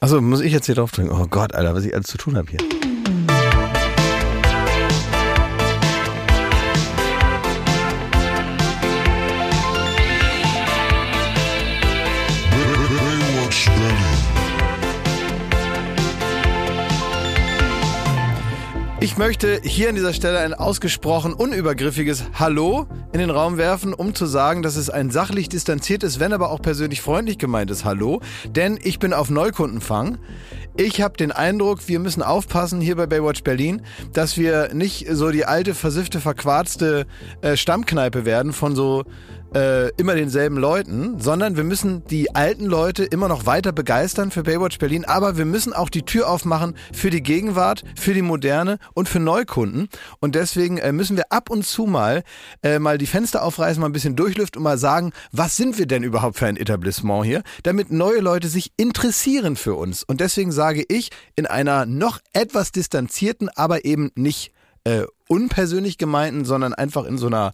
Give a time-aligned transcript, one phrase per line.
[0.00, 1.10] Achso, muss ich jetzt hier drauf drücken?
[1.10, 2.95] Oh Gott, Alter, was ich alles zu tun habe hier.
[19.16, 24.14] Ich möchte hier an dieser Stelle ein ausgesprochen unübergriffiges Hallo in den Raum werfen, um
[24.14, 28.78] zu sagen, dass es ein sachlich distanziertes, wenn aber auch persönlich freundlich gemeintes Hallo, denn
[28.82, 30.18] ich bin auf Neukundenfang.
[30.76, 33.80] Ich habe den Eindruck, wir müssen aufpassen hier bei Baywatch Berlin,
[34.12, 37.06] dass wir nicht so die alte, versiffte, verquarzte
[37.40, 39.04] äh, Stammkneipe werden von so
[39.54, 44.42] äh, immer denselben Leuten, sondern wir müssen die alten Leute immer noch weiter begeistern für
[44.42, 48.78] Baywatch Berlin, aber wir müssen auch die Tür aufmachen für die Gegenwart, für die Moderne
[48.94, 49.88] und für Neukunden.
[50.20, 52.22] Und deswegen äh, müssen wir ab und zu mal
[52.62, 55.86] äh, mal die Fenster aufreißen, mal ein bisschen durchlüften und mal sagen, was sind wir
[55.86, 60.02] denn überhaupt für ein Etablissement hier, damit neue Leute sich interessieren für uns.
[60.02, 64.52] Und deswegen sage ich in einer noch etwas distanzierten, aber eben nicht
[64.86, 67.52] äh, unpersönlich gemeinten, sondern einfach in so einer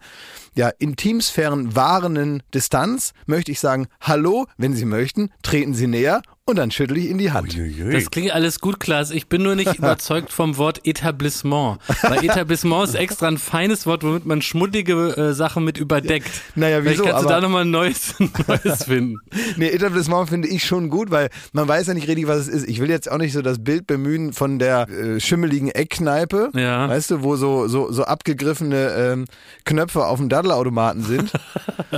[0.55, 6.57] ja, Intimsphären wahrenden Distanz möchte ich sagen, hallo, wenn Sie möchten, treten Sie näher und
[6.57, 7.57] dann schüttel ich Ihnen die Hand.
[7.93, 9.12] Das klingt alles gut, Klaas.
[9.12, 11.79] Ich bin nur nicht überzeugt vom Wort Etablissement.
[12.03, 16.29] Weil Etablissement ist extra ein feines Wort, womit man schmuddelige äh, Sachen mit überdeckt.
[16.57, 17.09] Naja, Vielleicht wieso?
[17.09, 18.15] kannst du da nochmal ein neues,
[18.49, 19.19] neues finden.
[19.57, 22.69] Nee, Etablissement finde ich schon gut, weil man weiß ja nicht richtig, was es ist.
[22.69, 26.89] Ich will jetzt auch nicht so das Bild bemühen von der äh, schimmeligen Eckkneipe, Ja.
[26.89, 29.25] weißt du, wo so, so, so abgegriffene ähm,
[29.65, 31.31] Knöpfe auf dem Daddelautomaten sind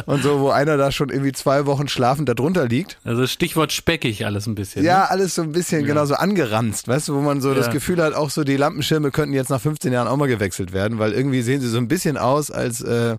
[0.05, 2.99] und so, wo einer da schon irgendwie zwei Wochen schlafend da drunter liegt.
[3.05, 4.85] Also Stichwort speckig alles ein bisschen.
[4.85, 5.11] Ja, Ne?
[5.11, 7.73] alles so ein bisschen genau so angeranzt, weißt du, wo man so das Ja.
[7.73, 10.99] Gefühl hat, auch so die Lampenschirme könnten jetzt nach 15 Jahren auch mal gewechselt werden,
[10.99, 13.17] weil irgendwie sehen sie so ein bisschen aus, als, äh,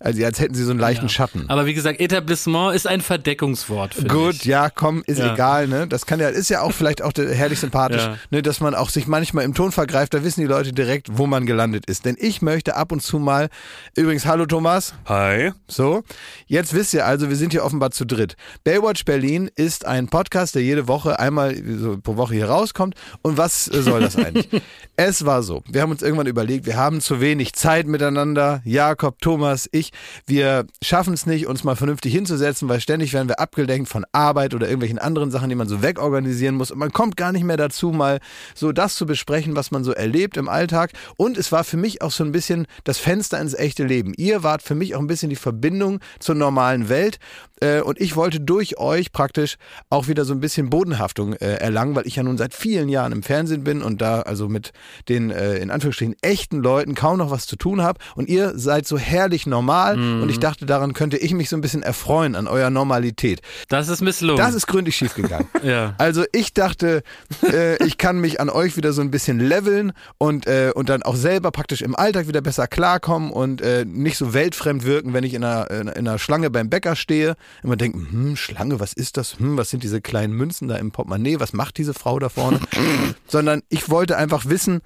[0.00, 1.44] als, als hätten sie so einen leichten Schatten.
[1.48, 4.08] Aber wie gesagt, Etablissement ist ein Verdeckungswort.
[4.08, 4.44] Gut, ich.
[4.44, 5.34] ja, komm, ist Ja.
[5.34, 5.86] egal, ne?
[5.86, 8.16] Das kann ja, ist ja auch vielleicht auch herrlich sympathisch, Ja.
[8.30, 11.26] ne, dass man auch sich manchmal im Ton vergreift, da wissen die Leute direkt, wo
[11.26, 12.04] man gelandet ist.
[12.04, 13.48] Denn ich möchte ab und zu mal,
[13.96, 15.52] übrigens, hallo Thomas, Hi.
[15.68, 16.02] so,
[16.46, 18.36] jetzt wisst ihr also, wir sind hier offenbar zu dritt.
[18.64, 22.94] Baywatch Berlin ist ein Podcast, der jede Woche einmal so pro Woche hier rauskommt.
[23.22, 24.48] Und was soll das eigentlich?
[24.96, 28.60] es war so, wir haben uns irgendwann überlegt, wir haben zu wenig Zeit miteinander.
[28.64, 29.83] Jakob, Thomas, ich,
[30.26, 34.54] wir schaffen es nicht, uns mal vernünftig hinzusetzen, weil ständig werden wir abgelenkt von Arbeit
[34.54, 36.70] oder irgendwelchen anderen Sachen, die man so wegorganisieren muss.
[36.70, 38.20] Und man kommt gar nicht mehr dazu, mal
[38.54, 40.92] so das zu besprechen, was man so erlebt im Alltag.
[41.16, 44.12] Und es war für mich auch so ein bisschen das Fenster ins echte Leben.
[44.16, 47.18] Ihr wart für mich auch ein bisschen die Verbindung zur normalen Welt.
[47.64, 49.56] Äh, und ich wollte durch euch praktisch
[49.88, 53.12] auch wieder so ein bisschen Bodenhaftung äh, erlangen, weil ich ja nun seit vielen Jahren
[53.12, 54.72] im Fernsehen bin und da also mit
[55.08, 57.98] den äh, in Anführungsstrichen echten Leuten kaum noch was zu tun habe.
[58.16, 61.60] Und ihr seid so herrlich normal und ich dachte, daran könnte ich mich so ein
[61.60, 63.40] bisschen erfreuen an eurer Normalität.
[63.68, 64.36] Das ist misslungen.
[64.36, 65.48] Das ist gründlich schiefgegangen.
[65.64, 65.94] Ja.
[65.96, 67.02] Also ich dachte,
[67.42, 71.02] äh, ich kann mich an euch wieder so ein bisschen leveln und, äh, und dann
[71.02, 75.32] auch selber praktisch im Alltag wieder besser klarkommen und nicht so weltfremd wirken, wenn ich
[75.32, 77.34] in einer, in einer Schlange beim Bäcker stehe.
[77.62, 79.38] Immer denken, hm, Schlange, was ist das?
[79.38, 81.40] Hm, was sind diese kleinen Münzen da im Portemonnaie?
[81.40, 82.60] Was macht diese Frau da vorne?
[83.26, 84.80] Sondern ich wollte einfach wissen,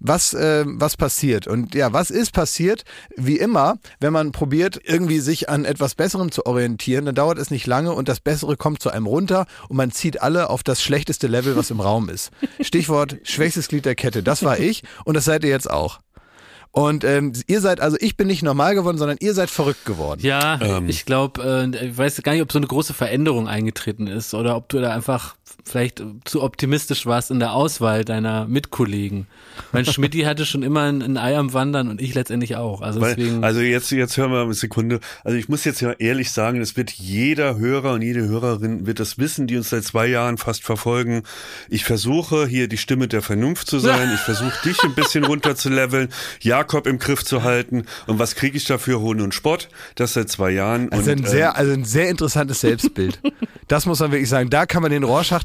[0.00, 1.46] was, äh, was passiert.
[1.46, 2.84] Und ja, was ist passiert?
[3.16, 7.50] Wie immer, wenn man probiert, irgendwie sich an etwas Besserem zu orientieren, dann dauert es
[7.50, 10.82] nicht lange und das Bessere kommt zu einem runter und man zieht alle auf das
[10.82, 12.30] schlechteste Level, was im Raum ist.
[12.60, 14.22] Stichwort schwächstes Glied der Kette.
[14.22, 16.00] Das war ich und das seid ihr jetzt auch.
[16.74, 20.20] Und ähm, ihr seid, also ich bin nicht normal geworden, sondern ihr seid verrückt geworden.
[20.24, 20.88] Ja, Ähm.
[20.88, 24.56] ich glaube, äh, ich weiß gar nicht, ob so eine große Veränderung eingetreten ist oder
[24.56, 29.26] ob du da einfach vielleicht zu optimistisch warst in der Auswahl deiner Mitkollegen.
[29.72, 32.82] Mein Schmidti hatte schon immer ein, ein Ei am Wandern und ich letztendlich auch.
[32.82, 33.42] Also Weil, deswegen.
[33.42, 35.00] also jetzt, jetzt hören wir eine Sekunde.
[35.22, 39.00] Also ich muss jetzt ja ehrlich sagen, es wird jeder Hörer und jede Hörerin wird
[39.00, 41.22] das wissen, die uns seit zwei Jahren fast verfolgen.
[41.68, 44.10] Ich versuche hier die Stimme der Vernunft zu sein.
[44.14, 46.08] Ich versuche dich ein bisschen runter zu leveln,
[46.40, 47.86] Jakob im Griff zu halten.
[48.06, 49.00] Und was kriege ich dafür?
[49.00, 49.68] Hohn und Spott.
[49.94, 50.90] Das seit zwei Jahren.
[50.92, 53.20] Also und, ein ähm, sehr, also ein sehr interessantes Selbstbild.
[53.66, 54.50] Das muss man wirklich sagen.
[54.50, 55.04] Da kann man den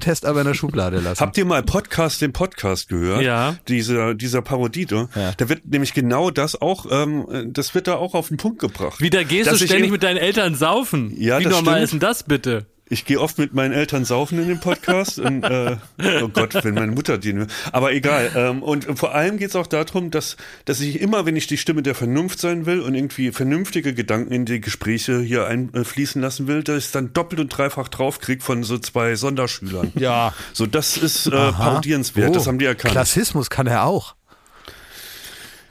[0.10, 1.20] Rorschach-Test aber in der Schublade lassen.
[1.20, 3.22] Habt ihr mal Podcast, den Podcast gehört?
[3.22, 3.56] Ja.
[3.68, 5.10] Dieser, dieser Parodie, ne?
[5.16, 5.34] Ja.
[5.38, 9.02] Da wird nämlich genau das auch, ähm, das wird da auch auf den Punkt gebracht.
[9.02, 11.14] Wieder gehst Dass du ständig mit deinen Eltern saufen.
[11.18, 11.84] Ja, Wie das normal stimmt.
[11.84, 12.66] ist denn das bitte?
[12.92, 15.20] Ich gehe oft mit meinen Eltern saufen in den Podcast.
[15.20, 15.78] und, äh,
[16.24, 17.36] oh Gott, wenn meine Mutter die.
[17.72, 18.32] Aber egal.
[18.36, 21.58] Ähm, und vor allem geht es auch darum, dass, dass ich immer, wenn ich die
[21.58, 26.48] Stimme der Vernunft sein will und irgendwie vernünftige Gedanken in die Gespräche hier einfließen lassen
[26.48, 29.92] will, dass ich dann doppelt und dreifach draufkrieg von so zwei Sonderschülern.
[29.96, 30.34] Ja.
[30.54, 32.36] So, das ist äh, parodierenswert.
[32.36, 32.94] das Oh, haben die erkannt.
[32.94, 34.16] Klassismus kann er auch.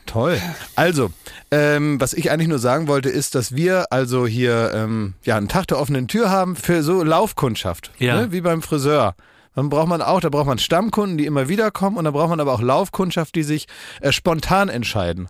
[0.08, 0.40] Toll.
[0.74, 1.10] Also,
[1.50, 5.48] ähm, was ich eigentlich nur sagen wollte, ist, dass wir also hier ähm, ja einen
[5.48, 8.22] Tag der offenen Tür haben für so Laufkundschaft, Ja.
[8.22, 8.32] ne?
[8.32, 9.14] wie beim Friseur.
[9.54, 12.30] Dann braucht man auch, da braucht man Stammkunden, die immer wieder kommen und da braucht
[12.30, 13.66] man aber auch Laufkundschaft, die sich
[14.00, 15.28] äh, spontan entscheiden.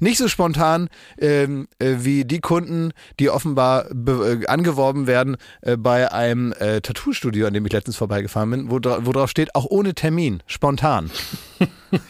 [0.00, 0.88] Nicht so spontan
[1.18, 6.80] ähm, äh, wie die Kunden, die offenbar be- äh, angeworben werden äh, bei einem äh,
[6.80, 10.42] Tattoo-Studio, an dem ich letztens vorbeigefahren bin, wo, dra wo drauf steht, auch ohne Termin,
[10.46, 11.10] spontan.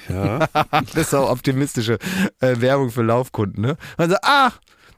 [0.09, 0.49] Ja.
[0.95, 1.99] Das ist auch optimistische
[2.41, 3.63] äh, Werbung für Laufkunden.
[3.63, 3.77] Ne?
[3.99, 4.51] Man sagt, ah,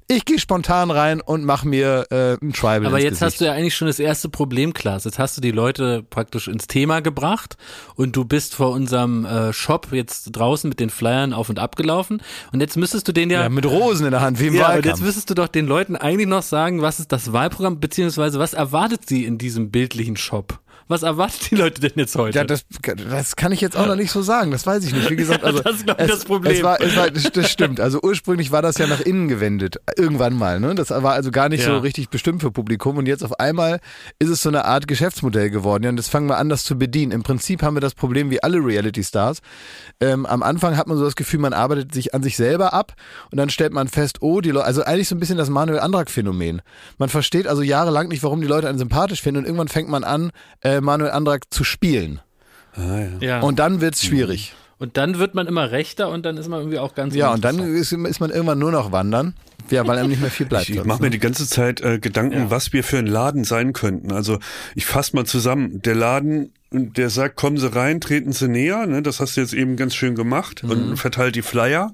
[0.08, 3.22] ich gehe spontan rein und mache mir äh, ein Tribal Aber jetzt Gesicht.
[3.22, 5.04] hast du ja eigentlich schon das erste Problem, Klaas.
[5.04, 7.56] Jetzt hast du die Leute praktisch ins Thema gebracht
[7.96, 11.76] und du bist vor unserem äh, Shop jetzt draußen mit den Flyern auf und ab
[11.76, 12.22] gelaufen
[12.52, 14.66] und jetzt müsstest du den ja, ja, mit Rosen in der Hand, wie im ja,
[14.66, 14.86] und Wahlkampf.
[14.86, 18.54] jetzt müsstest du doch den Leuten eigentlich noch sagen, was ist das Wahlprogramm, beziehungsweise was
[18.54, 20.60] erwartet sie in diesem bildlichen Shop?
[20.88, 22.38] Was erwartet die Leute denn jetzt heute?
[22.38, 22.64] Ja, das,
[23.10, 24.52] das kann ich jetzt auch noch nicht so sagen.
[24.52, 25.10] Das weiß ich nicht.
[25.10, 26.52] Wie gesagt, also Das ist, glaub ich, das Problem.
[26.54, 27.80] Es war, es war, das stimmt.
[27.80, 29.76] Also ursprünglich war das ja nach innen gewendet.
[29.96, 30.60] Irgendwann mal.
[30.60, 30.74] Ne?
[30.76, 31.74] Das war also gar nicht Ja.
[31.74, 32.98] so richtig bestimmt für Publikum.
[32.98, 33.80] Und jetzt auf einmal
[34.18, 35.82] ist es so eine Art Geschäftsmodell geworden.
[35.84, 37.10] Ja, und das fangen wir an, das zu bedienen.
[37.12, 39.40] Im Prinzip haben wir das Problem wie alle Reality-Stars.
[40.00, 42.92] Ähm, am Anfang hat man so das Gefühl, man arbeitet sich an sich selber ab
[43.30, 45.80] und dann stellt man fest, oh, die Leute, also eigentlich so ein bisschen das Manuel
[45.80, 46.62] Andrak-Phänomen.
[46.98, 50.04] Man versteht also jahrelang nicht, warum die Leute einen sympathisch finden und irgendwann fängt man
[50.04, 50.30] an,
[50.60, 52.20] äh, Manuel Andrak zu spielen.
[52.75, 53.08] Ah, ja.
[53.20, 53.40] ja.
[53.40, 54.55] Und dann wird's schwierig.
[54.78, 57.44] und dann wird man immer rechter und dann ist man irgendwie auch ganz Ja, und
[57.44, 59.34] dann ist, ist man irgendwann nur noch wandern.
[59.70, 60.69] Ja, weil einem nicht mehr viel bleibt.
[60.69, 61.06] Ich, ich mache ne?
[61.06, 62.50] mir die ganze Zeit äh, Gedanken, Ja.
[62.50, 64.12] was wir für ein Laden sein könnten.
[64.12, 64.38] Also
[64.76, 65.82] ich fasse mal zusammen.
[65.82, 68.87] Der Laden, der sagt, kommen Sie rein, treten Sie näher.
[68.87, 69.02] Ne?
[69.02, 70.70] Das hast du jetzt eben ganz schön gemacht Mhm.
[70.70, 71.93] und verteilt die Flyer.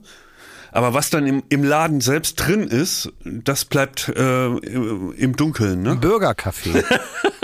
[0.71, 5.83] Aber was dann im, im Laden selbst drin ist, das bleibt äh, im Dunkeln.
[5.83, 5.95] Ne?
[5.95, 6.83] Bürgercafé.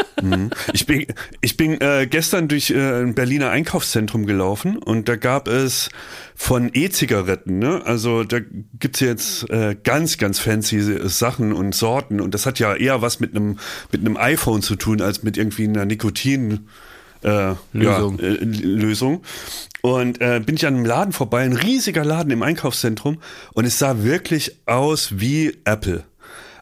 [0.73, 1.07] Ich bin,
[1.41, 5.91] ich bin äh, gestern durch äh, ein Berliner Einkaufszentrum gelaufen und da gab es
[6.35, 7.83] von E-Zigaretten, ne?
[7.85, 8.39] Also da
[8.79, 13.21] gibt's jetzt äh, ganz, ganz fancy Sachen und Sorten und das hat ja eher was
[13.21, 13.59] mit einem
[13.93, 16.69] mit einem iPhone zu tun als mit irgendwie einer Nikotin
[17.23, 18.19] äh, Lösung.
[18.21, 19.23] Ja, äh, Lösung.
[19.81, 23.19] Und äh, bin ich an einem Laden vorbei, ein riesiger Laden im Einkaufszentrum
[23.53, 26.05] und es sah wirklich aus wie Apple.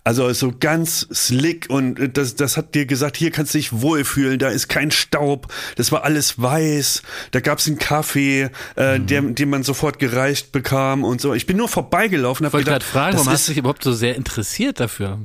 [0.06, 4.38] Also so ganz slick und das, das hat dir gesagt, hier kannst du dich wohlfühlen,
[4.38, 9.06] da ist kein Staub, das war alles weiß, da gab's einen Kaffee, äh, Mhm.
[9.08, 11.34] der, den man sofort gereicht bekam und so.
[11.34, 13.82] Ich bin nur vorbeigelaufen, Ich hab wollte gedacht, gerade fragen, warum hast du dich überhaupt
[13.82, 15.18] so sehr interessiert dafür?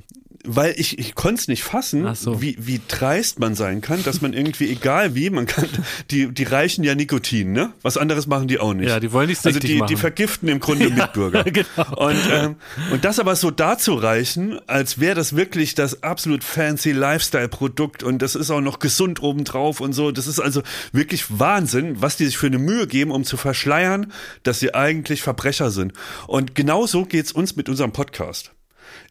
[0.45, 2.41] Weil ich, ich konnte es nicht fassen, so.
[2.41, 5.67] wie, wie dreist man sein kann, dass man irgendwie, egal wie, man kann,
[6.11, 7.73] die, die reichen ja Nikotin, ne?
[7.81, 8.89] Was anderes machen die auch nicht.
[8.89, 9.88] Ja, die wollen dich Also die, machen.
[9.88, 11.43] die vergiften im Grunde Mitbürger.
[11.43, 11.95] genau.
[11.97, 12.55] Und, ähm,
[12.91, 18.21] und das aber so dazu reichen, als wäre das wirklich das absolut fancy Lifestyle-Produkt und
[18.21, 20.11] das ist auch noch gesund obendrauf und so.
[20.11, 20.61] Das ist also
[20.91, 24.11] wirklich Wahnsinn, was die sich für eine Mühe geben, um zu verschleiern,
[24.43, 25.93] dass sie eigentlich Verbrecher sind.
[26.27, 28.51] Und genau so geht's uns mit unserem Podcast.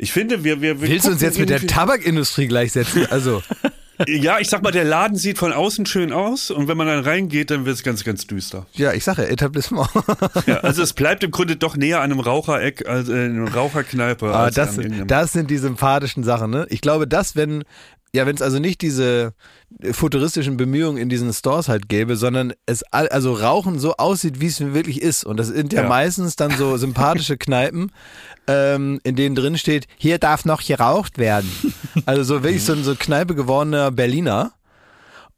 [0.03, 3.07] Ich finde, wir, wir, wir Willst du uns jetzt mit der Tabakindustrie gleichsetzen?
[3.11, 3.43] Also,
[4.09, 7.05] Ja, ich sag mal, der Laden sieht von außen schön aus und wenn man dann
[7.05, 8.67] reingeht, dann wird's ganz, ganz düster.
[8.73, 9.91] ja, ich sage ja, Etablissement.
[10.47, 14.35] Ja, also es bleibt im Grunde doch näher an einem Rauchereck, als äh, einer Raucherkneipe.
[14.35, 16.67] Als das, das sind die sympathischen Sachen, ne?
[16.71, 17.63] Ich glaube, dass, wenn,
[18.15, 19.35] ja, wenn es also nicht diese
[19.93, 24.61] futuristischen Bemühungen in diesen Stores halt gäbe, sondern es also Rauchen so aussieht, wie es
[24.61, 25.25] wirklich ist.
[25.25, 25.89] Und das sind ja, Ja.
[25.89, 27.93] meistens dann so sympathische Kneipen,
[28.51, 31.51] ähm, in denen drin steht, hier darf noch geraucht werden.
[32.07, 34.53] Also so wirklich so ein so Kneipe gewordener Berliner.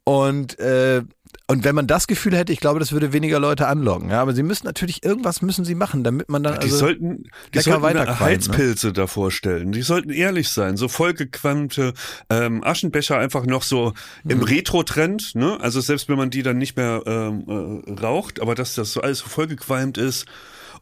[0.03, 1.01] Und äh,
[1.47, 4.09] und wenn man das Gefühl hätte, ich glaube, das würde weniger Leute anlocken.
[4.09, 7.23] Ja, aber sie müssen natürlich irgendwas müssen sie machen, damit man dann die also sollten,
[7.53, 8.19] die lecker sollten ne?
[8.19, 9.71] Heizpilze davor stellen.
[9.71, 10.77] Die sollten ehrlich sein.
[10.77, 11.93] So vollgequammte
[12.29, 13.93] ähm, Aschenbecher einfach noch so
[14.27, 14.43] im Mhm.
[14.43, 15.35] Retro-Trend.
[15.35, 15.57] Ne?
[15.59, 19.01] Also selbst wenn man die dann nicht mehr ähm, äh, raucht, aber dass das so
[19.01, 20.25] alles so vollgequalmt ist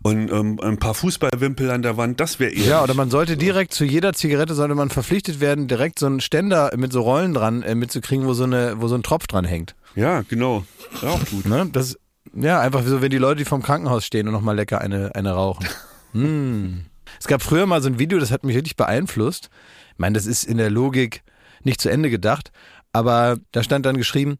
[0.03, 2.65] und ähm, ein paar Fußballwimpel an der Wand, das wäre eher.
[2.65, 6.21] Ja, oder man sollte direkt zu jeder Zigarette sollte man verpflichtet werden, direkt so einen
[6.21, 9.45] Ständer mit so Rollen dran äh, mitzukriegen, wo so eine, wo so ein Tropf dran
[9.45, 9.75] hängt.
[9.95, 10.65] ja, genau.
[11.01, 11.45] Ja, auch gut.
[11.45, 11.69] Ne?
[11.71, 11.97] Das,
[12.33, 15.31] ja, einfach so, wenn die Leute, die vom Krankenhaus stehen und nochmal lecker eine, eine
[15.31, 15.67] rauchen.
[16.13, 16.85] hm.
[17.19, 19.49] Es gab früher mal so ein Video, das hat mich wirklich beeinflusst.
[19.93, 21.23] Ich meine, das ist in der Logik
[21.63, 22.51] nicht zu Ende gedacht,
[22.93, 24.37] aber da stand dann geschrieben,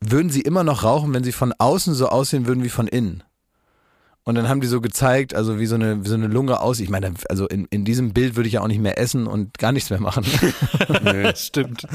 [0.00, 3.22] würden sie immer noch rauchen, wenn sie von außen so aussehen würden wie von innen?
[4.28, 6.84] Und dann haben die so gezeigt, also wie so eine, wie so eine Lunge aussieht.
[6.84, 9.56] Ich meine, also in, in diesem Bild würde ich ja auch nicht mehr essen und
[9.56, 10.22] gar nichts mehr machen.
[11.02, 11.32] Nee.
[11.36, 11.86] Stimmt.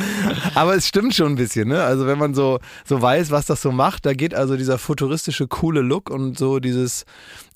[0.55, 1.83] Aber es stimmt schon ein bisschen, ne?
[1.83, 5.47] Also wenn man so, so weiß, was das so macht, da geht also dieser futuristische,
[5.47, 7.05] coole Look und so dieses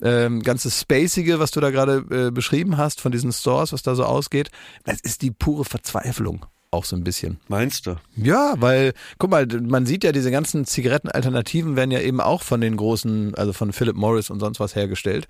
[0.00, 3.96] ähm, ganze Spacige, was du da gerade äh, beschrieben hast, von diesen Stores, was da
[3.96, 4.50] so ausgeht,
[4.84, 6.46] das ist die pure Verzweiflung.
[6.70, 7.38] Auch so ein bisschen.
[7.48, 7.96] Meinst du?
[8.16, 12.60] Ja, weil, guck mal, man sieht ja, diese ganzen Zigarettenalternativen werden ja eben auch von
[12.60, 15.26] den großen, also von Philip Morris und sonst was hergestellt.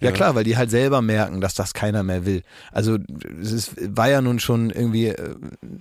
[0.00, 0.14] Ja, Ja.
[0.14, 2.42] klar, weil die halt selber merken, dass das keiner mehr will.
[2.72, 2.98] Also
[3.40, 5.34] es ist, war ja nun schon irgendwie äh,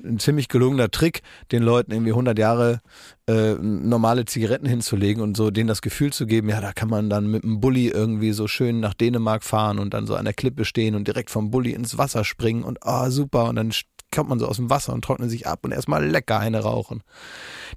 [0.05, 2.81] ein ziemlich gelungener Trick, den Leuten irgendwie 100 Jahre
[3.27, 7.09] äh, normale Zigaretten hinzulegen und so denen das Gefühl zu geben, ja, da kann man
[7.09, 10.33] dann mit dem Bulli irgendwie so schön nach Dänemark fahren und dann so an der
[10.33, 13.71] Klippe stehen und direkt vom Bulli ins Wasser springen und ah, super und dann
[14.13, 17.03] kommt man so aus dem Wasser und trocknet sich ab und erstmal lecker eine rauchen.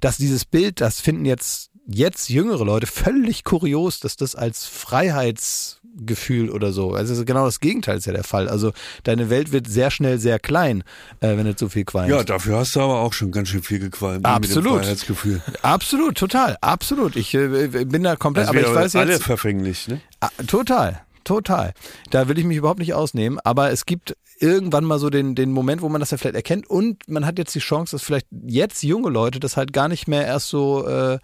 [0.01, 6.51] Dass dieses Bild, das finden jetzt jetzt jüngere Leute völlig kurios, dass das als Freiheitsgefühl
[6.51, 8.49] oder so, also genau das Gegenteil ist ja der Fall.
[8.49, 8.73] Also
[9.05, 10.83] deine Welt wird sehr schnell sehr klein,
[11.21, 12.11] äh, wenn du zu viel qualmst.
[12.11, 14.25] Ja, dafür hast du aber auch schon ganz schön viel gequalmt.
[14.25, 14.73] ne, Mit Absolut.
[14.75, 15.43] dem Freiheitsgefühl.
[15.63, 17.17] Absolut, total, absolut.
[17.17, 20.01] Ich äh, bin da komplett, Das aber ich weiß alle jetzt, verfänglich, ne?
[20.21, 21.73] Ah, total, total.
[22.11, 25.53] Da will ich mich überhaupt nicht ausnehmen, aber es gibt irgendwann mal so den, den
[25.53, 28.27] Moment, wo man das ja vielleicht erkennt und man hat jetzt die Chance, dass vielleicht
[28.47, 31.19] jetzt junge Leute das halt gar nicht mehr erst so, äh,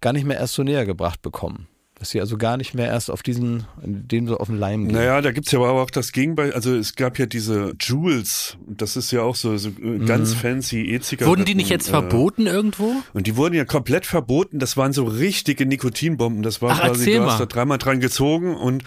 [0.00, 1.68] gar nicht mehr erst so näher gebracht bekommen.
[2.02, 4.96] Dass sie also gar nicht mehr erst auf diesen, dem so auf den Leim gehen.
[4.96, 6.52] Naja, da gibt's ja aber auch das Gegenteil.
[6.52, 10.80] Also es gab ja diese Jules, das ist ja auch so, so äh, ganz fancy
[10.80, 11.30] E-Zigaretten.
[11.30, 12.92] Wurden die nicht jetzt äh, verboten irgendwo?
[13.12, 14.58] Und die wurden ja komplett verboten.
[14.58, 16.42] Das waren so richtige Nikotinbomben.
[16.42, 18.82] Das war Ach, quasi, du hast da dreimal dran gezogen und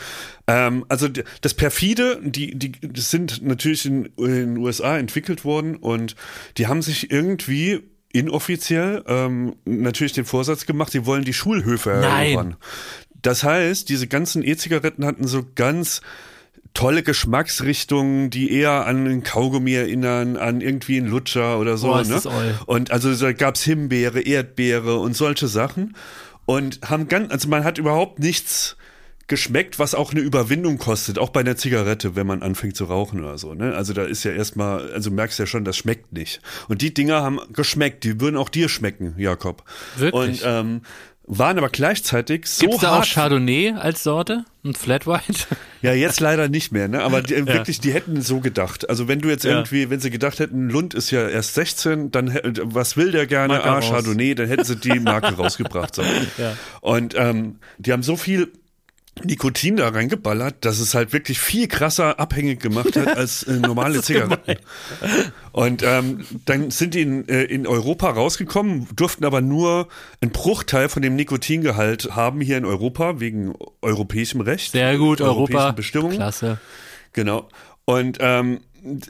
[0.47, 1.07] ähm, also
[1.39, 6.17] das perfide, die die das sind natürlich in, in den USA entwickelt worden und
[6.57, 7.81] die haben sich irgendwie
[8.15, 12.55] inoffiziell ähm, natürlich den Vorsatz gemacht, sie wollen die Schulhöfe erobern.
[13.21, 16.01] Das heißt, diese ganzen E-Zigaretten hatten so ganz
[16.73, 21.87] tolle Geschmacksrichtungen, die eher an einen Kaugummi erinnern, an irgendwie einen Lutscher oder so.
[21.87, 22.21] Boah, ne?
[22.65, 25.95] Und also da gab's Himbeere, Erdbeere und solche Sachen.
[26.45, 28.77] Und haben ganz, also man hat überhaupt nichts
[29.27, 33.19] geschmeckt, was auch eine Überwindung kostet, auch bei einer Zigarette, wenn man anfängt zu rauchen
[33.23, 33.53] oder so.
[33.55, 33.73] Ne?
[33.75, 36.41] Also da ist ja erstmal, also merkst ja schon, das schmeckt nicht.
[36.67, 39.63] Und die Dinger haben geschmeckt, die würden auch dir schmecken, Jakob.
[39.97, 40.43] Wirklich?
[40.43, 40.81] Und ähm,
[41.27, 44.45] waren aber gleichzeitig so Gibt's da auch hart Chardonnay als Sorte?
[44.63, 45.47] Und Flat White?
[45.81, 47.01] ja, jetzt leider nicht mehr, ne?
[47.01, 48.87] Aber die, wirklich, die hätten so gedacht.
[48.91, 49.53] Also wenn du jetzt Ja.
[49.53, 53.55] irgendwie, wenn sie gedacht hätten, Lund ist ja erst 16, dann was will der gerne?
[53.55, 53.89] Marke Ah, raus.
[53.89, 55.95] Chardonnay, dann hätten sie die Marke rausgebracht.
[55.95, 56.03] So.
[56.37, 56.55] Ja.
[56.81, 58.51] Und ähm, die haben so viel
[59.23, 64.01] Nikotin da reingeballert, dass es halt wirklich viel krasser abhängig gemacht hat als äh, normale
[64.03, 64.57] Zigaretten.
[65.53, 69.87] Und ähm, dann sind die in, äh, in Europa rausgekommen, durften aber nur
[70.21, 74.73] einen Bruchteil von dem Nikotingehalt haben hier in Europa wegen europäischem Recht.
[74.73, 75.71] Sehr gut, europäischen Europa.
[75.71, 76.17] Bestimmungen.
[76.17, 76.59] Klasse.
[77.13, 77.47] Genau.
[77.85, 78.59] Und ähm,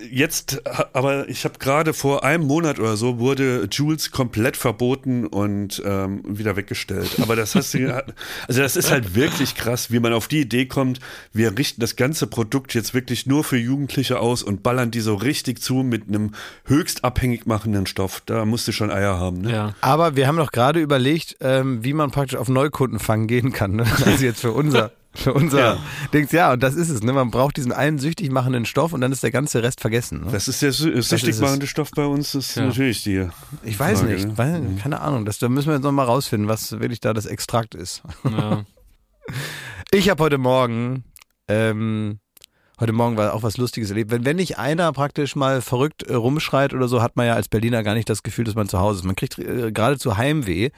[0.10, 0.62] jetzt,
[0.94, 6.22] aber ich habe gerade vor einem Monat oder so wurde Jules komplett verboten und ähm,
[6.26, 7.18] wieder weggestellt.
[7.22, 8.04] Aber das hast du,
[8.48, 11.00] also das ist halt wirklich krass, wie man auf die Idee kommt.
[11.34, 15.16] Wir richten das ganze Produkt jetzt wirklich nur für Jugendliche aus und ballern die so
[15.16, 16.32] richtig zu mit einem
[16.66, 18.22] höchst abhängig machenden Stoff.
[18.26, 19.42] Da musst du schon Eier haben.
[19.42, 19.52] Ne?
[19.52, 19.76] Ja.
[19.82, 23.76] Aber wir haben doch gerade überlegt, ähm, wie man praktisch auf Neukundenfang gehen kann.
[23.76, 23.86] Ne?
[24.06, 25.78] Also jetzt für unser, für unser Ja.
[26.14, 26.32] Dings.
[26.32, 27.02] Ja, und das ist es.
[27.04, 27.14] Ne?
[27.14, 30.26] Man braucht diesen einen süchtig machenden Stoff und dann ist der ganze Rest vergessen.
[30.26, 30.32] Ne?
[30.32, 32.66] Das ist der sü- süchtig machende Stoff bei uns, ist Ja.
[32.66, 33.28] natürlich die.
[33.64, 34.38] Ich weiß Frage, nicht, ne?
[34.38, 35.26] weil, keine Ahnung.
[35.26, 38.04] Das, da müssen wir jetzt noch mal rausfinden, was wirklich da das Extrakt ist.
[38.24, 38.66] ja.
[39.92, 41.04] Ich habe heute Morgen,
[41.48, 42.20] ähm,
[42.80, 44.12] heute Morgen war auch was Lustiges erlebt.
[44.12, 47.48] Wenn, wenn nicht einer praktisch mal verrückt äh, rumschreit oder so, hat man ja als
[47.48, 49.06] Berliner gar nicht das Gefühl, dass man zu Hause ist.
[49.06, 50.66] Man kriegt äh, geradezu Heimweh.
[50.66, 50.72] Äh,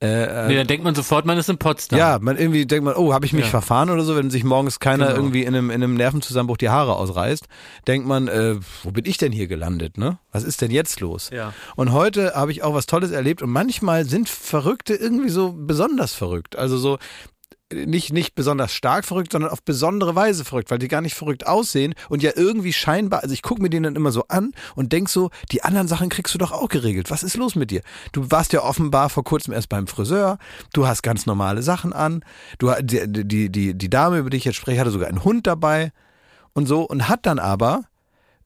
[0.00, 1.98] Nee, äh, dann denkt man sofort, man ist in Potsdam.
[1.98, 3.50] ja, man irgendwie denkt man, oh, habe ich mich Ja.
[3.50, 5.16] verfahren oder so, wenn sich morgens keiner Genau.
[5.18, 7.46] irgendwie in einem, in einem Nervenzusammenbruch die Haare ausreißt,
[7.86, 10.18] denkt man, äh, wo bin ich denn hier gelandet, ne?
[10.32, 11.30] Was ist denn jetzt los?
[11.32, 11.52] Ja.
[11.76, 16.14] Und heute habe ich auch was Tolles erlebt und manchmal sind Verrückte irgendwie so besonders
[16.14, 16.56] verrückt.
[16.56, 16.98] Also so
[17.72, 21.46] nicht, nicht besonders stark verrückt, sondern auf besondere Weise verrückt, weil die gar nicht verrückt
[21.46, 24.92] aussehen und ja irgendwie scheinbar, also ich gucke mir den dann immer so an und
[24.92, 27.10] denk so, die anderen Sachen kriegst du doch auch geregelt.
[27.10, 27.82] Was ist los mit dir?
[28.12, 30.38] Du warst ja offenbar vor kurzem erst beim Friseur,
[30.72, 32.24] du hast ganz normale Sachen an,
[32.58, 35.46] du die, die, die, die Dame, über die ich jetzt spreche, hatte sogar einen Hund
[35.46, 35.92] dabei
[36.52, 37.84] und so und hat dann aber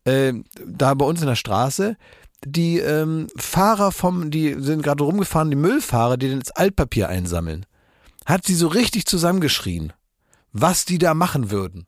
[0.04, 0.34] äh,
[0.66, 1.96] da bei uns in der Straße
[2.46, 7.64] die ähm, Fahrer vom, die sind gerade rumgefahren, die Müllfahrer, die das Altpapier einsammeln,
[8.26, 9.92] hat sie so richtig zusammengeschrien,
[10.52, 11.84] was die da machen würden.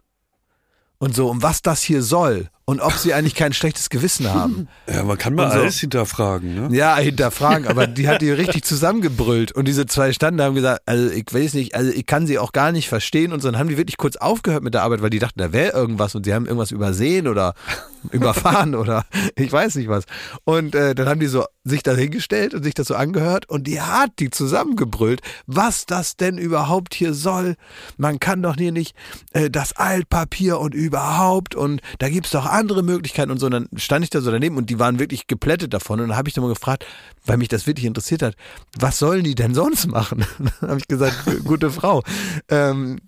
[0.98, 2.50] Und so, und was das hier soll.
[2.68, 4.68] Und ob sie eigentlich kein schlechtes Gewissen haben.
[4.88, 5.58] Ja, man kann mal so.
[5.58, 6.68] alles hinterfragen.
[6.68, 6.76] Ne?
[6.76, 9.50] Ja, hinterfragen, aber die hat die richtig zusammengebrüllt.
[9.50, 12.38] Und diese zwei standen da haben gesagt, also ich weiß nicht, also ich kann sie
[12.38, 13.32] auch gar nicht verstehen.
[13.32, 15.52] Und so, dann haben die wirklich kurz aufgehört mit der Arbeit, weil die dachten, da
[15.52, 17.54] wäre irgendwas und sie haben irgendwas übersehen oder
[18.12, 19.04] überfahren oder
[19.34, 20.04] ich weiß nicht was.
[20.44, 23.66] Und äh, dann haben die so sich da hingestellt und sich das so angehört und
[23.66, 27.56] die hat die zusammengebrüllt, was das denn überhaupt hier soll.
[27.96, 28.94] Man kann doch hier nicht
[29.32, 33.46] äh, das Altpapier und überhaupt und da gibt's doch andere Möglichkeiten und so.
[33.46, 36.00] Und dann stand ich da so daneben und die waren wirklich geplättet davon.
[36.00, 36.84] Und dann habe ich dann mal gefragt,
[37.24, 38.34] weil mich das wirklich interessiert hat,
[38.78, 40.24] was sollen die denn sonst machen?
[40.60, 42.02] dann habe ich gesagt, gute Frau.
[42.48, 42.98] Ähm,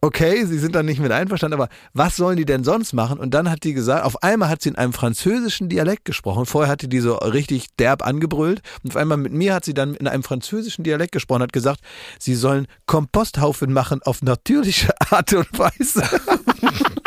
[0.00, 3.18] okay, sie sind dann nicht mit einverstanden, aber was sollen die denn sonst machen?
[3.18, 6.46] Und dann hat die gesagt, auf einmal hat sie in einem französischen Dialekt gesprochen.
[6.46, 8.62] Vorher hatte die so richtig derb angebrüllt.
[8.82, 11.80] Und auf einmal mit mir hat sie dann in einem französischen Dialekt gesprochen, hat gesagt,
[12.18, 16.02] sie sollen Komposthaufen machen auf natürliche Art und Weise.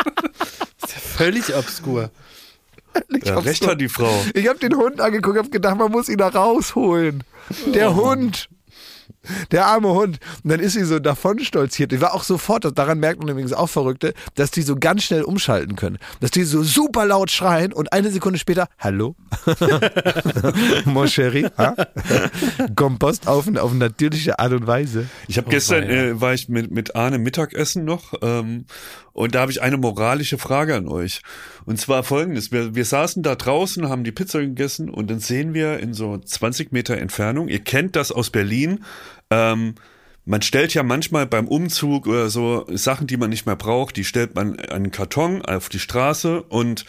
[1.16, 2.10] Völlig obskur.
[3.08, 4.12] Ich Ja, hab's recht hat die Frau.
[4.34, 7.24] Ich habe den Hund angeguckt, habe gedacht, man muss ihn da rausholen.
[7.74, 8.48] Der Hund.
[9.50, 10.18] Der arme Hund.
[10.42, 11.92] Und dann ist sie so davon stolziert.
[11.92, 15.22] Ich war auch sofort, daran merkt man übrigens auch Verrückte, dass die so ganz schnell
[15.22, 15.98] umschalten können.
[16.20, 19.14] Dass die so super laut schreien und eine Sekunde später, hallo?
[20.84, 21.74] Mon chéri, ha?
[22.76, 25.06] Kompost auf, auf natürliche Art und Weise.
[25.28, 26.04] Ich habe gestern weia.
[26.04, 28.66] äh, war ich mit mit Arne Mittagessen noch ähm,
[29.12, 31.20] und da habe ich eine moralische Frage an euch
[31.66, 35.54] und zwar folgendes: Wir, wir saßen da draußen, haben die Pizza gegessen und dann sehen
[35.54, 37.48] wir in so 20 Meter Entfernung.
[37.48, 38.84] Ihr kennt das aus Berlin.
[39.30, 39.74] Ähm,
[40.26, 44.04] man stellt ja manchmal beim Umzug oder so Sachen, die man nicht mehr braucht, die
[44.04, 46.86] stellt man an einen Karton auf die Straße und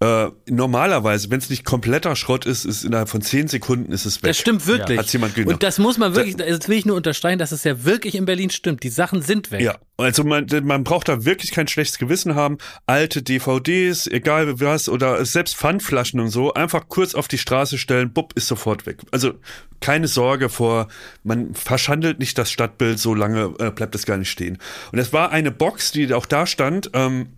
[0.00, 4.22] äh, normalerweise, wenn es nicht kompletter Schrott ist, ist innerhalb von 10 Sekunden ist es
[4.22, 4.30] weg.
[4.30, 4.96] Das stimmt wirklich.
[4.96, 5.54] Hat's jemand genommen.
[5.54, 8.24] Und das muss man wirklich, das will ich nur unterstreichen, dass es ja wirklich in
[8.24, 8.84] Berlin stimmt.
[8.84, 9.60] Die Sachen sind weg.
[9.60, 12.58] Ja, also man, man braucht da wirklich kein schlechtes Gewissen haben.
[12.86, 18.12] Alte DVDs, egal was, oder selbst Pfandflaschen und so, einfach kurz auf die Straße stellen,
[18.12, 18.98] bupp, ist sofort weg.
[19.10, 19.34] Also
[19.80, 20.86] keine Sorge vor,
[21.24, 24.58] man verschandelt nicht das Stadtbild, so lange äh, bleibt es gar nicht stehen.
[24.92, 27.30] Und es war eine Box, die auch da stand, ähm,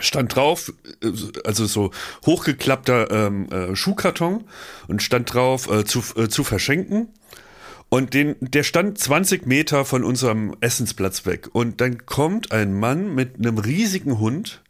[0.00, 0.72] stand drauf,
[1.44, 1.90] also so
[2.26, 4.44] hochgeklappter ähm, äh, Schuhkarton
[4.86, 7.08] und stand drauf äh, zu, äh, zu verschenken.
[7.90, 11.48] Und den, der stand 20 Meter von unserem Essensplatz weg.
[11.52, 14.62] Und dann kommt ein Mann mit einem riesigen Hund,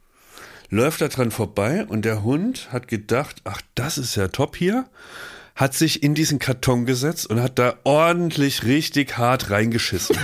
[0.71, 4.87] läuft da dran vorbei und der Hund hat gedacht, ach, das ist ja top hier,
[5.57, 10.17] hat sich in diesen Karton gesetzt und hat da ordentlich richtig hart reingeschissen.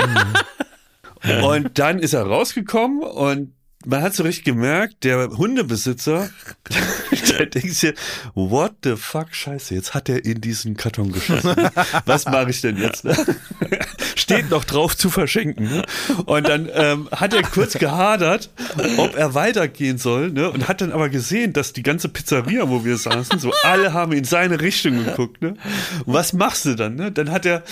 [1.43, 3.54] und dann ist er rausgekommen und
[3.87, 6.31] man hat so richtig gemerkt, der Hundebesitzer,
[7.31, 7.95] der denkt sich,
[8.35, 11.55] what the fuck, scheiße, jetzt hat er in diesen Karton geschossen.
[12.07, 13.05] Was mache ich denn jetzt?
[13.05, 13.17] Ne?
[14.17, 15.64] Steht noch drauf zu verschenken.
[15.64, 15.83] Ne?
[16.26, 18.51] Und dann ähm, hat er kurz gehadert,
[18.97, 20.51] ob er weitergehen soll, ne?
[20.51, 24.12] und hat dann aber gesehen, dass die ganze Pizzeria, wo wir saßen, so alle haben
[24.12, 25.42] in seine Richtung geguckt.
[25.42, 25.57] Ne?
[26.07, 26.97] Und was machst du dann?
[26.97, 27.12] Ne?
[27.12, 27.62] Dann hat er,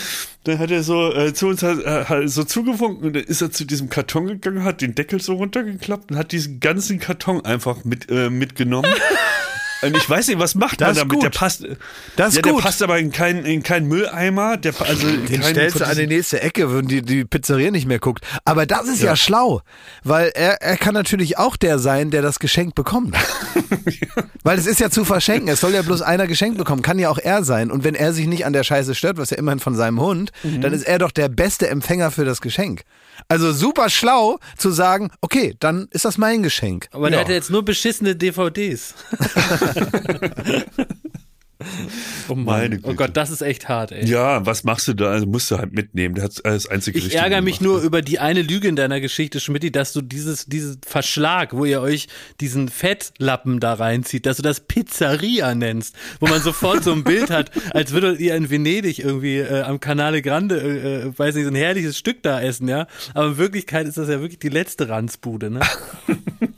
[0.44, 3.64] dann hat er so äh, zu uns äh, so zugewunken und dann ist er zu
[3.64, 8.10] diesem Karton gegangen, hat den Deckel so runtergeklappt und hat diesen ganzen Karton einfach mit
[8.10, 8.90] äh, mitgenommen.
[9.82, 11.12] Und ich weiß nicht, was macht Das man damit?
[11.14, 11.22] gut.
[11.24, 11.64] Der passt,
[12.16, 12.62] Das ist ja, der gut.
[12.62, 14.56] passt aber in keinen in keinen Mülleimer.
[14.56, 17.98] Der, also Den stellst du an die nächste Ecke, wenn die, die Pizzeria nicht mehr
[17.98, 18.24] guckt.
[18.44, 19.62] Aber das ist ja, schlau,
[20.04, 23.16] weil er, er kann natürlich auch der sein, der das Geschenk bekommt.
[24.44, 25.48] Weil es ist ja zu verschenken.
[25.48, 26.82] Es soll ja bloß einer geschenkt bekommen.
[26.82, 27.70] Kann ja auch er sein.
[27.70, 30.32] Und wenn er sich nicht an der Scheiße stört, was ja immerhin von seinem Hund,
[30.42, 30.60] Mhm.
[30.60, 32.82] dann ist er doch der beste Empfänger für das Geschenk.
[33.28, 36.88] Also super schlau zu sagen, okay, dann ist das mein Geschenk.
[36.92, 38.94] Aber der hat ja jetzt nur beschissene DVDs.
[42.28, 42.80] oh Mann.
[42.82, 42.94] Oh.
[42.94, 44.06] Gott, das ist echt hart, ey.
[44.06, 45.10] Ja, was machst du da?
[45.10, 46.14] Also musst du halt mitnehmen.
[46.14, 47.74] Der hat das einzige Ich ärgere mich gemacht.
[47.74, 51.64] nur über die eine Lüge in deiner Geschichte, Schmidti, dass du dieses, dieses Verschlag, wo
[51.64, 52.08] ihr euch
[52.40, 57.30] diesen Fettlappen da reinzieht, dass du das Pizzeria nennst, wo man sofort so ein Bild
[57.30, 61.44] hat, als würdet ihr in Venedig irgendwie äh, am Canale Grande, äh, äh, weiß nicht,
[61.44, 62.86] so ein herrliches Stück da essen, ja.
[63.14, 65.60] Aber in Wirklichkeit ist das ja wirklich die letzte Ranzbude, ne?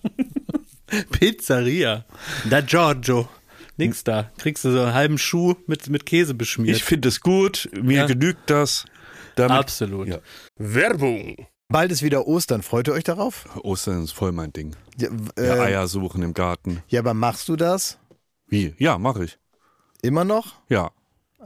[1.11, 2.05] Pizzeria.
[2.49, 3.29] Da Giorgio.
[3.77, 4.31] Nix da.
[4.39, 6.77] Kriegst du so einen halben Schuh mit, mit Käse beschmiert.
[6.77, 7.69] Ich finde es gut.
[7.81, 8.07] Mir Ja.
[8.07, 8.85] genügt das.
[9.37, 10.07] Damit, Absolut.
[10.07, 10.19] Ja.
[10.57, 11.49] Werbung.
[11.69, 12.63] Bald ist wieder Ostern.
[12.63, 13.47] Freut ihr euch darauf?
[13.65, 14.77] Ostern ist voll mein Ding.
[14.99, 16.83] Ja, w- Ja, äh, Eier suchen im Garten.
[16.89, 17.99] ja aber machst du das
[18.47, 18.75] Wie?
[18.79, 19.39] Ja, mache ich.
[20.03, 20.55] immer noch?
[20.69, 20.93] Ja.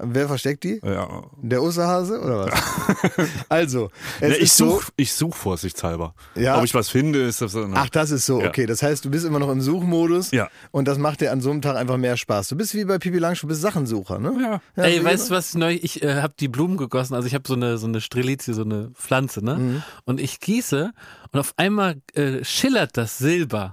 [0.01, 0.81] Wer versteckt die?
[0.85, 1.09] ja.
[1.43, 3.29] Der Osterhase oder was?
[3.49, 4.71] also, es Ja, ich so.
[4.71, 6.15] suche ich such vorsichtshalber.
[6.35, 6.59] Ja.
[6.59, 7.73] Ob ich was finde, ist das dann.
[7.75, 8.49] Ach, das ist so, Ja.
[8.49, 8.67] okay.
[8.67, 10.49] Das heißt, du bist immer noch im Suchmodus Ja.
[10.71, 12.49] und das macht dir an so einem Tag einfach mehr Spaß.
[12.49, 14.61] Du bist wie bei Pipi Langstrumpf, du bist Sachensucher, ne?
[14.77, 14.85] Ja.
[14.85, 15.79] Ey, wie weißt du was neu?
[15.81, 18.63] Ich äh, habe die Blumen gegossen, also ich habe so eine so eine Strelizie, so
[18.63, 19.57] eine Pflanze, ne?
[19.57, 19.83] Mhm.
[20.05, 20.93] Und ich gieße
[21.33, 23.73] und auf einmal äh, schillert das Silber.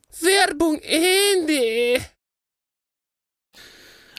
[0.19, 2.01] Werbung Ende.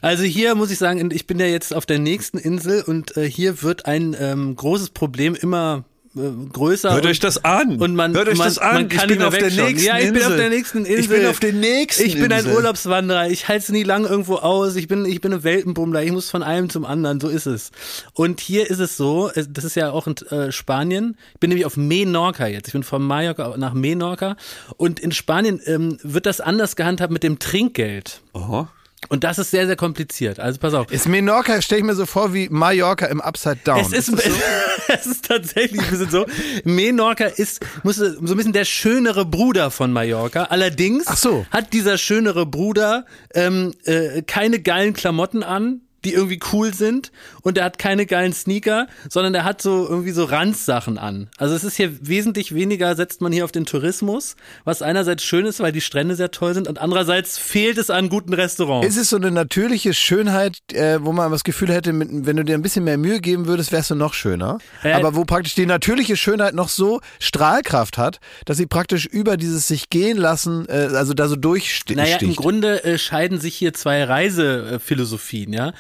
[0.01, 3.31] Also hier muss ich sagen, ich bin ja jetzt auf der nächsten Insel und äh,
[3.31, 6.93] hier wird ein ähm, großes Problem immer größer.
[6.93, 7.77] Hört und, euch das an.
[7.81, 8.75] Und man, Hört euch man, das an.
[8.75, 10.13] Man kann ich bin auf der nächsten Ja, ich Insel.
[10.13, 10.99] bin auf der nächsten Insel.
[11.01, 12.55] Ich bin auf der nächsten Ich bin ein Insel.
[12.55, 13.31] Urlaubswanderer.
[13.31, 14.77] Ich halte es nie lang irgendwo aus.
[14.77, 16.03] Ich bin, ich bin ein Weltenbummler.
[16.03, 17.21] Ich muss von einem zum anderen.
[17.21, 17.71] So ist es.
[18.13, 21.17] Und hier ist es so, das ist ja auch in äh, Spanien.
[21.35, 22.69] Ich bin nämlich auf Menorca jetzt.
[22.69, 24.37] Ich bin von Mallorca nach Menorca.
[24.77, 28.21] Und in Spanien ähm, wird das anders gehandhabt mit dem Trinkgeld.
[28.35, 28.69] Aha.
[29.09, 30.39] Und das ist sehr, sehr kompliziert.
[30.41, 30.91] Also pass auf.
[30.91, 33.81] Ist Menorca, stelle ich mir so vor wie Mallorca im Upside Down.
[33.81, 34.13] Es ist,
[34.89, 36.27] es ist tatsächlich ein bisschen so.
[36.65, 40.45] Menorca ist muss, so ein bisschen der schönere Bruder von Mallorca.
[40.45, 41.47] Allerdings Ach so.
[41.51, 47.13] hat dieser schönere Bruder ähm, äh, keine geilen Klamotten an die irgendwie cool sind
[47.43, 51.29] und er hat keine geilen Sneaker, sondern er hat so irgendwie so Ranzsachen an.
[51.37, 55.47] Also es ist hier wesentlich weniger, setzt man hier auf den Tourismus, was einerseits schön
[55.47, 58.87] ist, weil die Strände sehr toll sind und andererseits fehlt es an guten Restaurants.
[58.87, 62.45] Ist es so eine natürliche Schönheit, äh, wo man das Gefühl hätte, mit, wenn du
[62.45, 64.59] dir ein bisschen mehr Mühe geben würdest, wärst du noch schöner?
[64.83, 69.37] Äh, Aber wo praktisch die natürliche Schönheit noch so Strahlkraft hat, dass sie praktisch über
[69.37, 71.97] dieses sich gehen lassen, äh, also da so durchsticht.
[71.97, 75.73] Naja, im Grunde äh, scheiden sich hier zwei Reisephilosophien, ja.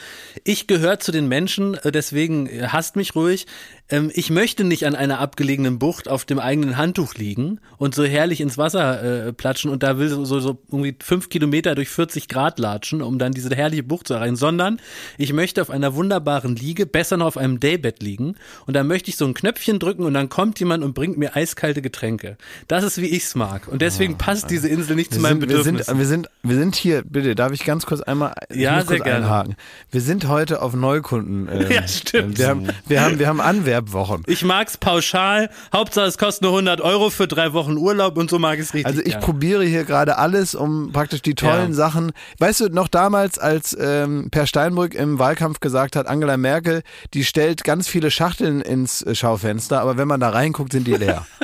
[0.44, 3.46] Ich gehöre zu den Menschen, äh, deswegen äh, hasst mich ruhig.
[3.88, 8.04] Ähm, ich möchte nicht an einer abgelegenen Bucht auf dem eigenen Handtuch liegen und so
[8.04, 11.88] herrlich ins Wasser äh, platschen und da will so, so, so irgendwie fünf Kilometer durch
[11.88, 14.80] 40 Grad latschen, um dann diese herrliche Bucht zu erreichen, sondern
[15.18, 19.10] ich möchte auf einer wunderbaren Liege, besser noch auf einem Daybed liegen und dann möchte
[19.10, 22.36] ich so ein Knöpfchen drücken und dann kommt jemand und bringt mir eiskalte Getränke.
[22.68, 25.48] Das ist, wie ich's mag und deswegen passt diese Insel nicht zu wir meinem sind,
[25.50, 25.86] wir, Bedürfnis.
[25.86, 28.84] sind, wir, sind, wir sind hier, bitte, darf ich ganz kurz einmal ich Ja, sehr
[28.98, 29.24] kurz gerne.
[29.26, 29.56] einhaken.
[29.90, 31.48] Wir sind heute auf Neukunden.
[31.52, 32.38] ähm, Ja, stimmt.
[32.38, 33.40] Wir haben, wir haben, wir haben
[33.72, 34.22] Anwerbwochen.
[34.26, 35.50] Ich mag's pauschal.
[35.72, 38.74] Hauptsache es kostet nur 100 Euro für drei Wochen Urlaub und so mag ich es
[38.74, 38.86] richtig.
[38.86, 39.20] Also ich gern.
[39.20, 41.74] probiere hier gerade alles, um praktisch die tollen Ja.
[41.74, 42.12] Sachen.
[42.38, 46.82] Weißt du, noch damals, als ähm, Per Steinbrück im Wahlkampf gesagt hat, Angela Merkel,
[47.14, 50.94] die stellt ganz viele Schachteln ins äh, Schaufenster, aber wenn man da reinguckt, sind die
[50.94, 51.26] leer.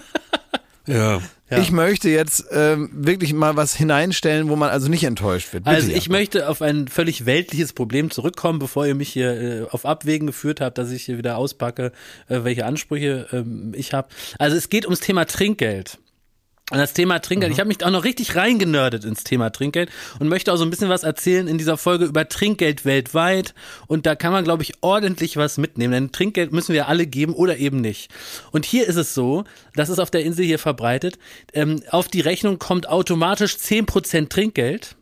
[0.86, 1.20] Ja.
[1.50, 1.58] Ja.
[1.58, 5.64] Ich möchte jetzt ähm, wirklich mal was hineinstellen, wo man also nicht enttäuscht wird.
[5.64, 6.12] Bitte, Also ich Jakob.
[6.12, 10.61] möchte auf ein völlig weltliches Problem zurückkommen, bevor ihr mich hier äh, auf Abwägen geführt
[10.61, 11.92] habt, dass ich hier wieder auspacke,
[12.28, 14.08] äh, welche Ansprüche ähm, ich habe.
[14.38, 15.98] Also es geht ums Thema Trinkgeld.
[16.70, 20.28] Und das Thema Trinkgeld, ich habe mich auch noch richtig reingenördet ins Thema Trinkgeld und
[20.28, 23.54] möchte auch so ein bisschen was erzählen in dieser Folge über Trinkgeld weltweit.
[23.87, 25.92] Und da kann man, glaube ich, ordentlich was mitnehmen.
[25.92, 28.11] Denn Trinkgeld müssen wir alle geben oder eben nicht.
[28.52, 29.44] Und hier ist es so,
[29.76, 31.18] das ist auf der Insel hier verbreitet,
[31.54, 34.94] ähm, auf die Rechnung kommt automatisch 10% Trinkgeld.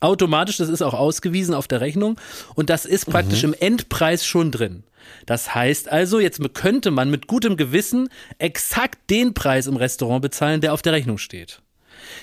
[0.00, 2.20] Automatisch, das ist auch ausgewiesen auf der Rechnung
[2.54, 4.84] und das ist praktisch im Endpreis schon drin.
[5.26, 10.60] Das heißt also, jetzt könnte man mit gutem Gewissen exakt den Preis im Restaurant bezahlen,
[10.60, 11.60] der auf der Rechnung steht.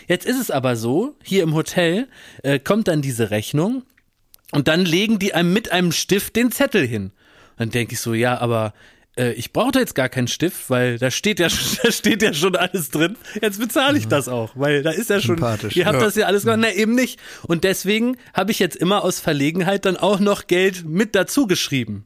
[0.08, 2.08] Jetzt ist es aber so, hier im Hotel
[2.44, 3.84] äh, kommt dann diese Rechnung
[4.52, 7.12] und dann legen die einem mit einem Stift den Zettel hin.
[7.58, 8.74] Dann denke ich so, ja, aber
[9.18, 11.48] äh, ich brauche da jetzt gar keinen Stift, weil da steht ja,
[11.84, 13.16] da steht ja schon alles drin.
[13.42, 15.76] Jetzt bezahle ich das auch, weil da ist ja schon, Sympathisch.
[15.76, 16.04] ihr habt Ja.
[16.06, 16.60] das ja alles gemacht.
[16.62, 17.20] Na, eben nicht.
[17.48, 22.06] Und deswegen habe ich jetzt immer aus Verlegenheit dann auch noch Geld mit dazu geschrieben.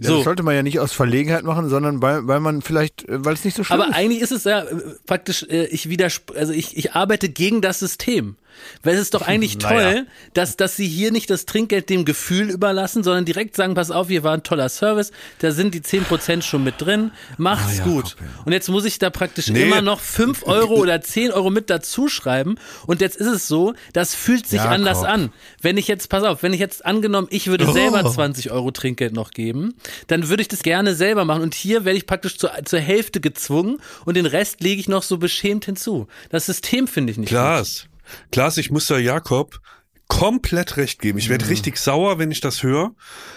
[0.00, 0.16] Ja, So.
[0.16, 3.34] Das sollte man ja nicht aus Verlegenheit machen, sondern weil, weil man vielleicht, äh, weil
[3.34, 3.96] es nicht so schlimm Aber ist.
[3.96, 4.76] eigentlich ist es ja äh,
[5.06, 8.36] praktisch, äh, ich widersp also ich, ich arbeite gegen das System.
[8.82, 9.92] Weil es ist doch eigentlich Naja.
[9.92, 13.90] toll, dass, dass sie hier nicht das Trinkgeld dem Gefühl überlassen, sondern direkt sagen, pass
[13.90, 17.84] auf, hier war ein toller Service, da sind die 10% schon mit drin, macht's Ah,
[17.84, 18.16] gut.
[18.44, 19.62] Und jetzt muss ich da praktisch Nee.
[19.62, 22.56] immer noch 5 Euro oder 10 Euro mit dazu schreiben.
[22.86, 24.72] Und jetzt ist es so, das fühlt sich Jakob.
[24.72, 25.32] anders an.
[25.60, 27.72] Wenn ich jetzt, pass auf, wenn ich jetzt angenommen, ich würde Oh.
[27.72, 29.74] selber 20 Euro Trinkgeld noch geben,
[30.06, 31.42] dann würde ich das gerne selber machen.
[31.42, 35.02] Und hier werde ich praktisch zur, zur Hälfte gezwungen und den Rest lege ich noch
[35.02, 36.06] so beschämt hinzu.
[36.30, 37.89] Das System finde ich nicht gut.
[38.32, 39.60] Klaas, ich muss da Jakob
[40.08, 41.18] komplett recht geben.
[41.18, 41.50] Ich werde Mhm.
[41.50, 42.90] richtig sauer, wenn ich das höre.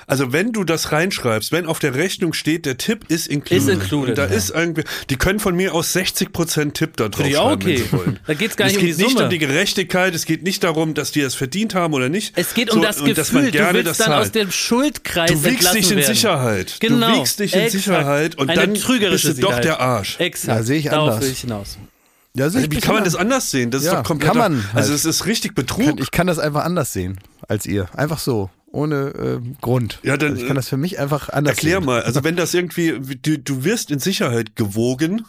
[0.07, 3.61] Also wenn du das reinschreibst, wenn auf der Rechnung steht, der Tipp ist included.
[3.67, 4.31] Ist included, Und da ja.
[4.33, 7.65] ist irgendwie, die können von mir aus 60% Tipp da drauf Finde ich auch schreiben,
[7.67, 7.83] wenn okay.
[7.83, 8.19] sie wollen.
[8.25, 9.23] Da geht's gar es nicht um geht die nicht Summe.
[9.25, 12.33] um die Gerechtigkeit, es geht nicht darum, dass die es verdient haben oder nicht.
[12.35, 14.21] Es geht um So, das und dass man Gefühl, du gerne willst das dann zahlt.
[14.25, 16.15] aus dem Schuldkreis Du wiegst dich in werden.
[16.15, 16.77] Sicherheit.
[16.79, 17.11] Genau.
[17.13, 17.83] Du wiegst dich in Exakt.
[17.83, 19.63] Sicherheit und Eine dann bist du doch Sicherheit.
[19.63, 20.19] der Arsch.
[20.19, 20.57] Exakt.
[20.57, 21.23] Ja, sehe ich Darauf anders.
[21.23, 21.77] will ich hinaus.
[22.35, 23.69] Ja, ich Wie kann man das anders sehen?
[23.69, 24.31] Das ist Ja, doch komplett.
[24.31, 24.99] kann man Also halt.
[24.99, 25.99] es ist richtig Kann, Betrug.
[26.01, 27.87] ich kann das einfach anders sehen als ihr.
[27.95, 28.49] Einfach so.
[28.71, 29.99] Ohne äh, Grund.
[30.01, 31.85] Ja, dann, also ich kann das für mich einfach anders Erklär sehen.
[31.85, 35.25] mal, also wenn das irgendwie, du, du wirst in Sicherheit gewogen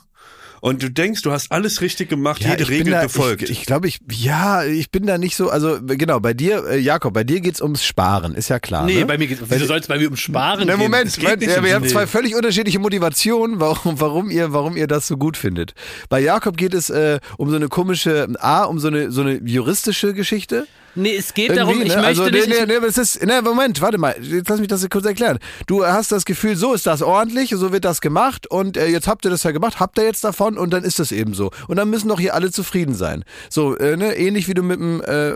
[0.60, 3.42] und du denkst, du hast alles richtig gemacht, Ja, jede Regel da, befolgt.
[3.42, 6.78] Ich, ich glaube, ich, ja, ich bin da nicht so, also genau, bei dir, äh,
[6.78, 8.86] Jakob, bei dir geht's ums Sparen, ist ja klar.
[8.86, 9.06] Nee, ne?
[9.06, 10.82] bei mir geht wieso soll es bei mir um Sparen Na, gehen?
[10.82, 14.86] Moment, Moment nicht ja, wir haben zwei völlig unterschiedliche Motivationen, warum, warum, ihr, warum ihr
[14.86, 15.74] das so gut findet.
[16.08, 19.40] Bei Jakob geht es äh, um so eine komische, A, um so eine, so eine
[19.44, 20.66] juristische Geschichte.
[20.94, 22.02] Nee, es geht darum, ich ne?
[22.02, 22.48] möchte also, nicht.
[22.48, 25.04] Nee, ich- nee, nee, es ist, nee, Moment, warte mal, jetzt lass mich das kurz
[25.04, 25.38] erklären.
[25.66, 29.08] Du hast das Gefühl, so ist das ordentlich, so wird das gemacht und äh, jetzt
[29.08, 31.50] habt ihr das ja gemacht, habt ihr jetzt davon und dann ist das eben so.
[31.68, 33.24] Und dann müssen doch hier alle zufrieden sein.
[33.50, 35.34] So, äh, ne, ähnlich wie du mit dem, äh,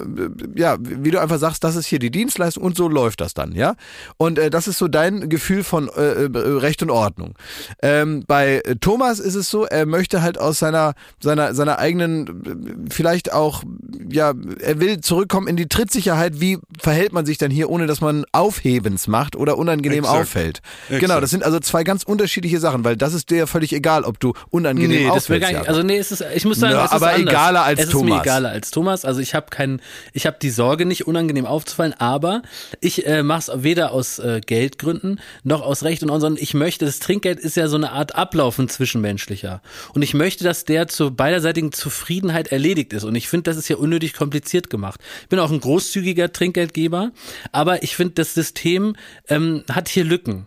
[0.54, 3.52] ja, wie du einfach sagst, das ist hier die Dienstleistung und so läuft das dann,
[3.52, 3.74] ja.
[4.16, 7.34] Und äh, das ist so dein Gefühl von äh, äh, Recht und Ordnung.
[7.82, 13.32] Ähm, bei Thomas ist es so, er möchte halt aus seiner, seiner, seiner eigenen, vielleicht
[13.32, 13.64] auch,
[14.08, 18.00] ja, er will zurückkommen in die Trittsicherheit, wie verhält man sich dann hier, ohne dass
[18.00, 20.20] man Aufhebens macht oder unangenehm Exakt.
[20.20, 20.60] auffällt.
[20.86, 21.00] Exakt.
[21.00, 24.04] Genau, das sind also zwei ganz unterschiedliche Sachen, weil das ist dir ja völlig egal,
[24.04, 25.50] ob du unangenehm Nee, das auffällst.
[25.50, 25.68] gar nicht.
[25.68, 27.32] Also nee, es ist, ich muss sagen, Na, es ist aber anders.
[27.32, 28.22] egaler als es ist mir Thomas.
[28.22, 29.04] egaler als Thomas.
[29.04, 29.80] Also ich habe keinen,
[30.12, 32.42] ich habe die Sorge nicht unangenehm aufzufallen, aber
[32.80, 36.84] ich äh, mache es weder aus äh, Geldgründen noch aus Recht und sondern ich möchte,
[36.84, 39.62] das Trinkgeld ist ja so eine Art Ablaufen zwischenmenschlicher
[39.94, 43.68] und ich möchte, dass der zur beiderseitigen Zufriedenheit erledigt ist und ich finde, das ist
[43.68, 45.00] ja unnötig kompliziert gemacht.
[45.22, 47.12] Ich bin auch ein großzügiger Trinkgeldgeber,
[47.52, 48.96] aber ich finde, das System
[49.28, 50.46] ähm, hat hier Lücken.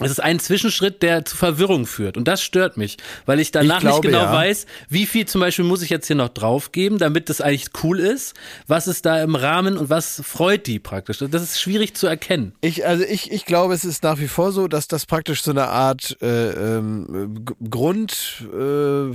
[0.00, 2.16] Es ist ein Zwischenschritt, der zu Verwirrung führt.
[2.16, 4.32] Und das stört mich, weil ich danach Ich glaube, nicht genau ja.
[4.32, 7.98] weiß, wie viel zum Beispiel muss ich jetzt hier noch draufgeben, damit das eigentlich cool
[7.98, 8.34] ist.
[8.66, 11.18] Was ist da im Rahmen und was freut die praktisch?
[11.18, 12.52] Das ist schwierig zu erkennen.
[12.60, 15.50] Ich, also ich, ich glaube, es ist nach wie vor so, dass das praktisch so
[15.50, 19.10] eine Art äh, ähm, Grund, äh,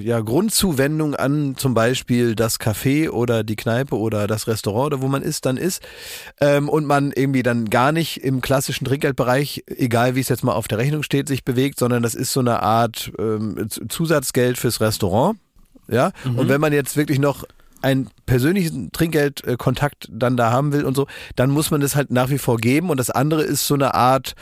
[0.00, 5.08] ja, Grundzuwendung an zum Beispiel das Café oder die Kneipe oder das Restaurant oder wo
[5.08, 5.82] man ist, dann ist.
[6.40, 10.54] Ähm, und man irgendwie dann gar nicht im klassischen Trinkgeldbereich, egal wie es jetzt mal
[10.54, 14.80] auf der Rechnung steht, sich bewegt, sondern das ist so eine Art ähm, Zusatzgeld fürs
[14.80, 15.38] Restaurant.
[15.88, 17.44] Ja, und wenn man jetzt wirklich noch
[17.80, 22.30] einen persönlichen Trinkgeldkontakt dann da haben will und so, dann muss man das halt nach
[22.30, 24.34] wie vor geben und das andere ist so eine Art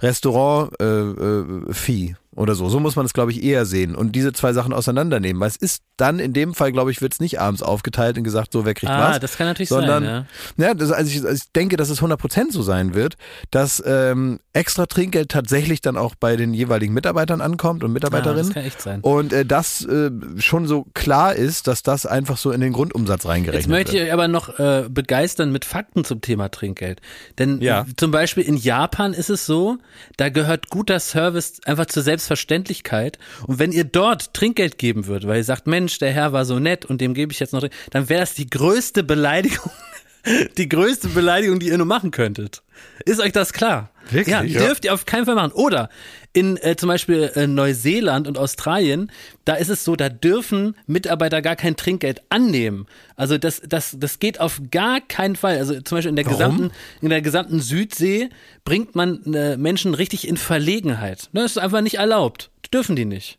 [0.00, 2.68] Restaurant-Fee oder so.
[2.68, 5.56] So muss man es, glaube ich, eher sehen und diese zwei Sachen auseinandernehmen, weil es
[5.56, 8.64] ist dann in dem Fall, glaube ich, wird es nicht abends aufgeteilt und gesagt, so
[8.64, 9.20] wer kriegt Ah, was.
[9.20, 10.26] das kann natürlich sondern, sein,
[10.58, 10.66] ja.
[10.68, 13.16] Ja, das, also, ich, also ich denke, dass es 100% so sein wird,
[13.50, 18.46] dass ähm, extra Trinkgeld tatsächlich dann auch bei den jeweiligen Mitarbeitern ankommt und Ah, Mitarbeiterinnen.
[18.46, 19.00] das kann echt sein.
[19.02, 23.26] Und äh, das äh, schon so klar ist, dass das einfach so in den Grundumsatz
[23.26, 24.06] reingerechnet Jetzt möchte wird.
[24.06, 27.00] ich aber noch äh, begeistern mit Fakten zum Thema Trinkgeld.
[27.38, 27.84] Denn Ja.
[27.96, 29.76] zum Beispiel in Japan ist es so,
[30.16, 33.18] da gehört guter Service einfach zur Selbstverständlichkeit.
[33.46, 36.58] Und wenn ihr dort Trinkgeld geben würdet, weil ihr sagt, Mensch, der Herr war so
[36.58, 39.70] nett und dem gebe ich jetzt noch, dann wäre das die größte Beleidigung,
[40.56, 42.62] die größte Beleidigung, die ihr nur machen könntet.
[43.04, 43.90] Ist euch das klar?
[44.10, 44.28] Wirklich?
[44.34, 45.52] Ja, dürft ihr auf keinen Fall machen.
[45.52, 45.88] Oder
[46.32, 49.10] in äh, zum Beispiel äh, Neuseeland und Australien,
[49.44, 52.86] da ist es so, da dürfen Mitarbeiter gar kein Trinkgeld annehmen.
[53.16, 55.58] Also das, das, das geht auf gar keinen Fall.
[55.58, 56.38] Also zum Beispiel in der Warum?
[56.38, 58.30] gesamten, in der gesamten Südsee
[58.64, 61.28] bringt man äh, Menschen richtig in Verlegenheit.
[61.32, 62.50] Ne, Das ist einfach nicht erlaubt.
[62.72, 63.38] Dürfen die nicht.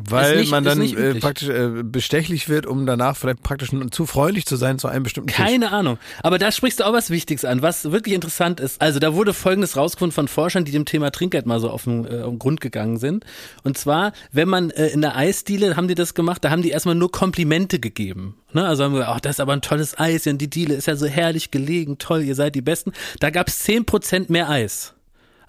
[0.00, 4.06] Weil nicht- man dann nicht äh, praktisch äh, bestechlich wird, um danach vielleicht praktisch zu
[4.06, 5.36] freundlich zu sein zu einem bestimmten Tisch.
[5.36, 5.98] Keine Ahnung.
[6.22, 8.80] Aber da sprichst du auch was Wichtiges an, was wirklich interessant ist.
[8.80, 12.04] Also da wurde Folgendes rausgefunden von Forschern, die dem Thema Trinkgeld mal so auf den,
[12.06, 13.24] äh, auf den Grund gegangen sind.
[13.64, 16.70] Und zwar, wenn man äh, in der Eisdiele, haben die das gemacht, da haben die
[16.70, 18.36] erstmal nur Komplimente gegeben.
[18.52, 18.64] Ne?
[18.66, 20.86] Also haben wir gesagt, ach, das ist aber ein tolles Eis und die Diele ist
[20.86, 22.92] ja so herrlich gelegen, toll, ihr seid die Besten.
[23.20, 24.94] Da gab es 10% mehr Eis.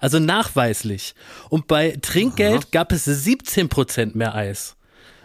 [0.00, 1.14] Also nachweislich.
[1.50, 4.76] Und bei Trinkgeld gab es 17% mehr Eis.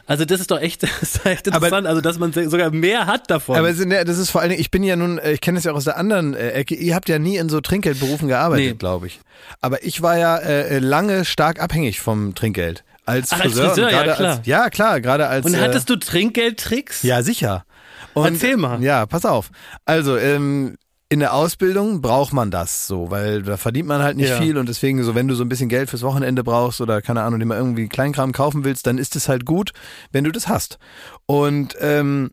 [0.07, 3.07] Also das ist doch echt, das ist echt Aber- interessant, also dass man sogar mehr
[3.07, 3.57] hat davon.
[3.57, 5.71] Aber das ist vor allen Dingen, ich bin ja nun, äh, ich kenne es ja
[5.71, 8.73] auch aus der anderen äh, Ecke, ihr habt ja nie in so Trinkgeldberufen gearbeitet, Nee.
[8.77, 9.19] glaube ich.
[9.61, 12.83] Aber ich war ja äh, lange stark abhängig vom Trinkgeld.
[13.07, 13.63] Als Ach, als Friseur.
[13.65, 14.29] und Friseur, ja, klar.
[14.37, 15.45] Als, ja, klar, gerade als.
[15.45, 17.01] Und äh, hattest du Trinkgeldtricks?
[17.03, 17.65] Ja, sicher.
[18.13, 18.81] Und, Erzähl mal.
[18.83, 19.49] Ja, pass auf.
[19.85, 20.75] Also, ähm,
[21.09, 24.41] in der Ausbildung braucht man das so, weil da verdient man halt nicht Ja.
[24.41, 27.21] viel und deswegen so, wenn du so ein bisschen Geld fürs Wochenende brauchst oder keine
[27.21, 29.71] Ahnung, dir mal irgendwie Kleinkram kaufen willst, dann ist es halt gut,
[30.11, 30.79] wenn du das hast.
[31.27, 32.31] Und ähm,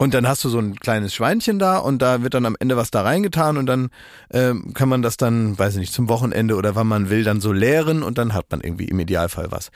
[0.00, 2.76] und dann hast du so ein kleines Schweinchen da und da wird dann am Ende
[2.76, 3.90] was da reingetan und dann
[4.30, 7.40] ähm, kann man das dann, weiß ich nicht, zum Wochenende oder wann man will, dann
[7.40, 9.70] so leeren und dann hat man irgendwie im Idealfall was.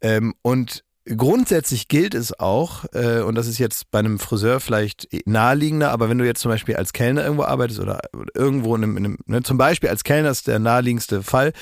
[0.00, 0.84] Ähm, und
[1.16, 6.08] grundsätzlich gilt es auch, äh, und das ist jetzt bei einem Friseur vielleicht naheliegender, aber
[6.08, 8.00] wenn du jetzt zum Beispiel als Kellner irgendwo arbeitest oder
[8.34, 11.52] irgendwo in einem, in einem ne, zum Beispiel als Kellner ist der naheliegendste Fall,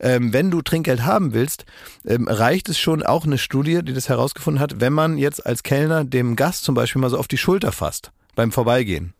[0.00, 1.64] ähm, wenn du Trinkgeld haben willst,
[2.06, 5.62] ähm, reicht es schon auch eine Studie, die das herausgefunden hat, wenn man jetzt als
[5.62, 9.14] Kellner dem Gast zum Beispiel mal so auf die Schulter fasst beim Vorbeigehen.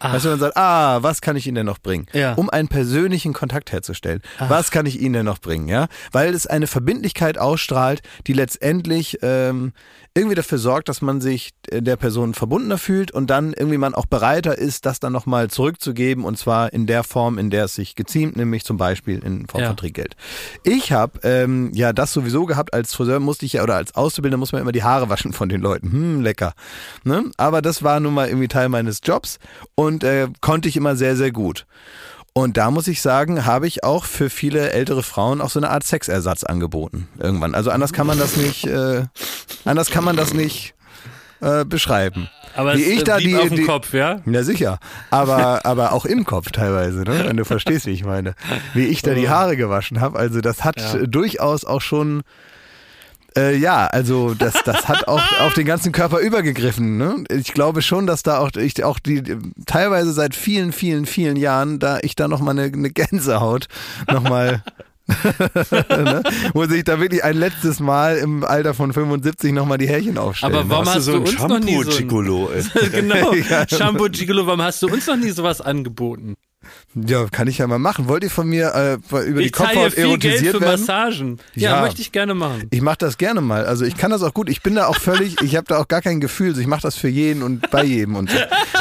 [0.00, 0.14] Ach.
[0.14, 2.06] Weißt du, man sagt, ah, was kann ich Ihnen denn noch bringen?
[2.14, 2.32] Ja.
[2.34, 4.22] Um einen persönlichen Kontakt herzustellen.
[4.38, 5.68] Was kann ich Ihnen denn noch bringen?
[5.68, 9.72] Ja, weil es eine Verbindlichkeit ausstrahlt, die letztendlich ähm,
[10.14, 13.94] irgendwie dafür sorgt, dass man sich äh, der Person verbundener fühlt und dann irgendwie man
[13.94, 17.74] auch bereiter ist, das dann nochmal zurückzugeben und zwar in der Form, in der es
[17.76, 19.68] sich geziemt, nämlich zum Beispiel in Form Ja.
[19.68, 20.16] von Trinkgeld.
[20.64, 24.38] Ich habe ähm, ja das sowieso gehabt, als Friseur musste ich ja oder als Auszubildender
[24.38, 25.92] muss man immer die Haare waschen von den Leuten.
[25.92, 26.54] Hm, lecker.
[27.04, 27.30] Ne?
[27.36, 29.38] Aber das war nun mal irgendwie Teil meines Jobs
[29.76, 31.66] und äh, konnte ich immer sehr, sehr gut.
[32.32, 35.70] Und da muss ich sagen, habe ich auch für viele ältere Frauen auch so eine
[35.70, 37.08] Art Sexersatz angeboten.
[37.18, 37.54] Irgendwann.
[37.54, 39.02] Also anders kann man das nicht, äh,
[39.64, 40.74] anders kann man das nicht
[41.40, 42.28] äh, beschreiben.
[42.54, 44.20] Aber Wie ich äh, da die- auf dem die- Kopf, ja?
[44.26, 44.78] Ja, sicher.
[45.10, 47.24] Aber, aber auch im Kopf teilweise, ne?
[47.26, 48.34] wenn du verstehst, wie ich meine.
[48.74, 50.18] Wie ich da die Haare gewaschen habe.
[50.18, 51.06] Also das hat Ja.
[51.06, 52.22] durchaus auch schon,
[53.36, 56.96] äh, ja, also das, das hat auch auf den ganzen Körper übergegriffen.
[56.96, 57.24] Ne?
[57.30, 59.22] Ich glaube schon, dass da auch, ich auch die,
[59.66, 63.66] teilweise seit vielen, vielen, vielen Jahren, da ich da nochmal eine, eine Gänsehaut
[64.10, 64.62] nochmal...
[65.88, 66.22] ne?
[66.54, 70.54] Wo sich da wirklich ein letztes Mal im Alter von 75 nochmal die Härchen aufstellen.
[70.54, 72.08] Aber warum Hast hast du so uns noch nie so ein-
[72.92, 73.66] genau, Ja.
[73.68, 76.36] Shampoo Gigolo, warum hast du uns noch nie sowas angeboten?
[76.94, 78.08] Ja, kann ich ja mal machen.
[78.08, 80.80] Wollt ihr von mir äh, über die Ich zahle Kopfhaut viel Geld erotisiert für werden?
[80.80, 81.38] Massagen.
[81.54, 81.80] Ja, Ja.
[81.82, 82.66] möchte ich gerne machen.
[82.70, 83.64] Ich mache das gerne mal.
[83.64, 84.48] Also ich kann das auch gut.
[84.48, 86.54] Ich bin da auch völlig, ich habe da auch gar kein Gefühl.
[86.54, 88.36] So, Ich mache das für jeden und bei jedem und so.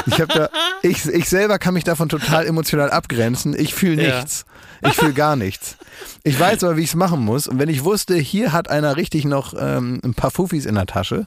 [0.07, 0.49] Ich habe da,
[0.81, 3.55] ich, ich selber kann mich davon total emotional abgrenzen.
[3.57, 4.15] Ich fühle Ja.
[4.15, 4.45] nichts.
[4.81, 5.75] Ich fühle gar nichts.
[6.23, 7.47] Ich weiß aber, wie ich es machen muss.
[7.49, 10.85] Und wenn ich wusste, hier hat einer richtig noch ähm, ein paar Fufis in der
[10.85, 11.25] Tasche.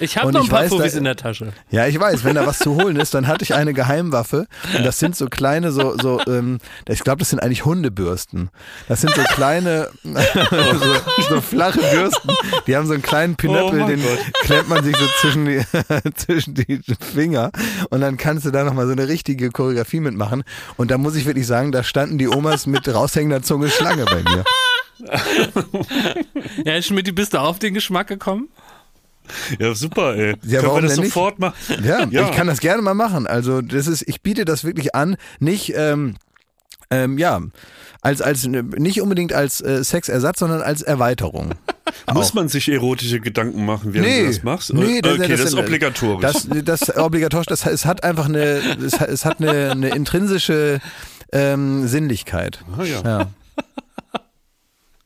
[0.00, 1.52] Ich habe noch ein paar weiß, Fufis da- in der Tasche.
[1.70, 4.46] Ja, ich weiß, wenn da was zu holen ist, dann hatte ich eine Geheimwaffe.
[4.74, 8.50] Und das sind so kleine, so, so, ähm, ich glaube, das sind eigentlich Hundebürsten.
[8.88, 12.30] Das sind so kleine, so, so flache Bürsten.
[12.66, 14.18] Die haben so einen kleinen Pinöppel, Oh den Gott.
[14.42, 15.62] klemmt man sich so zwischen die,
[16.14, 16.82] zwischen die
[17.14, 17.50] Finger.
[17.88, 20.44] Und dann kannst du da nochmal so eine richtige Choreografie mitmachen.
[20.76, 24.22] Und da muss ich wirklich sagen, da standen die Omas mit raushängender Zunge Schlange bei
[24.22, 24.44] mir.
[26.64, 28.48] Ja, Schmidt, bist du auf den Geschmack gekommen?
[29.58, 30.34] Ja, super, ey.
[30.44, 31.54] Ja, Können wir das sofort machen?
[31.84, 32.28] Ja, Ja.
[32.28, 33.26] ich kann das gerne mal machen.
[33.26, 36.16] Also das ist, ich biete das wirklich an, nicht, ähm,
[36.90, 37.40] ähm, ja,
[38.02, 41.54] als, als, nicht unbedingt als äh, Sexersatz, sondern als Erweiterung.
[42.12, 44.74] Muss man sich erotische Gedanken machen, während du das machst?
[44.74, 46.20] Nee, das, okay, das, ist sind- obligatorisch.
[46.22, 48.42] Das, das obligatorisch, das, es hat einfach eine,
[48.84, 50.80] es hat, es hat eine, eine intrinsische
[51.32, 52.60] ähm, Sinnlichkeit.
[52.78, 53.00] ah, ja.
[53.02, 53.26] Ja.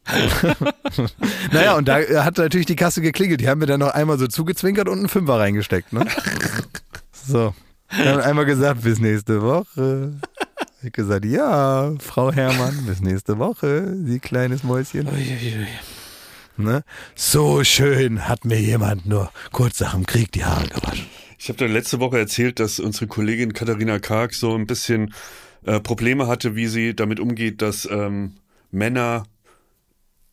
[1.52, 3.40] naja, und da hat natürlich die Kasse geklingelt.
[3.40, 5.92] Die haben mir dann noch einmal so zugezwinkert und einen Fünfer reingesteckt.
[5.92, 6.06] Ne?
[7.12, 7.54] So.
[7.90, 10.14] Dann einmal gesagt, bis nächste Woche.
[10.80, 15.06] Ich hab gesagt, ja, Frau Herrmann, bis nächste Woche, Sie kleines Mäuschen.
[16.56, 16.84] Ne?
[17.14, 21.06] So schön hat mir jemand nur kurz nach dem Krieg die Haare gewaschen.
[21.38, 25.14] Ich habe da letzte Woche erzählt, dass unsere Kollegin Katharina Karg so ein bisschen
[25.64, 28.34] äh, Probleme hatte, wie sie damit umgeht, dass ähm,
[28.70, 29.24] Männer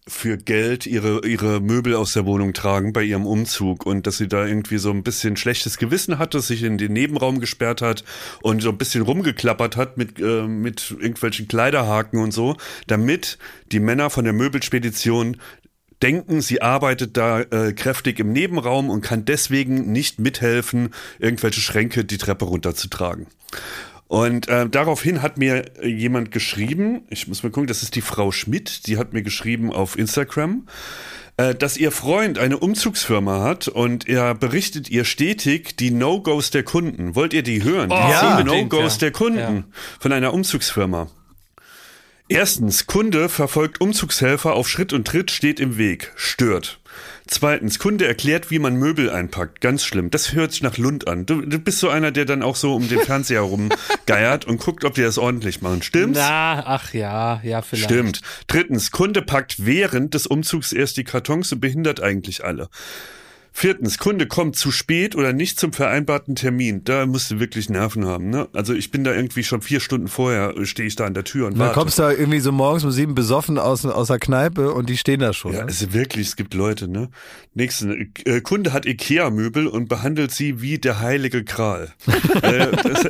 [0.08, 4.28] für Geld ihre, ihre Möbel aus der Wohnung tragen bei ihrem Umzug und dass sie
[4.28, 8.04] da irgendwie so ein bisschen schlechtes Gewissen hatte, sich in den Nebenraum gesperrt hat
[8.44, 13.40] und so ein bisschen rumgeklappert hat mit, äh, mit irgendwelchen Kleiderhaken und so, damit
[13.72, 15.38] die Männer von der Möbelspedition
[16.04, 22.06] denken, sie arbeitet da äh, kräftig im Nebenraum und kann deswegen nicht mithelfen, irgendwelche Schränke
[22.06, 23.26] die Treppe runterzutragen.
[24.08, 28.32] Und äh, daraufhin hat mir jemand geschrieben, ich muss mal gucken, das ist die Frau
[28.32, 30.68] Schmidt, die hat mir geschrieben auf Instagram,
[31.38, 36.62] äh, dass ihr Freund eine Umzugsfirma hat und er berichtet ihr stetig die No-Gos der
[36.64, 37.16] Kunden.
[37.16, 37.90] Wollt ihr die hören?
[37.90, 38.38] Die Oh, ja.
[38.38, 39.00] zehn No-Gos Ja.
[39.00, 39.64] der Kunden Ja.
[40.00, 41.08] von einer Umzugsfirma.
[42.28, 46.80] Erstens, Kunde verfolgt Umzugshelfer auf Schritt und Tritt, steht im Weg, stört.
[47.28, 49.60] Zweitens, Kunde erklärt, wie man Möbel einpackt.
[49.60, 50.12] Ganz schlimm.
[50.12, 51.26] Das hört sich nach Lund an.
[51.26, 54.86] Du, du bist so einer, der dann auch so um den Fernseher rumgeiert und guckt,
[54.86, 55.82] ob die das ordentlich machen.
[55.82, 56.20] Stimmt's?
[56.20, 57.86] Na, ach ja, ja, vielleicht.
[57.86, 58.22] Stimmt.
[58.48, 62.70] Drittens, Kunde packt während des Umzugs erst die Kartons und behindert eigentlich alle.
[63.58, 66.84] Viertens, Kunde kommt zu spät oder nicht zum vereinbarten Termin.
[66.84, 68.30] Da musst du wirklich Nerven haben.
[68.30, 68.50] Ne?
[68.52, 71.24] Also ich bin da irgendwie schon vier Stunden vorher, äh, stehe ich da an der
[71.24, 71.80] Tür und Und dann warte.
[71.80, 74.98] kommst du da irgendwie so morgens um sieben besoffen aus, aus der Kneipe und die
[74.98, 75.54] stehen da schon.
[75.54, 75.68] Ja, ne?
[75.68, 77.10] also wirklich, es gibt Leute, ne?
[77.54, 81.94] Nächsten, äh, Kunde hat Ikea-Möbel und behandelt sie wie der heilige Gral.
[82.42, 83.08] äh, das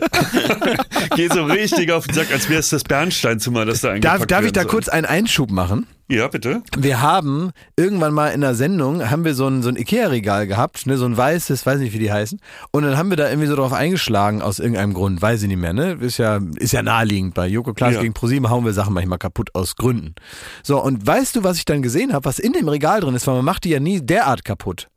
[1.16, 4.28] geht so richtig auf den Sack, als wäre es das Bernsteinzimmer, das da eingepackt Darf,
[4.28, 4.70] darf ich da soll.
[4.70, 5.88] kurz einen Einschub machen?
[6.08, 6.62] Ja, bitte.
[6.78, 10.86] Wir haben irgendwann mal in einer Sendung, haben wir so ein, so ein Ikea-Regal gehabt,
[10.86, 12.39] ne, so ein weißes, weiß nicht, wie die heißen.
[12.72, 15.58] Und dann haben wir da irgendwie so drauf eingeschlagen, aus irgendeinem Grund, weiß ich nicht
[15.58, 15.93] mehr, ne?
[15.93, 17.34] Ist ja, ist ja naheliegend.
[17.34, 18.01] Bei Joko Klaas Ja.
[18.01, 20.14] gegen ProSieben hauen wir Sachen manchmal kaputt aus Gründen.
[20.62, 23.26] So, und weißt du, was ich dann gesehen habe, was in dem Regal drin ist,
[23.26, 24.89] weil man macht die ja nie derart kaputt.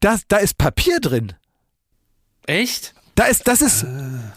[0.00, 1.32] Das, da ist Papier drin.
[2.46, 2.94] Echt?
[3.14, 3.86] Da ist, das ist,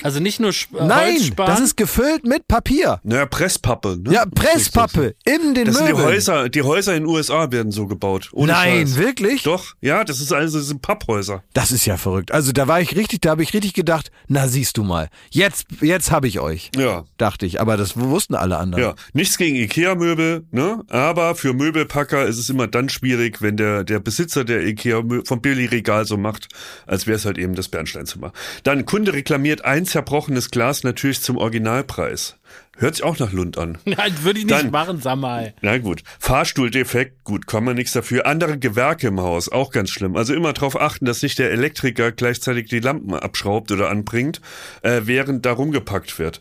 [0.04, 1.48] Also nicht nur Sp nein, Holzspan?
[1.48, 3.00] das ist gefüllt mit Papier.
[3.04, 3.98] Naja, Presspappe.
[3.98, 4.14] Ne?
[4.14, 6.08] Ja, Presspappe in den Das sind die Möbeln.
[6.10, 8.30] Häuser, die Häuser in den USA werden so gebaut.
[8.34, 8.98] Ohne Nein, Scheiß.
[8.98, 9.44] wirklich?
[9.44, 11.44] Doch, ja, das ist also das sind Papphäuser.
[11.54, 12.32] Das ist ja verrückt.
[12.32, 15.66] Also da war ich richtig, da habe ich richtig gedacht, na siehst du mal, jetzt,
[15.82, 17.04] jetzt habe ich euch, Ja.
[17.18, 17.60] dachte ich.
[17.60, 18.84] Aber das wussten alle anderen.
[18.84, 20.84] Ja, nichts gegen Ikea-Möbel, ne?
[20.90, 25.42] Aber für Möbelpacker ist es immer dann schwierig, wenn der, der Besitzer der Ikea vom
[25.42, 26.48] Billy-Regal so macht,
[26.86, 28.32] als wäre es halt eben das Bernsteinzimmer.
[28.68, 32.36] Dann Kunde reklamiert ein zerbrochenes Glas natürlich zum Originalpreis.
[32.80, 33.80] Hört sich auch nach Lund an.
[33.86, 35.54] Nein, würde ich nicht Dann- machen, sag mal.
[35.62, 36.04] Na gut.
[36.20, 38.28] Fahrstuhldefekt, gut, kann man nichts dafür.
[38.28, 40.16] Andere Gewerke im Haus, auch ganz schlimm.
[40.16, 44.40] Also immer darauf achten, dass nicht der Elektriker gleichzeitig die Lampen abschraubt oder anbringt,
[44.84, 46.40] äh, während da rumgepackt wird.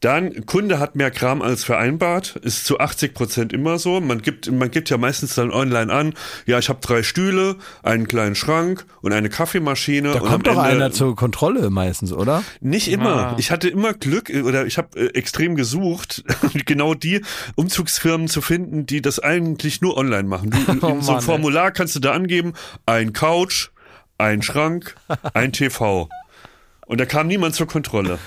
[0.00, 4.00] Dann, Kunde hat mehr Kram als vereinbart, ist zu 80 Prozent immer so.
[4.00, 6.14] Man gibt, man gibt ja meistens dann online an,
[6.46, 10.12] ja, ich habe drei Stühle, einen kleinen Schrank und eine Kaffeemaschine.
[10.12, 12.42] Da und kommt doch Ende- einer zur Kontrolle meistens, oder?
[12.60, 13.28] nicht immer.
[13.28, 13.36] Ah.
[13.38, 16.24] Ich hatte immer Glück äh, oder ich habe äh, extrem gesucht,
[16.66, 17.22] genau die
[17.56, 20.50] Umzugsfirmen zu finden, die das eigentlich nur online machen.
[20.50, 22.54] Du, in Oh so Mann, ein Formular kannst du da angeben,
[22.86, 23.68] ein Couch,
[24.18, 24.94] ein Schrank,
[25.34, 26.08] ein TV.
[26.86, 28.18] Und da kam niemand zur Kontrolle.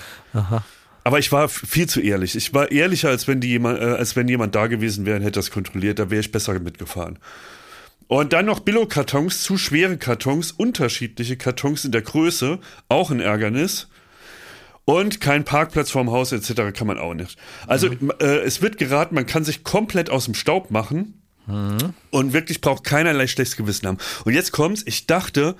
[1.03, 2.35] Aber ich war viel zu ehrlich.
[2.35, 5.23] Ich war ehrlicher, als wenn, die jemand, äh, als wenn jemand da gewesen wäre und
[5.23, 5.99] hätte das kontrolliert.
[5.99, 7.17] Da wäre ich besser mitgefahren.
[8.07, 12.59] Und dann noch Billo-Kartons, zu schwere Kartons, unterschiedliche Kartons in der Größe,
[12.89, 13.87] auch ein Ärgernis.
[14.91, 16.77] Und kein Parkplatz vorm Haus etc.
[16.77, 17.37] kann man auch nicht.
[17.65, 17.87] Also
[18.19, 21.21] äh, es wird geraten, man kann sich komplett aus dem Staub machen
[22.11, 23.99] und wirklich braucht keinerlei schlechtes Gewissen haben.
[24.25, 25.55] Und jetzt kommt's, ich dachte,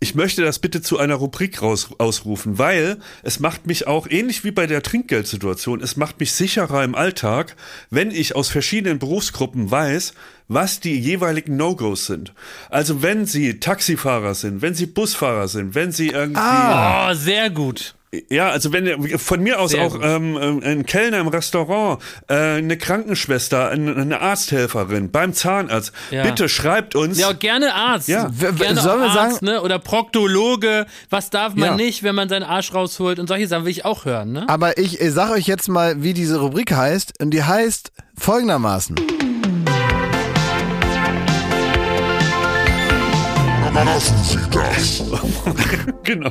[0.00, 4.44] ich möchte das bitte zu einer Rubrik raus, ausrufen, weil es macht mich auch, ähnlich
[4.44, 7.56] wie bei der Trinkgeldsituation, es macht mich sicherer im Alltag,
[7.90, 10.14] wenn ich aus verschiedenen Berufsgruppen weiß,
[10.48, 12.32] was die jeweiligen No-Gos sind.
[12.70, 16.40] Also wenn Sie Taxifahrer sind, wenn Sie Busfahrer sind, wenn Sie irgendwie...
[16.40, 17.94] Oh, sehr gut.
[18.28, 22.34] Ja, also wenn von mir aus Sehr auch ähm, ähm, ein Kellner im Restaurant, äh,
[22.34, 26.22] eine Krankenschwester, eine, eine Arzthelferin beim Zahnarzt, Ja.
[26.24, 27.18] bitte schreibt uns.
[27.18, 28.08] Ja, gerne Arzt.
[28.08, 28.28] Ja.
[28.56, 29.62] Gerne sollen wir Arzt, sagen- ne?
[29.62, 30.86] Oder Proktologe.
[31.10, 31.76] Was darf man Ja.
[31.76, 33.18] nicht, wenn man seinen Arsch rausholt?
[33.18, 34.44] Und solche Sachen will ich auch hören, ne?
[34.48, 37.20] Aber ich, ich sag euch jetzt mal, wie diese Rubrik heißt.
[37.20, 38.96] Und die heißt folgendermaßen.
[43.74, 45.02] Lassen Sie das.
[46.04, 46.30] genau.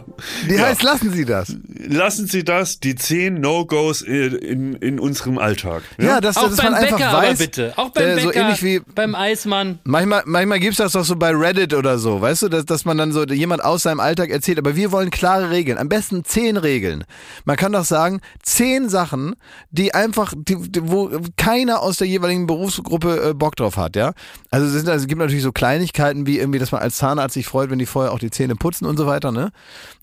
[0.50, 0.64] Die Ja.
[0.68, 1.54] heißt, lassen Sie das.
[1.88, 5.84] Lassen Sie das, die zehn No-Gos in, in, in unserem Alltag.
[6.00, 7.30] Ja, dass, auch dass beim man einfach Bäcker, weiß.
[7.30, 7.74] aber bitte.
[7.76, 9.80] Auch beim äh, Bäcker, So ähnlich wie beim Eismann.
[9.84, 12.98] Manchmal, manchmal gibt's das doch so bei Reddit oder so, weißt du, dass, dass man
[12.98, 16.56] dann so jemand aus seinem Alltag erzählt, aber wir wollen klare Regeln, am besten zehn
[16.56, 17.04] Regeln.
[17.44, 19.36] Man kann doch sagen, zehn Sachen,
[19.70, 24.14] die einfach, die, die, wo keiner aus der jeweiligen Berufsgruppe äh, Bock drauf hat, ja.
[24.50, 27.33] Also es, sind, also es gibt natürlich so Kleinigkeiten wie irgendwie, dass man als Zahnarzt
[27.34, 29.52] sich freut, wenn die vorher auch die Zähne putzen und so weiter, ne?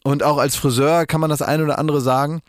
[0.03, 2.41] Und auch als Friseur kann man das eine oder andere sagen.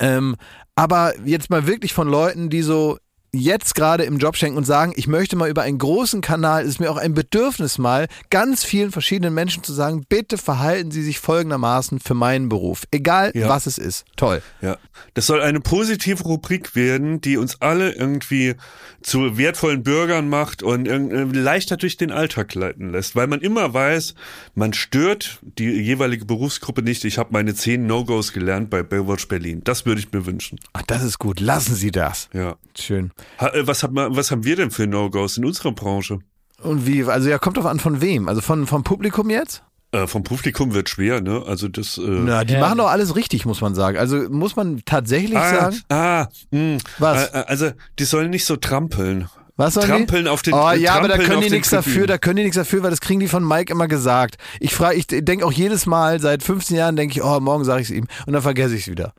[0.00, 0.36] Ähm,
[0.74, 2.98] aber jetzt mal wirklich von Leuten, die so
[3.34, 6.68] jetzt gerade im Job schenken und sagen, ich möchte mal über einen großen Kanal, es
[6.70, 11.02] ist mir auch ein Bedürfnis mal, ganz vielen verschiedenen Menschen zu sagen, bitte verhalten Sie
[11.02, 12.84] sich folgendermaßen für meinen Beruf.
[12.90, 13.48] Egal, Ja.
[13.48, 14.04] was es ist.
[14.16, 14.42] Toll.
[14.62, 14.76] Ja,
[15.14, 18.54] das soll eine positive Rubrik werden, die uns alle irgendwie
[19.02, 23.74] zu wertvollen Bürgern macht und äh, leichter durch den Alltag leiten lässt, weil man immer
[23.74, 24.14] weiß,
[24.54, 27.04] man stört die jeweilige Berufsgruppe nicht.
[27.04, 29.60] Ich habe meine zehn No-Gos gelernt bei Baywatch Berlin.
[29.64, 30.58] Das würde ich mir wünschen.
[30.72, 31.40] Ach, das ist gut.
[31.40, 32.28] Lassen Sie das.
[32.32, 32.56] Ja.
[32.78, 33.10] Schön.
[33.40, 36.18] Ha, äh, was, haben wir, was haben wir denn für No-Gos in unserer Branche?
[36.62, 38.28] Und wie, also ja, kommt drauf an von wem?
[38.28, 39.62] Also von, vom Publikum jetzt?
[39.92, 41.42] Äh, vom Publikum wird schwer, ne?
[41.46, 41.98] Also das.
[41.98, 42.60] Äh, Na, die Ja.
[42.60, 43.98] machen doch alles richtig, muss man sagen.
[43.98, 45.80] Also muss man tatsächlich ah, sagen.
[45.88, 47.28] ah, mh, Was?
[47.32, 49.28] Äh, also die sollen nicht so trampeln.
[49.56, 50.30] Was sollen Trampeln die?
[50.30, 52.82] auf den- Oh ja, aber da können die nichts dafür, da können die nichts dafür,
[52.82, 54.36] weil das kriegen die von Mike immer gesagt.
[54.58, 57.82] Ich frage, ich denke auch jedes Mal, seit 15 Jahren denke ich, oh, morgen sage
[57.82, 59.12] ich es ihm und dann vergesse ich es wieder.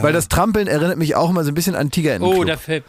[0.00, 2.84] Weil das Trampeln erinnert mich auch immer so ein bisschen an Tiger Oh, da fällt.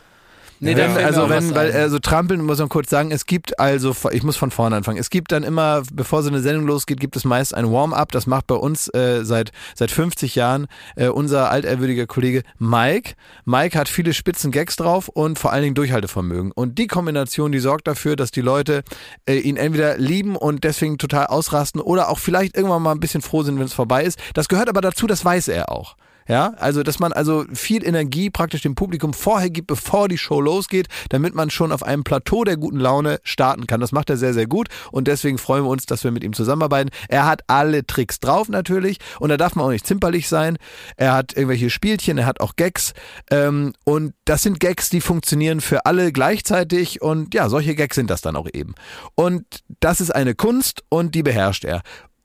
[0.60, 1.76] Nee, da wenn, fällt mir also wenn, weil ein.
[1.76, 4.98] äh, so trampeln muss man kurz sagen, es gibt also, ich muss von vorne anfangen,
[4.98, 8.28] es gibt dann immer, bevor so eine Sendung losgeht, gibt es meist ein Warm-up, das
[8.28, 13.16] macht bei uns äh, seit, seit 50 Jahren äh, unser altehrwürdiger Kollege Mike.
[13.46, 16.52] Mike hat viele spitzen Gags drauf und vor allen Dingen Durchhaltevermögen.
[16.52, 18.84] Und die Kombination, die sorgt dafür, dass die Leute
[19.26, 23.22] äh, ihn entweder lieben und deswegen total ausrasten oder auch vielleicht irgendwann mal ein bisschen
[23.22, 24.20] froh sind, wenn es vorbei ist.
[24.34, 25.96] Das gehört aber dazu, das weiß er auch.
[26.28, 30.42] Ja, also dass man also viel Energie praktisch dem Publikum vorher gibt, bevor die Show
[30.42, 33.80] losgeht, damit man schon auf einem Plateau der guten Laune starten kann.
[33.80, 36.34] Das macht er sehr, sehr gut und deswegen freuen wir uns, dass wir mit ihm
[36.34, 36.90] zusammenarbeiten.
[37.10, 40.58] Er hat alle Tricks drauf natürlich und da darf man auch nicht zimperlich sein.
[40.98, 42.94] Er hat irgendwelche Spielchen, er hat auch Gags
[43.30, 48.10] ähm, und das sind Gags, die funktionieren für alle gleichzeitig und ja, solche Gags sind
[48.10, 48.74] das dann auch eben.
[49.14, 49.46] Und
[49.80, 51.82] das ist eine Kunst und die beherrscht er.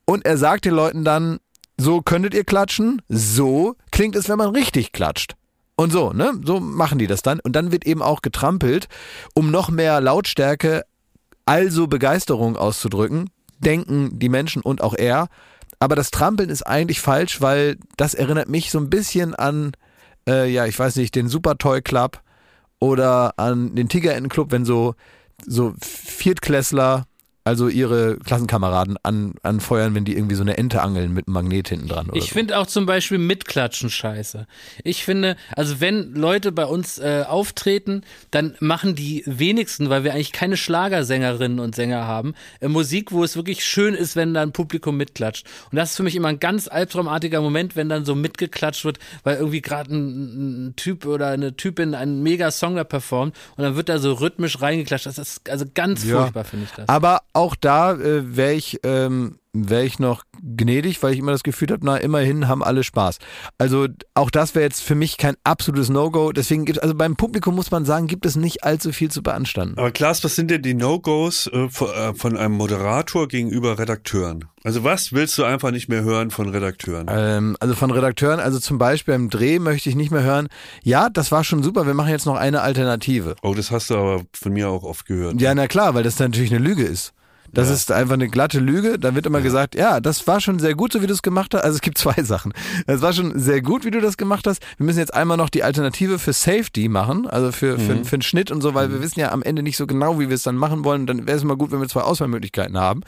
[0.07, 1.39] Und er sagt den Leuten dann,
[1.81, 5.35] so könntet ihr klatschen, so klingt es, wenn man richtig klatscht.
[5.77, 6.39] Und so, ne?
[6.45, 7.41] So machen die das dann.
[7.41, 8.89] Und dann wird eben auch getrampelt,
[9.35, 10.85] um noch mehr Lautstärke,
[11.47, 15.29] also Begeisterung auszudrücken, denken die Menschen und auch er.
[15.79, 19.73] Aber das Trampeln ist eigentlich falsch, weil das erinnert mich so ein bisschen an,
[20.29, 22.21] äh, ja, ich weiß nicht, den Super Toy Club
[22.79, 24.95] oder an den Tigeretten Club, wenn so,
[25.47, 27.07] so Viertklässler
[27.45, 31.69] also ihre Klassenkameraden an, anfeuern, wenn die irgendwie so eine Ente angeln mit einem Magnet
[31.69, 32.09] hinten dran.
[32.13, 32.35] Ich so.
[32.35, 34.47] finde auch zum Beispiel mitklatschen scheiße.
[34.85, 40.13] Ich finde, also wenn Leute bei uns äh, auftreten, dann machen die wenigsten, weil wir
[40.13, 44.43] eigentlich keine Schlagersängerinnen und Sänger haben, äh, Musik, wo es wirklich schön ist, wenn da
[44.43, 45.47] ein Publikum mitklatscht.
[45.71, 48.99] Und das ist für mich immer ein ganz albtraumartiger Moment, wenn dann so mitgeklatscht wird,
[49.25, 53.65] weil irgendwie gerade ein, ein Typ oder eine Typin einen mega Song da performt und
[53.65, 55.07] dann wird da so rhythmisch reingeklatscht.
[55.07, 56.21] Das ist also ganz Ja.
[56.21, 56.89] furchtbar, finde ich das.
[56.89, 61.43] Aber auch da äh, wäre ich, ähm, wär ich noch gnädig, weil ich immer das
[61.43, 63.19] Gefühl habe, na, immerhin haben alle Spaß.
[63.59, 66.33] Also auch das wäre jetzt für mich kein absolutes No-Go.
[66.33, 69.79] Deswegen gibt also beim Publikum muss man sagen, gibt es nicht allzu viel zu beanstanden.
[69.79, 74.45] Aber Klaas, was sind denn die No-Gos äh, von, äh, von einem Moderator gegenüber Redakteuren?
[74.63, 77.07] Also was willst du einfach nicht mehr hören von Redakteuren?
[77.11, 80.49] Ähm, also von Redakteuren, also zum Beispiel beim Dreh möchte ich nicht mehr hören,
[80.83, 83.37] ja, das war schon super, wir machen jetzt noch eine Alternative.
[83.43, 85.41] Oh, das hast du aber von mir auch oft gehört.
[85.41, 87.15] Ja, na klar, weil das natürlich eine Lüge ist.
[87.53, 87.75] Das Ja.
[87.75, 88.99] ist einfach eine glatte Lüge.
[88.99, 91.55] Da wird immer gesagt, ja, das war schon sehr gut, so wie du es gemacht
[91.55, 91.63] hast.
[91.63, 92.53] Also es gibt zwei Sachen.
[92.87, 94.63] Es war schon sehr gut, wie du das gemacht hast.
[94.77, 98.23] Wir müssen jetzt einmal noch die Alternative für Safety machen, also für, für, für einen
[98.23, 100.43] Schnitt und so, weil wir wissen ja am Ende nicht so genau, wie wir es
[100.43, 101.07] dann machen wollen.
[101.07, 103.03] Dann wäre es immer gut, wenn wir zwei Auswahlmöglichkeiten haben.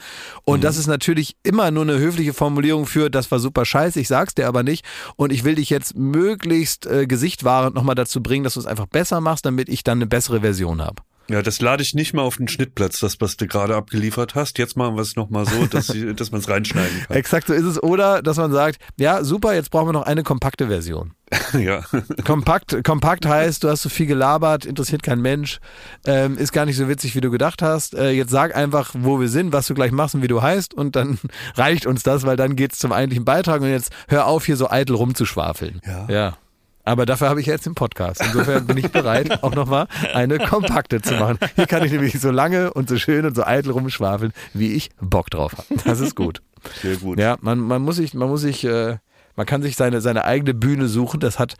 [0.45, 4.07] Und das ist natürlich immer nur eine höfliche Formulierung für, das war super scheiße, ich
[4.07, 4.85] sag's dir aber nicht.
[5.15, 8.87] Und ich will dich jetzt möglichst äh, gesichtwahrend nochmal dazu bringen, dass du es einfach
[8.87, 11.01] besser machst, damit ich dann eine bessere Version habe.
[11.29, 14.57] Ja, das lade ich nicht mal auf den Schnittplatz, das, was du gerade abgeliefert hast.
[14.57, 17.15] Jetzt machen wir es nochmal so, dass, sie- dass man es reinschneiden kann.
[17.17, 17.81] Exakt so ist es.
[17.81, 21.13] Oder dass man sagt, ja, super, jetzt brauchen wir noch eine kompakte Version.
[21.59, 21.81] ja.
[22.25, 25.59] Kompakt, kompakt heißt, du hast so viel gelabert, interessiert kein Mensch,
[26.05, 27.95] ähm, ist gar nicht so witzig, wie du gedacht hast.
[27.95, 30.73] Äh, jetzt sag einfach, wo wir sind, was du gleich machst und wie du heißt
[30.73, 31.17] und dann
[31.55, 34.69] reicht uns das, weil dann geht's zum eigentlichen Beitrag und jetzt hör auf, hier so
[34.69, 35.81] eitel rumzuschwafeln.
[35.87, 36.07] Ja.
[36.09, 36.37] ja.
[36.83, 38.21] Aber dafür habe ich jetzt den Podcast.
[38.23, 41.37] Insofern bin ich bereit, auch nochmal eine kompakte zu machen.
[41.55, 44.89] Hier kann ich nämlich so lange und so schön und so eitel rumschwafeln, wie ich
[44.99, 45.81] Bock drauf habe.
[45.85, 46.41] Das ist gut.
[46.81, 47.19] Sehr gut.
[47.19, 48.97] Ja, man, man muss sich, man muss sich, äh,
[49.35, 51.19] man kann sich seine, seine eigene Bühne suchen.
[51.19, 51.55] Das hat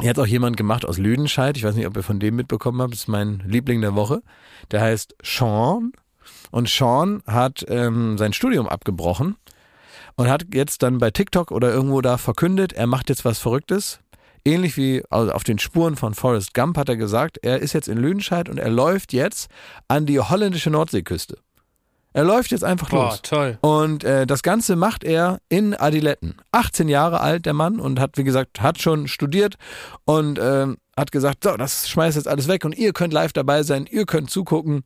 [0.00, 1.56] jetzt auch jemand gemacht aus Lüdenscheid.
[1.56, 2.92] Ich weiß nicht, ob ihr von dem mitbekommen habt.
[2.92, 4.22] Das ist mein Liebling der Woche.
[4.70, 5.92] Der heißt Sean.
[6.50, 9.36] Und Sean hat ähm, sein Studium abgebrochen
[10.16, 14.00] und hat jetzt dann bei TikTok oder irgendwo da verkündet, er macht jetzt was Verrücktes.
[14.44, 17.88] Ähnlich wie also auf den Spuren von Forrest Gump hat er gesagt, er ist jetzt
[17.88, 19.48] in Lüdenscheid und er läuft jetzt
[19.88, 21.38] an die holländische Nordseeküste.
[22.12, 23.22] Er läuft jetzt einfach Boah, los.
[23.22, 23.58] toll.
[23.60, 26.36] Und äh, das Ganze macht er in Adiletten.
[26.52, 29.56] 18 Jahre alt der Mann und hat, wie gesagt, hat schon studiert
[30.04, 33.64] und ähm, hat gesagt, so, das schmeißt jetzt alles weg und ihr könnt live dabei
[33.64, 34.84] sein, ihr könnt zugucken.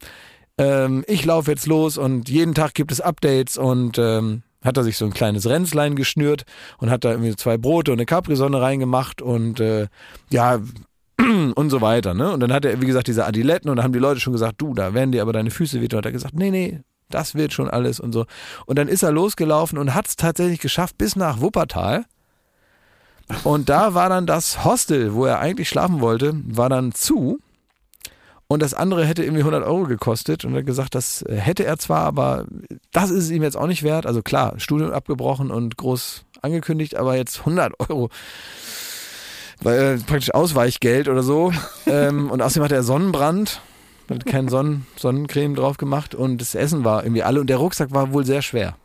[0.57, 4.85] Ähm, ich laufe jetzt los und jeden Tag gibt es Updates und ähm, hat er
[4.85, 6.45] sich so ein kleines Ränzlein geschnürt
[6.79, 9.87] und hat da irgendwie zwei Brote und eine Capri-Sonne reingemacht und äh,
[10.31, 10.61] ja,
[11.55, 12.15] und so weiter.
[12.15, 12.33] Ne?
[12.33, 14.61] Und dann hat er, wie gesagt, diese Adiletten und da haben die Leute schon gesagt,
[14.61, 15.99] du, da werden dir aber deine Füße wehtun.
[15.99, 16.81] Und hat er gesagt, nee, nee,
[17.11, 18.27] das wird schon alles und so.
[18.67, 22.05] Und dann ist er losgelaufen und hat es tatsächlich geschafft bis nach Wuppertal.
[23.45, 27.41] Und da war dann das Hostel, wo er eigentlich schlafen wollte, war dann zu.
[28.51, 30.45] Und das andere hätte irgendwie 100 Euro gekostet.
[30.45, 32.47] Und er hat gesagt, das hätte er zwar, aber
[32.93, 34.07] das ist es ihm jetzt auch nicht wert.
[34.07, 38.09] Also klar, Studium abgebrochen und groß angekündigt, aber jetzt 100 Euro.
[39.61, 41.53] Weil, äh, praktisch Ausweichgeld oder so.
[41.87, 43.61] ähm, und außerdem hatte er Sonnenbrand.
[44.09, 47.93] Hat keinen Sonnen Sonnencreme drauf gemacht und das Essen war irgendwie alle und der Rucksack
[47.93, 48.77] war wohl sehr schwer.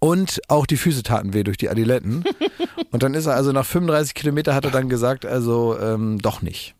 [0.00, 2.24] Und auch die Füße taten weh durch die Adiletten.
[2.90, 6.42] Und dann ist er also nach 35 Kilometer hat er dann gesagt, also ähm, doch
[6.42, 6.74] nicht.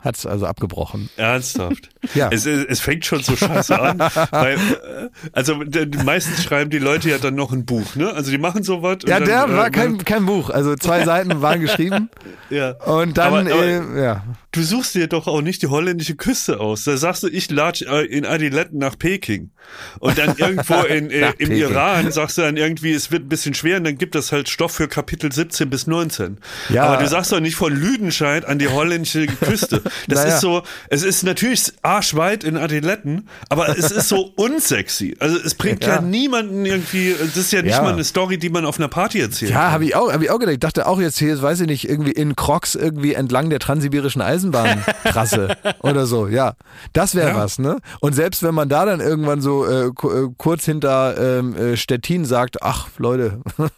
[0.00, 1.08] Hat es also abgebrochen.
[1.16, 1.88] Ernsthaft.
[2.14, 2.28] Ja.
[2.30, 3.98] Es, es, es fängt schon so scheiße an.
[4.30, 5.60] weil, äh, also
[6.04, 8.12] meistens schreiben die Leute ja dann noch ein Buch, ne?
[8.12, 8.98] Also die machen sowas.
[9.08, 10.48] Ja, dann, der äh, war kein, kein Buch.
[10.50, 12.08] Also zwei Seiten waren geschrieben.
[12.48, 12.70] Ja.
[12.84, 14.22] Und dann, Aber- aber- äh, ja.
[14.52, 16.84] Du suchst dir doch auch nicht die holländische Küste aus.
[16.84, 19.50] Da sagst du, ich latsch äh, in Adiletten nach Peking.
[19.98, 21.56] Und dann irgendwo in, äh, im Peking.
[21.56, 24.48] Iran sagst du dann irgendwie, es wird ein bisschen schwer und dann gibt es halt
[24.48, 26.38] Stoff für Kapitel 17 bis 19.
[26.68, 26.84] Ja.
[26.84, 29.82] Aber du sagst doch nicht von Lüdenscheid an die holländische Küste.
[30.08, 30.34] Das Naja.
[30.34, 35.16] ist so, es ist natürlich arschweit in Adiletten, aber es ist so unsexy.
[35.20, 36.00] Also es bringt ja, Ja.
[36.00, 37.82] niemanden irgendwie, das ist ja nicht Ja.
[37.82, 39.50] mal eine Story, die man auf einer Party erzählt.
[39.52, 40.54] Ja, habe ich auch, habe ich auch gedacht.
[40.54, 44.22] Ich dachte auch jetzt hier, weiß ich nicht, irgendwie in Crocs irgendwie entlang der transsibirischen
[44.22, 46.28] Eisenbahntrasse oder so.
[46.28, 46.54] Ja,
[46.92, 47.36] das wäre Ja.
[47.36, 47.78] was, ne?
[48.00, 49.92] Und selbst wenn man da dann irgendwann so äh, äh,
[50.36, 53.40] kurz hinter ähm, äh, Stettin sagt, ach Leute,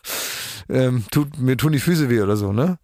[0.69, 2.79] ähm, tut, mir tun die Füße weh oder so, ne?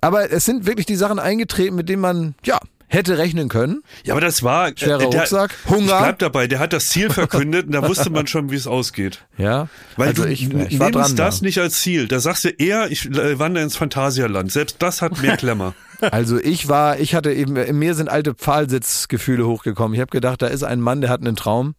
[0.00, 2.58] Aber es sind wirklich die Sachen eingetreten, mit denen man ja
[2.92, 3.82] hätte rechnen können.
[4.04, 5.26] Ja, aber das war äh, Schwerer der,
[5.68, 5.82] Hunger.
[5.82, 8.66] Ich bleib dabei, der hat das Ziel verkündet und da wusste man schon, wie es
[8.66, 9.24] ausgeht.
[9.38, 11.16] Ja, Weil also du ich, ich war nimmst dran.
[11.16, 11.44] das da.
[11.44, 12.06] nicht als Ziel.
[12.06, 14.52] Da sagst du eher, ich äh, wandere ins Phantasialand.
[14.52, 15.74] Selbst das hat mehr Klemmer.
[16.10, 19.94] Also ich war, ich hatte eben, in mir sind alte Pfahlsitzgefühle hochgekommen.
[19.94, 21.76] Ich habe gedacht, da ist ein Mann, der hat einen Traum.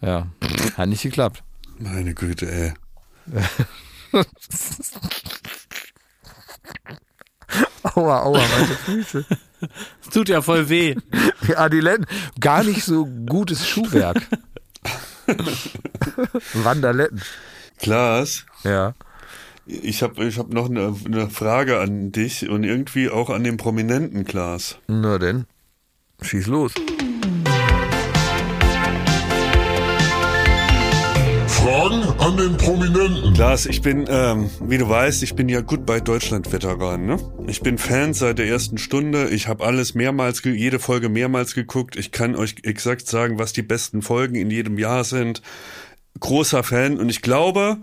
[0.00, 0.26] Ja,
[0.76, 1.44] hat nicht geklappt.
[1.78, 2.74] Meine Güte, ey.
[7.82, 9.24] Aua, aua, meine Füße.
[10.02, 10.94] Es tut ja voll weh.
[11.46, 12.06] Die Adiletten,
[12.40, 14.22] gar nicht so gutes Schuhwerk.
[16.54, 17.20] Wanderletten.
[17.78, 18.94] Klaas, Ja.
[19.66, 23.56] ich habe ich hab noch eine, eine Frage an dich und irgendwie auch an den
[23.56, 24.78] Prominenten, Klaas.
[24.88, 25.46] Na denn,
[26.22, 26.72] schieß los.
[31.46, 33.34] Fragen an den Prominenten.
[33.34, 37.04] Klaas, ich bin, ähm, wie du weißt, ich bin ja Goodbye Deutschland-Veteran.
[37.04, 37.18] Ne?
[37.48, 39.28] Ich bin Fan seit der ersten Stunde.
[39.30, 41.96] Ich habe alles mehrmals, jede Folge mehrmals geguckt.
[41.96, 45.42] Ich kann euch exakt sagen, was die besten Folgen in jedem Jahr sind.
[46.20, 47.78] Großer Fan und ich glaube,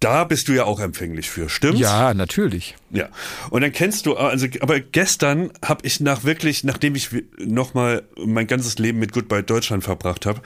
[0.00, 1.80] da bist du ja auch empfänglich für, stimmt's?
[1.80, 2.76] Ja, natürlich.
[2.90, 3.08] Ja.
[3.50, 8.46] Und dann kennst du, also, aber gestern habe ich nach wirklich, nachdem ich nochmal mein
[8.46, 10.42] ganzes Leben mit Goodbye Deutschland verbracht habe,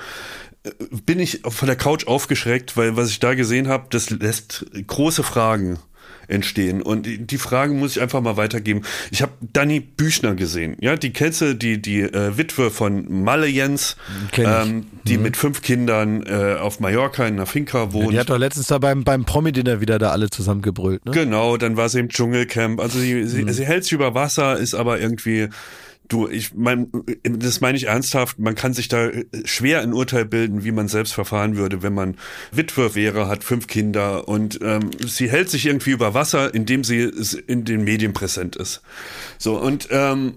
[1.04, 5.22] bin ich von der Couch aufgeschreckt, weil was ich da gesehen habe, das lässt große
[5.22, 5.78] Fragen
[6.28, 6.82] entstehen.
[6.82, 8.82] Und die, Fragen muss ich einfach mal weitergeben.
[9.10, 10.76] Ich habe Dani Büchner gesehen.
[10.80, 13.96] Ja, die kennst du, die, die äh, Witwe von Malle Jens,
[14.36, 18.12] ähm, die mit fünf Kindern äh, auf Mallorca in einer Finca wohnt.
[18.12, 21.12] Die hat doch letztens da beim, beim Promi-Dinner wieder da alle zusammengebrüllt, ne?
[21.12, 22.80] Genau, dann war sie im Dschungelcamp.
[22.80, 25.48] Also sie, sie, sie hält sich über Wasser, ist aber irgendwie,
[26.08, 26.88] du, ich mein,
[27.22, 29.10] das meine ich ernsthaft, man kann sich da
[29.44, 32.16] schwer ein Urteil bilden, wie man selbst verfahren würde, wenn man
[32.50, 37.10] Witwe wäre, hat fünf Kinder und ähm, sie hält sich irgendwie über Wasser, indem sie
[37.46, 38.82] in den Medien präsent ist.
[39.38, 40.34] So, und ähm,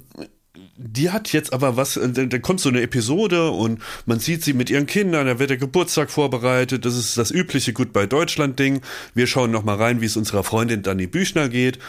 [0.78, 4.53] die hat jetzt aber was, äh, da kommt so eine Episode und man sieht sie
[4.53, 8.82] mit ihren Kindern, da wird der Geburtstag vorbereitet, das ist das übliche Goodbye Deutschland Ding.
[9.13, 11.80] Wir schauen noch mal rein, wie es unserer Freundin Dani Büchner geht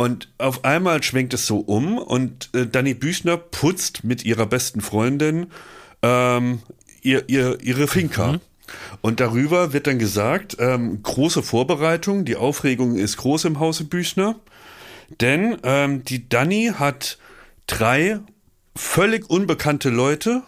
[0.00, 4.80] und auf einmal schwenkt es so um und äh, Dani Büchner putzt mit ihrer besten
[4.80, 5.48] Freundin
[6.00, 6.62] ähm,
[7.02, 8.40] ihr, ihr, ihre Finca.
[9.02, 14.36] Und darüber wird dann gesagt, ähm, große Vorbereitung, die Aufregung ist groß im Hause Büchner,
[15.20, 17.18] denn ähm, die Dani hat
[17.66, 18.20] drei
[18.74, 20.42] völlig unbekannte Leute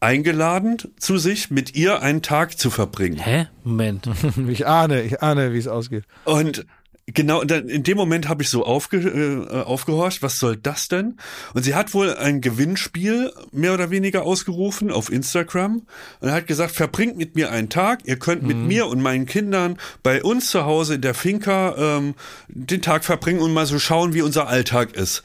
[0.00, 3.16] eingeladen zu sich, mit ihr einen Tag zu verbringen.
[3.16, 3.46] Hä?
[3.64, 4.06] Moment.
[4.48, 6.04] Ich ahne, ich ahne, wie es ausgeht.
[6.24, 6.66] Und
[7.14, 10.88] Genau, und dann in dem Moment habe ich so aufge, äh, aufgehorcht, was soll das
[10.88, 11.18] denn?
[11.54, 15.82] Und sie hat wohl ein Gewinnspiel mehr oder weniger ausgerufen auf Instagram
[16.18, 19.78] und hat gesagt, verbringt mit mir einen Tag, ihr könnt mit mir und meinen Kindern
[20.02, 22.14] bei uns zu Hause in der Finca ähm,
[22.48, 25.22] den Tag verbringen und mal so schauen, wie unser Alltag ist.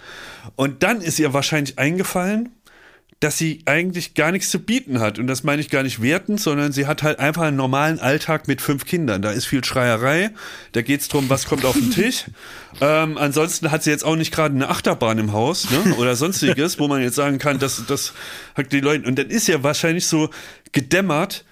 [0.56, 2.50] Und dann ist ihr wahrscheinlich eingefallen,
[3.22, 5.20] dass sie eigentlich gar nichts zu bieten hat.
[5.20, 8.48] Und das meine ich gar nicht wertend, sondern sie hat halt einfach einen normalen Alltag
[8.48, 9.22] mit fünf Kindern.
[9.22, 10.32] Da ist viel Schreierei,
[10.72, 12.26] da geht's drum, was kommt auf den Tisch.
[12.82, 15.96] ähm, ansonsten hat sie jetzt auch nicht gerade eine Achterbahn im Haus ne?
[15.96, 18.14] oder sonstiges, wo man jetzt sagen kann, dass das
[18.56, 19.08] hat die Leute.
[19.08, 20.32] Und dann ist ja wahrscheinlich so
[20.72, 21.46] gedämmert,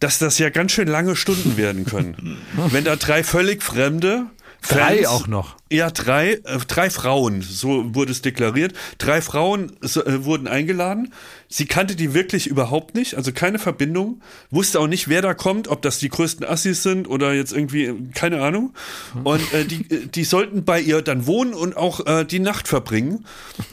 [0.00, 2.38] dass das ja ganz schön lange Stunden werden können.
[2.70, 4.26] Wenn da drei völlig Fremde
[4.68, 5.56] Drei Fans- auch noch.
[5.72, 8.74] Ja, drei, äh, drei Frauen, so wurde es deklariert.
[8.98, 11.12] Drei Frauen so, äh, wurden eingeladen.
[11.48, 14.22] Sie kannte die wirklich überhaupt nicht, also keine Verbindung.
[14.50, 17.84] Wusste auch nicht, wer da kommt, ob das die größten Assis sind oder jetzt irgendwie,
[17.86, 18.72] äh, keine Ahnung.
[19.24, 23.24] Und äh, die, äh, die sollten bei ihr dann wohnen und auch die Nacht verbringen.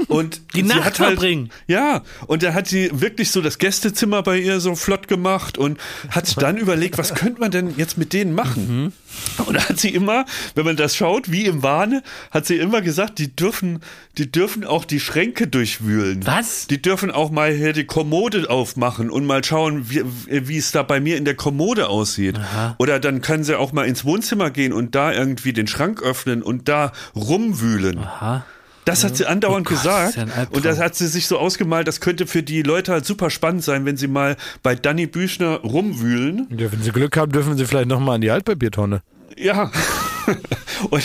[0.08, 1.50] Und Die Nacht halt, verbringen?
[1.68, 5.80] Ja, und da hat sie wirklich so das Gästezimmer bei ihr so flott gemacht und
[6.10, 8.94] hat dann überlegt, was könnte man denn jetzt mit denen machen?
[9.46, 10.26] Und da hat sie immer,
[10.56, 13.80] wenn man das schaut, wie im Wahne, hat sie immer gesagt, die dürfen,
[14.18, 16.26] die dürfen auch die Schränke durchwühlen.
[16.26, 16.68] Was?
[16.68, 21.00] Die dürfen auch mal hier die Kommode aufmachen und mal schauen, wie, es da bei
[21.00, 22.40] mir in der Kommode aussieht.
[22.78, 26.42] Oder dann können sie auch mal ins Wohnzimmer gehen und da irgendwie den Schrank öffnen
[26.42, 28.00] und da rumwühlen.
[28.00, 28.46] Aha.
[28.86, 30.16] Das hat sie andauernd Oh Gott, gesagt.
[30.16, 33.30] ja und das hat sie sich so ausgemalt, das könnte für die Leute halt super
[33.30, 36.48] spannend sein, wenn sie mal bei Danny Büchner rumwühlen.
[36.58, 39.02] Ja, wenn sie Glück haben, dürfen sie vielleicht nochmal an die Altpapiertonne.
[39.38, 39.72] Ja.
[40.90, 41.04] Und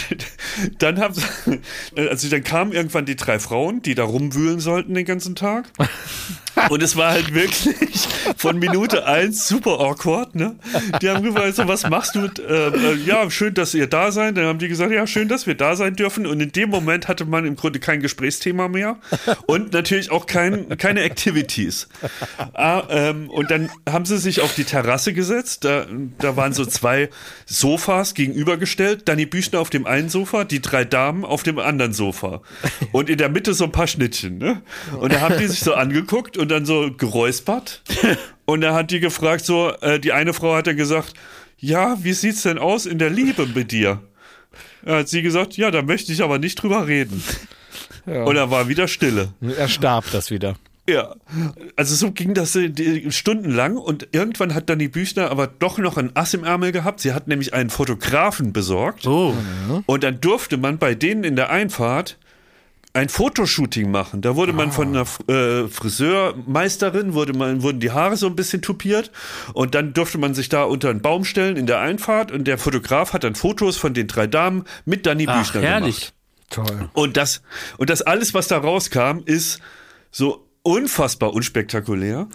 [0.78, 1.60] dann haben sie,
[1.96, 5.66] also dann kamen irgendwann die drei Frauen, die da rumwühlen sollten den ganzen Tag.
[6.68, 10.56] Und es war halt wirklich von Minute eins super awkward, ne?
[11.02, 14.12] Die haben gefragt, so, was machst du mit, äh, äh, ja, schön, dass ihr da
[14.12, 14.36] seid.
[14.36, 16.26] Dann haben die gesagt, ja, schön, dass wir da sein dürfen.
[16.26, 18.98] Und in dem Moment hatte man im Grunde kein Gesprächsthema mehr
[19.46, 21.88] und natürlich auch kein, keine Activities.
[22.52, 25.64] Ah, ähm, und dann haben sie sich auf die Terrasse gesetzt.
[25.64, 25.86] Da,
[26.18, 27.10] da waren so zwei
[27.46, 29.08] Sofas gegenübergestellt.
[29.08, 32.42] Danny Büchner auf dem einen Sofa, die drei Damen auf dem anderen Sofa.
[32.92, 34.36] Und in der Mitte so ein paar Schnittchen.
[34.36, 34.60] Ne?
[35.00, 37.82] Und da haben die sich so angeguckt und dann so geräuspert.
[38.44, 41.14] Und da hat die gefragt, so, äh, die eine Frau hat dann gesagt,
[41.56, 44.02] ja, wie sieht's denn aus in der Liebe mit dir?
[44.84, 47.24] Da hat sie gesagt, ja, da möchte ich aber nicht drüber reden.
[48.04, 49.32] Und da war wieder Stille.
[49.40, 50.56] Er starb das wieder.
[50.88, 51.14] Ja,
[51.76, 55.96] also so ging das äh, stundenlang und irgendwann hat dann die Büchner aber doch noch
[55.96, 57.00] ein Ass im Ärmel gehabt.
[57.00, 59.34] Sie hat nämlich einen Fotografen besorgt Oh.
[59.86, 62.18] und dann durfte man bei denen in der Einfahrt
[62.92, 64.20] ein Fotoshooting machen.
[64.20, 68.62] Da wurde man von einer äh, Friseurmeisterin, wurde man, wurden die Haare so ein bisschen
[68.62, 69.10] tupiert
[69.52, 72.58] und dann durfte man sich da unter einen Baum stellen in der Einfahrt und der
[72.58, 76.12] Fotograf hat dann Fotos von den drei Damen mit Danny Ach, Büchner herrlich.
[76.50, 76.68] gemacht.
[76.68, 76.88] Toll.
[76.92, 77.42] Und das,
[77.78, 79.58] und das alles, was da rauskam, ist
[80.12, 82.26] so unfassbar unspektakulär.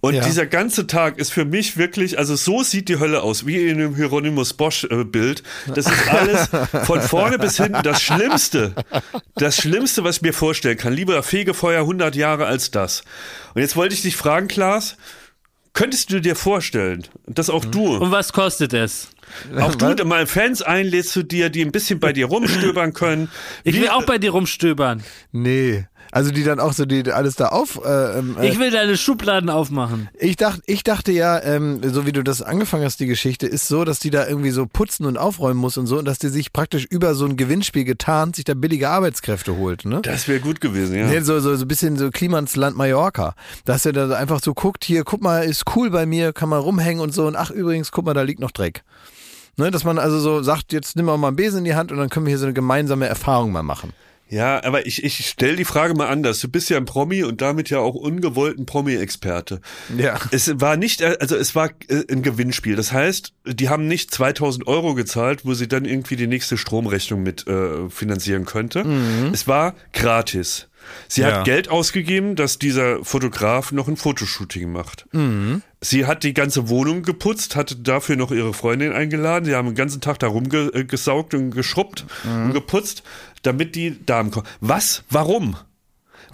[0.00, 0.24] Und Ja.
[0.24, 3.78] dieser ganze Tag ist für mich wirklich, also so sieht die Hölle aus, wie in
[3.78, 5.42] dem Hieronymus Bosch äh, Bild.
[5.74, 6.48] Das ist alles
[6.86, 8.74] von vorne bis hinten das Schlimmste.
[9.34, 10.92] Das Schlimmste, was ich mir vorstellen kann.
[10.92, 13.02] Lieber Fegefeuer 100 Jahre als das.
[13.54, 14.96] Und jetzt wollte ich dich fragen, Klaas,
[15.72, 19.08] könntest du dir vorstellen, dass auch du Und was kostet es?
[19.58, 23.30] auch du mal Fans einlädst zu dir, die ein bisschen bei dir rumstöbern können.
[23.64, 25.02] Ich Wie- will auch bei dir rumstöbern.
[25.32, 25.86] Nee.
[26.18, 27.80] Also die dann auch so die alles da auf.
[27.84, 30.08] Äh, ähm, äh, Ich will deine Schubladen aufmachen.
[30.18, 33.68] Ich dachte, ich dachte ja, ähm, so wie du das angefangen hast, die Geschichte, ist
[33.68, 36.26] so, dass die da irgendwie so putzen und aufräumen muss und so und dass die
[36.28, 40.00] sich praktisch über so ein Gewinnspiel getarnt sich da billige Arbeitskräfte holt, ne?
[40.02, 41.06] Das wäre gut gewesen, ja.
[41.06, 43.36] Nee, so, so, so ein bisschen so Klimansland Mallorca.
[43.64, 46.60] Dass er da einfach so guckt, hier, guck mal, ist cool bei mir, kann man
[46.60, 48.82] rumhängen und so und ach übrigens, guck mal, da liegt noch Dreck.
[49.56, 51.92] Ne, dass man also so sagt, jetzt nimm mal mal einen Besen in die Hand
[51.92, 53.92] und dann können wir hier so eine gemeinsame Erfahrung mal machen.
[54.30, 56.40] Ja, aber ich, ich stell die Frage mal anders.
[56.40, 59.60] Du bist ja ein Promi und damit ja auch ungewollt ein Promi-Experte.
[59.96, 60.18] Ja.
[60.30, 62.76] Es war nicht, äh, also es war äh, ein Gewinnspiel.
[62.76, 67.22] Das heißt, die haben nicht 2000 Euro gezahlt, wo sie dann irgendwie die nächste Stromrechnung
[67.22, 68.84] mit äh, finanzieren könnte.
[69.32, 70.68] Es war gratis.
[71.06, 71.38] Sie Ja.
[71.38, 75.06] hat Geld ausgegeben, dass dieser Fotograf noch ein Fotoshooting macht.
[75.82, 79.44] Sie hat die ganze Wohnung geputzt, hatte dafür noch ihre Freundin eingeladen.
[79.44, 83.02] Sie haben den ganzen Tag da rumgesaugt und geschrubbt und geputzt,
[83.42, 84.46] damit die Damen kommen.
[84.60, 85.04] Was?
[85.10, 85.56] Warum?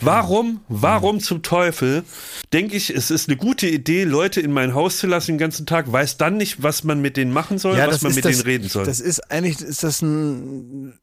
[0.00, 2.04] Warum, warum zum Teufel
[2.52, 5.66] denke ich, es ist eine gute Idee, Leute in mein Haus zu lassen den ganzen
[5.66, 8.42] Tag, weiß dann nicht, was man mit denen machen soll, was man mit das, denen
[8.42, 8.84] reden soll.
[8.84, 10.94] Das ist eigentlich, ist das ein,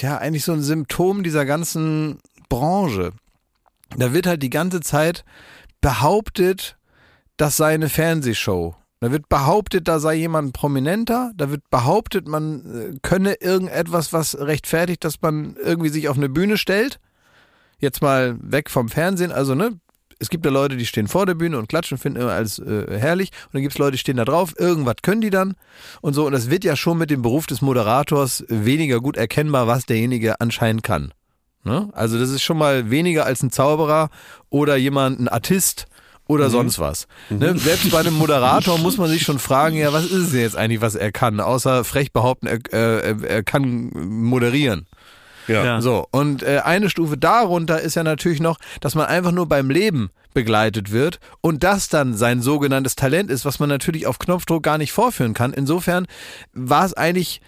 [0.00, 3.12] ja, eigentlich so ein Symptom dieser ganzen Branche.
[3.96, 5.24] Da wird halt die ganze Zeit
[5.80, 6.76] behauptet,
[7.36, 8.76] das sei eine Fernsehshow.
[9.06, 14.36] Da wird behauptet, da sei jemand prominenter, da wird behauptet, man äh, könne irgendetwas, was
[14.36, 16.98] rechtfertigt, dass man irgendwie sich auf eine Bühne stellt.
[17.78, 19.78] Jetzt mal weg vom Fernsehen, also ne,
[20.18, 22.98] es gibt ja Leute, die stehen vor der Bühne und klatschen, finden immer alles äh,
[22.98, 23.30] herrlich.
[23.44, 25.54] Und dann gibt es Leute, die stehen da drauf, irgendwas können die dann
[26.00, 26.26] und so.
[26.26, 30.40] Und das wird ja schon mit dem Beruf des Moderators weniger gut erkennbar, was derjenige
[30.40, 31.14] anscheinend kann.
[31.62, 31.90] Ne?
[31.92, 34.10] Also das ist schon mal weniger als ein Zauberer
[34.50, 35.86] oder jemand, ein Artist
[36.26, 36.52] oder mhm.
[36.52, 37.06] sonst was.
[37.30, 37.56] Ne?
[37.58, 40.80] Selbst bei einem Moderator muss man sich schon fragen, ja, was ist es jetzt eigentlich,
[40.80, 44.86] was er kann, außer frech behaupten, er, äh, er kann moderieren.
[45.48, 45.80] Ja.
[45.80, 49.70] So, und äh, eine Stufe darunter ist ja natürlich noch, dass man einfach nur beim
[49.70, 54.62] Leben begleitet wird und das dann sein sogenanntes Talent ist, was man natürlich auf Knopfdruck
[54.62, 55.52] gar nicht vorführen kann.
[55.52, 56.06] Insofern
[56.52, 57.40] war es eigentlich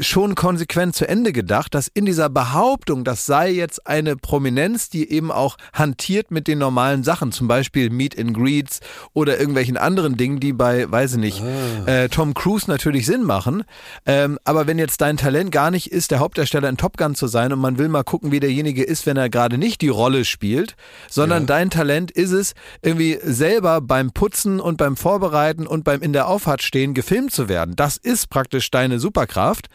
[0.00, 5.10] schon konsequent zu Ende gedacht, dass in dieser Behauptung, das sei jetzt eine Prominenz, die
[5.10, 8.80] eben auch hantiert mit den normalen Sachen, zum Beispiel Meet and Greets
[9.12, 11.88] oder irgendwelchen anderen Dingen, die bei, weiß ich nicht, ah.
[11.88, 13.64] äh, Tom Cruise natürlich Sinn machen.
[14.06, 17.26] Ähm, aber wenn jetzt dein Talent gar nicht ist, der Hauptdarsteller in Top Gun zu
[17.26, 20.24] sein und man will mal gucken, wie derjenige ist, wenn er gerade nicht die Rolle
[20.24, 20.76] spielt,
[21.08, 21.46] sondern ja.
[21.46, 26.28] dein Talent ist es, irgendwie selber beim Putzen und beim Vorbereiten und beim in der
[26.28, 27.76] Auffahrt stehen gefilmt zu werden.
[27.76, 29.68] Das ist praktisch deine Superkraft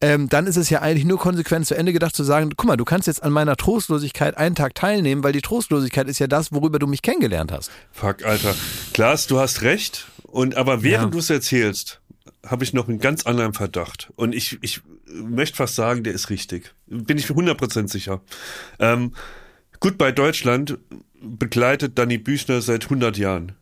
[0.00, 2.76] ähm, dann ist es ja eigentlich nur konsequent zu Ende gedacht zu sagen, guck mal,
[2.76, 6.52] du kannst jetzt an meiner Trostlosigkeit einen Tag teilnehmen, weil die Trostlosigkeit ist ja das,
[6.52, 7.70] worüber du mich kennengelernt hast.
[7.92, 8.54] Fuck, Alter.
[8.92, 10.06] Klaas, du hast recht.
[10.24, 11.10] Und aber während ja.
[11.12, 12.00] du es erzählst,
[12.44, 14.12] habe ich noch einen ganz anderen Verdacht.
[14.16, 16.74] Und ich, ich möchte fast sagen, der ist richtig.
[16.86, 18.20] Bin ich 100% sicher.
[18.78, 19.14] Ähm,
[19.80, 20.78] gut, bei Deutschland
[21.20, 23.52] begleitet Danny Büchner seit 100 Jahren.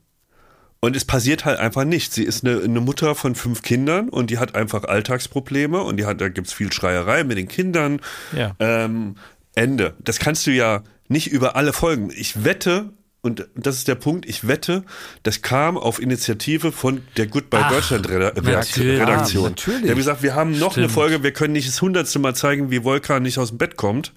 [0.84, 2.14] Und es passiert halt einfach nichts.
[2.14, 6.04] Sie ist eine, eine, Mutter von fünf Kindern und die hat einfach Alltagsprobleme und die
[6.04, 8.02] hat, da gibt's viel Schreierei mit den Kindern.
[8.36, 8.54] Ja.
[8.58, 9.16] Ähm,
[9.54, 9.94] Ende.
[10.00, 12.10] Das kannst du ja nicht über alle Folgen.
[12.14, 12.90] Ich wette,
[13.24, 14.84] und das ist der Punkt, ich wette,
[15.22, 18.86] das kam auf Initiative von der Goodbye Ach, Deutschland Redaktion.
[18.86, 19.42] Redaktion.
[19.44, 19.80] Ja, natürlich.
[19.80, 20.84] Der hat gesagt, wir haben noch Stimmt.
[20.84, 23.76] eine Folge, wir können nicht das hundertste Mal zeigen, wie Volkan nicht aus dem Bett
[23.76, 24.12] kommt.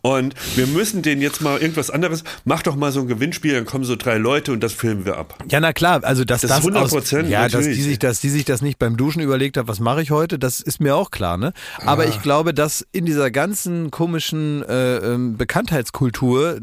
[0.00, 3.66] Und wir müssen den jetzt mal irgendwas anderes, mach doch mal so ein Gewinnspiel, dann
[3.66, 5.36] kommen so drei Leute und das filmen wir ab.
[5.50, 7.28] Ja, na klar, also dass das, das 100 Prozent.
[7.28, 10.00] Ja, dass die, sich, dass die sich das nicht beim Duschen überlegt hat, was mache
[10.00, 11.52] ich heute, das ist mir auch klar, ne?
[11.84, 12.08] Aber ah.
[12.08, 16.58] ich glaube, dass in dieser ganzen komischen äh, ähm, Bekanntheitskultur,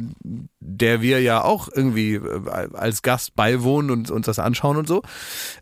[0.66, 5.02] der wir ja auch irgendwie äh, als Gast beiwohnen und uns das anschauen und so,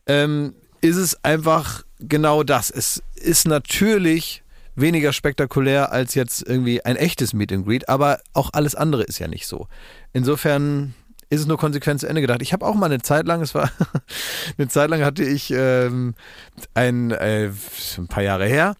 [0.05, 2.71] ähm, ist es einfach genau das.
[2.71, 4.43] Es ist natürlich
[4.75, 9.19] weniger spektakulär als jetzt irgendwie ein echtes Meet and Greet, aber auch alles andere ist
[9.19, 9.67] ja nicht so.
[10.13, 10.93] Insofern
[11.29, 12.41] ist es nur konsequent zu Ende gedacht.
[12.41, 13.71] Ich habe auch mal eine Zeit lang, es war
[14.57, 16.15] eine Zeit lang hatte ich ähm,
[16.73, 17.51] ein, äh,
[17.97, 18.75] ein paar Jahre her,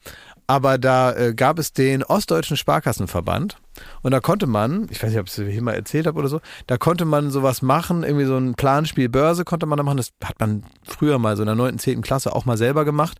[0.47, 3.60] aber da äh, gab es den Ostdeutschen Sparkassenverband
[4.01, 6.27] und da konnte man, ich weiß nicht, ob ich es hier mal erzählt habe oder
[6.27, 9.97] so, da konnte man sowas machen, irgendwie so ein Planspiel Börse konnte man da machen.
[9.97, 12.01] Das hat man früher mal so in der 9., 10.
[12.01, 13.19] Klasse auch mal selber gemacht.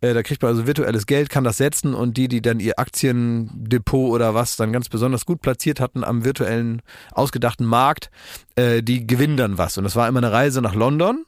[0.00, 2.78] Äh, da kriegt man also virtuelles Geld, kann das setzen und die, die dann ihr
[2.78, 6.82] Aktiendepot oder was dann ganz besonders gut platziert hatten am virtuellen
[7.12, 8.10] ausgedachten Markt,
[8.56, 9.78] äh, die gewinnen dann was.
[9.78, 11.24] Und das war immer eine Reise nach London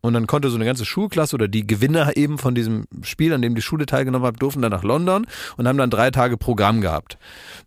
[0.00, 3.42] und dann konnte so eine ganze Schulklasse oder die Gewinner eben von diesem Spiel, an
[3.42, 5.26] dem die Schule teilgenommen hat, durften dann nach London
[5.56, 7.18] und haben dann drei Tage Programm gehabt.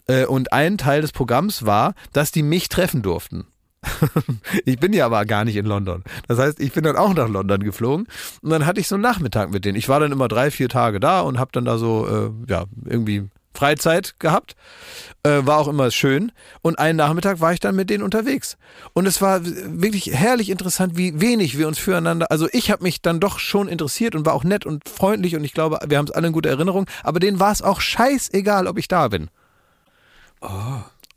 [0.07, 3.45] Äh, und ein Teil des Programms war, dass die mich treffen durften.
[4.65, 6.03] ich bin ja aber gar nicht in London.
[6.27, 8.07] Das heißt, ich bin dann auch nach London geflogen
[8.41, 9.77] und dann hatte ich so einen Nachmittag mit denen.
[9.77, 12.65] Ich war dann immer drei, vier Tage da und habe dann da so, äh, ja,
[12.85, 14.55] irgendwie Freizeit gehabt.
[15.23, 16.31] Äh, war auch immer schön.
[16.61, 18.57] Und einen Nachmittag war ich dann mit denen unterwegs.
[18.93, 22.31] Und es war wirklich herrlich interessant, wie wenig wir uns füreinander.
[22.31, 25.43] Also ich habe mich dann doch schon interessiert und war auch nett und freundlich und
[25.43, 26.85] ich glaube, wir haben es alle in guter Erinnerung.
[27.03, 29.29] Aber denen war es auch scheißegal, ob ich da bin.
[30.39, 30.47] Oh,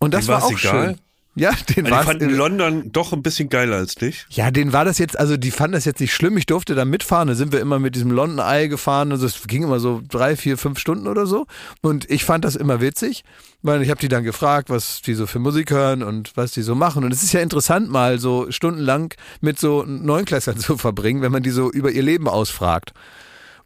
[0.00, 0.58] und das war auch egal?
[0.58, 1.00] schön.
[1.34, 2.00] Ja, den war.
[2.00, 4.26] Die fanden London doch ein bisschen geiler als dich.
[4.28, 6.36] Ja, den war das jetzt, also die fanden das jetzt nicht schlimm.
[6.36, 7.28] Ich durfte da mitfahren.
[7.28, 9.12] Da sind wir immer mit diesem London Eye gefahren.
[9.12, 11.46] Also es ging immer so drei, vier, fünf Stunden oder so.
[11.80, 13.24] Und ich fand das immer witzig,
[13.62, 16.62] weil ich habe die dann gefragt, was die so für Musik hören und was die
[16.62, 17.02] so machen.
[17.02, 21.42] Und es ist ja interessant, mal so stundenlang mit so Neunklässlern zu verbringen, wenn man
[21.42, 22.92] die so über ihr Leben ausfragt.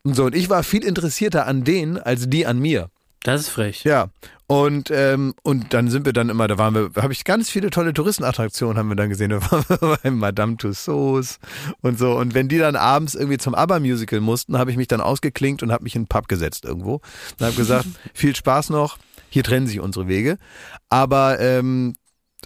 [0.04, 0.26] Und so.
[0.26, 2.90] Und ich war viel interessierter an denen als die an mir.
[3.26, 3.82] Das ist frech.
[3.82, 4.10] Ja.
[4.46, 7.70] Und, ähm, und dann sind wir dann immer, da waren wir, habe ich ganz viele
[7.70, 9.30] tolle Touristenattraktionen haben wir dann gesehen.
[9.30, 11.40] Da waren wir bei Madame Tussauds
[11.82, 12.16] und so.
[12.16, 15.72] Und wenn die dann abends irgendwie zum ABBA-Musical mussten, habe ich mich dann ausgeklinkt und
[15.72, 17.00] habe mich in den Pub gesetzt irgendwo.
[17.40, 18.96] Und habe gesagt, viel Spaß noch,
[19.28, 20.38] hier trennen sich unsere Wege.
[20.88, 21.94] Aber ähm,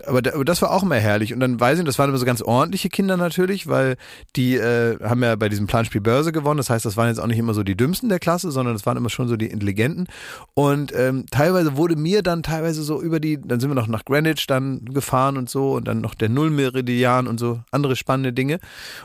[0.07, 1.33] aber, das war auch immer herrlich.
[1.33, 3.97] Und dann weiß ich, das waren immer so ganz ordentliche Kinder natürlich, weil
[4.37, 6.59] die äh, haben ja bei diesem Planspiel Börse gewonnen.
[6.59, 8.87] Das heißt, das waren jetzt auch nicht immer so die Dümmsten der Klasse, sondern das
[8.87, 10.07] waren immer schon so die Intelligenten.
[10.55, 14.05] Und ähm, teilweise wurde mir dann teilweise so über die, dann sind wir noch nach
[14.05, 18.59] Greenwich dann gefahren und so und dann noch der Nullmeridian und so andere spannende Dinge.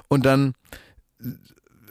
[0.08, 0.54] Und dann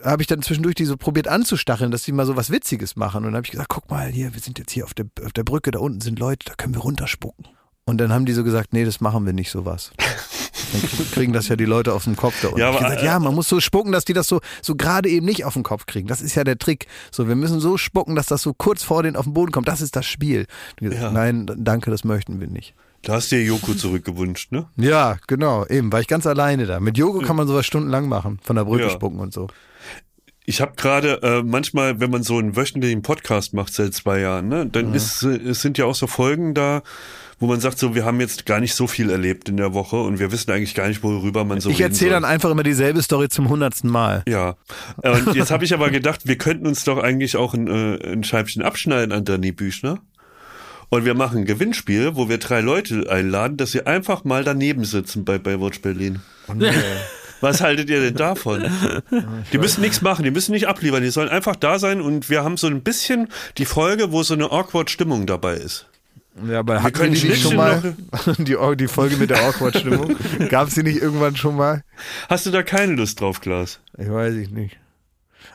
[0.05, 3.19] habe ich dann zwischendurch die so probiert anzustacheln, dass sie mal so was Witziges machen.
[3.19, 5.33] Und dann habe ich gesagt, guck mal hier, wir sind jetzt hier auf der, auf
[5.33, 7.47] der Brücke, da unten sind Leute, da können wir runterspucken.
[7.87, 9.91] Und dann haben die so gesagt, nee, das machen wir nicht sowas.
[9.99, 10.83] Dann
[11.13, 12.61] kriegen das ja die Leute auf den Kopf da unten.
[12.61, 14.41] Ja, Ja, ich aber, gesagt, äh, ja, man muss so spucken, dass die das so,
[14.63, 16.09] so gerade eben nicht auf den Kopf kriegen.
[16.09, 16.87] Das ist ja der Trick.
[17.11, 19.69] So, wir müssen so spucken, dass das so kurz vor denen auf den Boden kommt.
[19.69, 20.47] Das ist das Spiel.
[20.77, 21.11] Gesagt, Ja.
[21.11, 22.75] Nein, danke, das möchten wir nicht.
[23.03, 24.67] Da hast du dir Joko zurückgewünscht, ne?
[24.77, 26.81] Ja, genau, eben, war ich ganz alleine da.
[26.81, 28.91] Mit Yoga kann man sowas stundenlang machen, von der Brücke Ja.
[28.91, 29.49] spucken und so.
[30.47, 34.49] Ich habe gerade äh, manchmal, wenn man so einen wöchentlichen Podcast macht seit zwei Jahren,
[34.49, 36.83] ne, dann ist äh, es sind ja auch so Folgen da,
[37.39, 39.97] wo man sagt, so wir haben jetzt gar nicht so viel erlebt in der Woche
[39.97, 43.03] und wir wissen eigentlich gar nicht, worüber man so ich erzähle dann einfach immer dieselbe
[43.03, 44.23] Story zum hundertsten Mal.
[44.29, 44.57] Ja,
[44.97, 48.25] und jetzt habe ich aber gedacht, wir könnten uns doch eigentlich auch ein, äh, ein
[48.25, 50.01] Scheibchen abschneiden an Danny Büchner.
[50.91, 54.85] Und wir machen ein Gewinnspiel, wo wir drei Leute einladen, dass sie einfach mal daneben
[54.85, 56.21] sitzen bei Baywatch Berlin.
[57.41, 58.65] Was haltet ihr denn davon?
[59.53, 62.45] Die müssen nichts machen, die müssen nicht abliefern, die sollen einfach da sein und wir
[62.45, 63.29] haben so ein bisschen
[63.59, 65.87] die Folge, wo so eine awkward Stimmung dabei ist.
[66.49, 67.95] Ja, aber hatten können wir die nicht schon mal,
[68.39, 70.17] die, die Folge mit der Awkward-Stimmung,
[70.49, 71.83] gab es die nicht irgendwann schon mal?
[72.29, 73.79] Hast du da keine Lust drauf, Klaas?
[73.97, 74.77] Ich weiß ich nicht.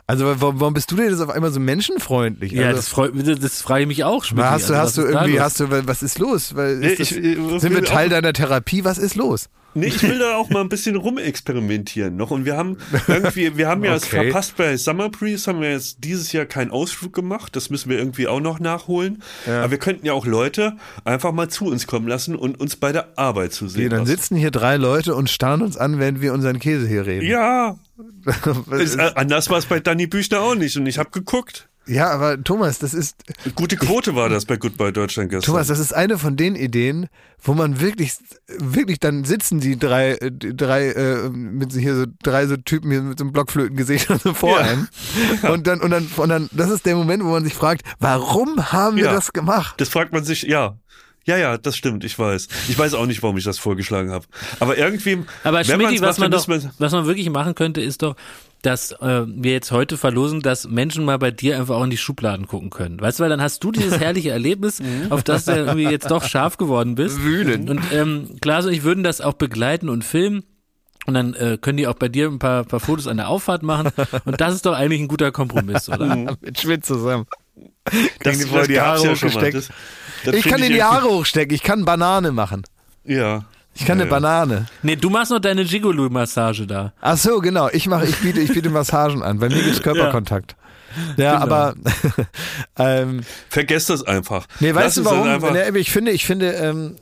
[0.06, 2.52] Also warum, warum bist du denn jetzt auf einmal so menschenfreundlich?
[2.52, 4.24] Ja, also, das freut mich, das frage ich mich auch.
[4.24, 4.44] Schmidt.
[4.44, 5.40] hast du, Also, hast du ist irgendwie, los?
[5.40, 6.56] hast du, was ist los?
[6.56, 8.84] Weil Nee, ist das, ich- ich sind wir Teil auch- deiner Therapie?
[8.84, 9.48] Was ist los?
[9.74, 12.30] Nee, ich will da auch mal ein bisschen rumexperimentieren noch.
[12.30, 14.24] Und wir haben irgendwie, wir haben ja es Okay.
[14.24, 17.54] verpasst bei Summer Breeze, haben wir jetzt dieses Jahr keinen Ausflug gemacht.
[17.54, 19.22] Das müssen wir irgendwie auch noch nachholen.
[19.46, 22.92] Aber wir könnten ja auch Leute einfach mal zu uns kommen lassen und uns bei
[22.92, 23.82] der Arbeit zu sehen.
[23.82, 24.10] Okay, dann lassen.
[24.10, 27.26] sitzen hier drei Leute und starren uns an, während wir unseren Käse hier reden.
[27.26, 27.78] Ja,
[28.78, 30.76] ist- äh, anders war es bei Danny Büchner auch nicht.
[30.76, 31.68] Und ich habe geguckt.
[31.90, 33.16] Ja, aber Thomas, das ist,
[33.54, 35.52] Gute Quote war das bei Goodbye Deutschland gestern.
[35.52, 37.08] Thomas, das ist eine von den Ideen,
[37.42, 38.14] wo man wirklich,
[38.58, 43.02] wirklich dann sitzen die drei, die drei, äh, mit hier so drei so Typen hier
[43.02, 44.66] mit so einem Blockflötengesicht und so vor Ja.
[44.66, 44.88] einem.
[45.42, 48.72] Und dann, und dann, und dann, das ist der Moment, wo man sich fragt, warum
[48.72, 49.12] haben wir Ja.
[49.12, 49.74] das gemacht?
[49.80, 50.76] Das fragt man sich, ja.
[51.26, 52.48] Ja, ja, das stimmt, ich weiß.
[52.68, 54.26] Ich weiß auch nicht, warum ich das vorgeschlagen habe.
[54.58, 56.48] Aber irgendwie, Aber wenn Schmidt, man's was man doch,
[56.78, 58.16] was man wirklich machen könnte, ist doch,
[58.62, 61.96] dass äh, wir jetzt heute verlosen, dass Menschen mal bei dir einfach auch in die
[61.96, 63.00] Schubladen gucken können.
[63.00, 66.24] Weißt du, weil dann hast du dieses herrliche Erlebnis, auf das du irgendwie jetzt doch
[66.24, 67.20] scharf geworden bist.
[67.22, 67.70] Wühlend.
[67.70, 70.44] Und ähm, Klaas und ich würden das auch begleiten und filmen.
[71.06, 73.62] Und dann äh, können die auch bei dir ein paar, paar Fotos an der Auffahrt
[73.62, 73.90] machen.
[74.26, 76.36] Und das ist doch eigentlich ein guter Kompromiss, oder?
[76.40, 77.26] Mit Schmidt zusammen.
[78.22, 79.36] das, die vorher die gab's Haare schon mal.
[79.36, 79.54] hochgesteckt.
[79.56, 79.68] Das,
[80.24, 82.62] das Ich kann in die Haare hochstecken, ich kann Banane machen.
[83.04, 83.44] Ja.
[83.74, 84.18] Ich kann Ja, eine ja.
[84.18, 84.66] Banane.
[84.82, 86.92] Nee, du machst noch deine Gigolo-Massage da.
[87.00, 87.68] Ach so, genau.
[87.72, 89.38] Ich mache, ich biete, ich biete Massagen an.
[89.38, 90.56] Bei mir gibt's Körperkontakt.
[91.16, 91.42] Ja, Genau.
[91.42, 91.74] aber
[92.78, 94.46] ähm, Vergesst das einfach.
[94.58, 95.28] Nee, Lass weißt du es dann warum?
[95.28, 96.96] Einfach, Nee, ich finde, ich finde, ähm,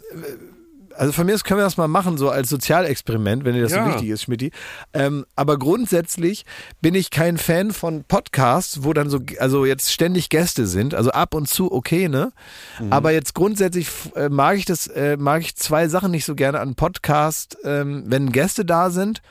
[0.99, 3.73] also von mir aus können wir das mal machen, so als Sozialexperiment, wenn dir das
[3.73, 3.85] Ja.
[3.87, 4.51] so wichtig ist, Schmidti.
[4.93, 6.45] Ähm, aber grundsätzlich
[6.81, 10.95] bin ich kein Fan von Podcasts, wo dann so, also jetzt ständig Gäste sind.
[10.95, 12.33] Also ab und zu okay, ne?
[12.81, 12.93] Mhm.
[12.93, 16.61] Aber jetzt grundsätzlich äh, mag ich das, äh, mag ich zwei Sachen nicht so gerne
[16.61, 19.23] an Podcast, ähm, wenn Gäste da sind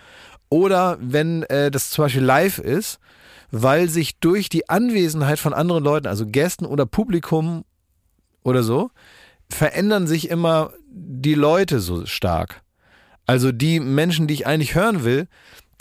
[0.50, 3.00] oder wenn äh, das zum Beispiel live ist,
[3.52, 7.64] weil sich durch die Anwesenheit von anderen Leuten, also Gästen oder Publikum
[8.44, 8.90] oder so,
[9.50, 12.62] verändern sich immer die Leute so stark.
[13.26, 15.28] Also die Menschen, die ich eigentlich hören will,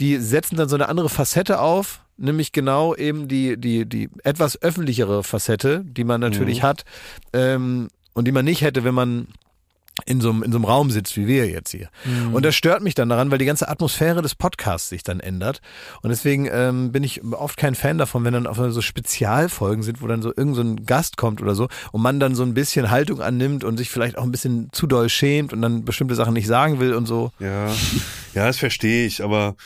[0.00, 4.60] die setzen dann so eine andere Facette auf, nämlich genau eben die, die, die etwas
[4.60, 6.84] öffentlichere Facette, die man natürlich hat
[7.32, 9.28] ähm, und die man nicht hätte, wenn man
[10.04, 11.88] in so, einem, in so einem Raum sitzt, wie wir jetzt hier.
[12.32, 15.60] Und das stört mich dann daran, weil die ganze Atmosphäre des Podcasts sich dann ändert.
[16.02, 20.02] Und deswegen ähm, bin ich oft kein Fan davon, wenn dann auf so Spezialfolgen sind,
[20.02, 22.52] wo dann so irgend so ein Gast kommt oder so und man dann so ein
[22.52, 26.14] bisschen Haltung annimmt und sich vielleicht auch ein bisschen zu doll schämt und dann bestimmte
[26.14, 27.32] Sachen nicht sagen will und so.
[27.38, 27.68] Ja,
[28.34, 29.56] ja, das verstehe ich, aber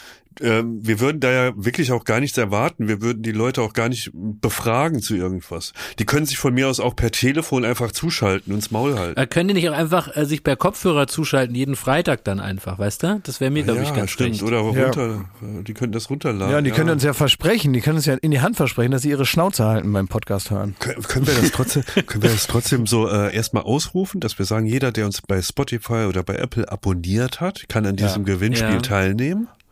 [0.40, 2.88] ähm, wir würden da ja wirklich auch gar nichts erwarten.
[2.88, 5.72] Wir würden die Leute auch gar nicht befragen zu irgendwas.
[5.98, 9.18] Die können sich von mir aus auch per Telefon einfach zuschalten und ins Maul halten.
[9.20, 12.78] Äh, können die nicht auch einfach äh, sich per Kopfhörer zuschalten, jeden Freitag dann einfach,
[12.78, 13.20] weißt du?
[13.24, 14.30] Das wäre mir, glaube ich, ganz stimmt.
[14.32, 14.42] recht.
[14.42, 14.84] Oder Ja.
[14.86, 15.24] runter,
[15.66, 16.52] die können das runterladen.
[16.52, 18.90] Ja, und die können uns ja versprechen, die können uns ja in die Hand versprechen,
[18.92, 20.74] dass sie ihre Schnauze halten beim Podcast hören.
[20.78, 24.46] Können können wir das trotzdem, können wir das trotzdem so äh, erstmal ausrufen, dass wir
[24.46, 28.70] sagen, jeder, der uns bei Spotify oder bei Apple abonniert hat, kann an diesem Gewinnspiel
[28.74, 28.80] Ja.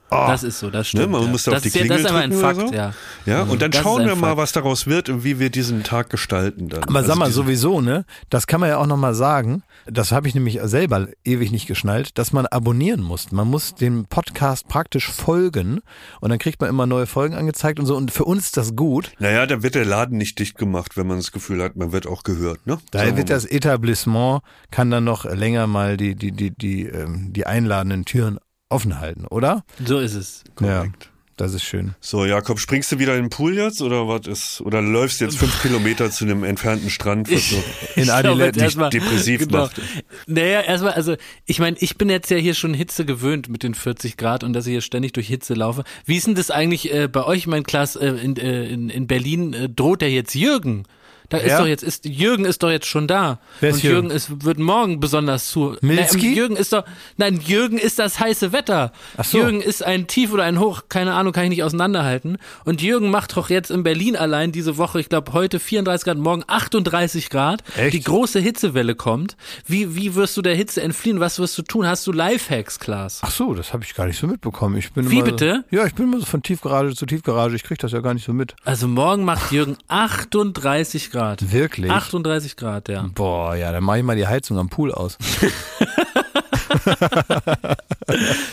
[0.08, 0.32] Teilnehmen.
[0.32, 1.04] Das ist so, das stimmt.
[1.06, 1.28] Ne, man ja.
[1.28, 2.68] muss da auf das die ist ja, Klingel das ist aber ein drücken oder Fakt,
[2.68, 2.74] so.
[2.74, 2.94] ja.
[3.26, 4.38] Ja, und dann Das schauen wir mal, Fakt.
[4.38, 6.82] was daraus wird und wie wir diesen Tag gestalten dann.
[6.84, 8.04] Aber Also sag mal, sowieso, ne?
[8.30, 9.62] Das kann man ja auch nochmal sagen.
[9.86, 13.32] Das habe ich nämlich selber ewig nicht geschnallt, dass man abonnieren muss.
[13.32, 15.80] Man muss dem Podcast praktisch folgen
[16.20, 17.96] und dann kriegt man immer neue Folgen angezeigt und so.
[17.96, 19.12] Und für uns ist das gut.
[19.18, 22.06] Naja, dann wird der Laden nicht dicht gemacht, wenn man das Gefühl hat, man wird
[22.06, 22.78] auch gehört, ne?
[22.90, 27.46] Daher wird das Etablissement, kann dann noch länger mal die, die, die, die, ähm, die
[27.46, 28.38] einladenden Türen
[28.68, 29.64] offen halten, oder?
[29.84, 30.44] So ist es.
[30.60, 30.80] Ja.
[30.80, 31.10] Korrekt.
[31.36, 31.94] Das ist schön.
[32.00, 34.60] So, Jakob, springst du wieder in den Pool jetzt oder was ist?
[34.60, 37.62] Oder läufst jetzt fünf Kilometer zu einem entfernten Strand, was so
[37.94, 39.58] In Adelaide dich erstmal- depressiv genau.
[39.58, 39.80] macht?
[40.26, 41.14] Naja, erstmal, also
[41.46, 44.52] ich meine, ich bin jetzt ja hier schon Hitze gewöhnt mit den 40 Grad und
[44.52, 45.84] dass ich hier ständig durch Hitze laufe.
[46.06, 49.06] Wie ist denn das eigentlich äh, bei euch, mein Klaas, äh, in, äh, in, in
[49.06, 50.86] Berlin äh, droht der jetzt Jürgen?
[51.30, 51.58] Da ist Ja?
[51.58, 53.38] doch jetzt, ist, Jürgen ist doch jetzt schon da.
[53.60, 53.96] Wer ist und Jürgen?
[54.08, 55.76] Jürgen ist, wird morgen besonders zu.
[55.82, 56.26] Milski?
[56.28, 56.84] Nein, Jürgen ist doch,
[57.18, 58.92] nein, Jürgen ist das heiße Wetter.
[59.18, 59.38] Ach so.
[59.38, 62.38] Jürgen ist ein Tief oder ein Hoch, keine Ahnung, kann ich nicht auseinanderhalten.
[62.64, 66.16] Und Jürgen macht doch jetzt in Berlin allein diese Woche, ich glaube heute 34 Grad,
[66.16, 67.62] morgen 38 Grad.
[67.76, 67.92] Echt?
[67.92, 69.36] Die große Hitzewelle kommt.
[69.66, 71.20] Wie, wie wirst du der Hitze entfliehen?
[71.20, 71.86] Was wirst du tun?
[71.86, 73.20] Hast du Lifehacks, Klaas?
[73.22, 74.76] Ach so, das habe ich gar nicht so mitbekommen.
[74.78, 75.64] Ich bin Wie immer bitte?
[75.70, 77.54] Ja, ich bin immer so von Tiefgarage zu Tiefgarage.
[77.54, 78.54] Ich krieg das ja gar nicht so mit.
[78.64, 81.17] Also morgen macht Jürgen 38 Grad.
[81.40, 81.90] Wirklich?
[81.90, 83.06] 38 Grad, ja.
[83.14, 85.16] Boah, ja, dann mache ich mal die Heizung am Pool aus.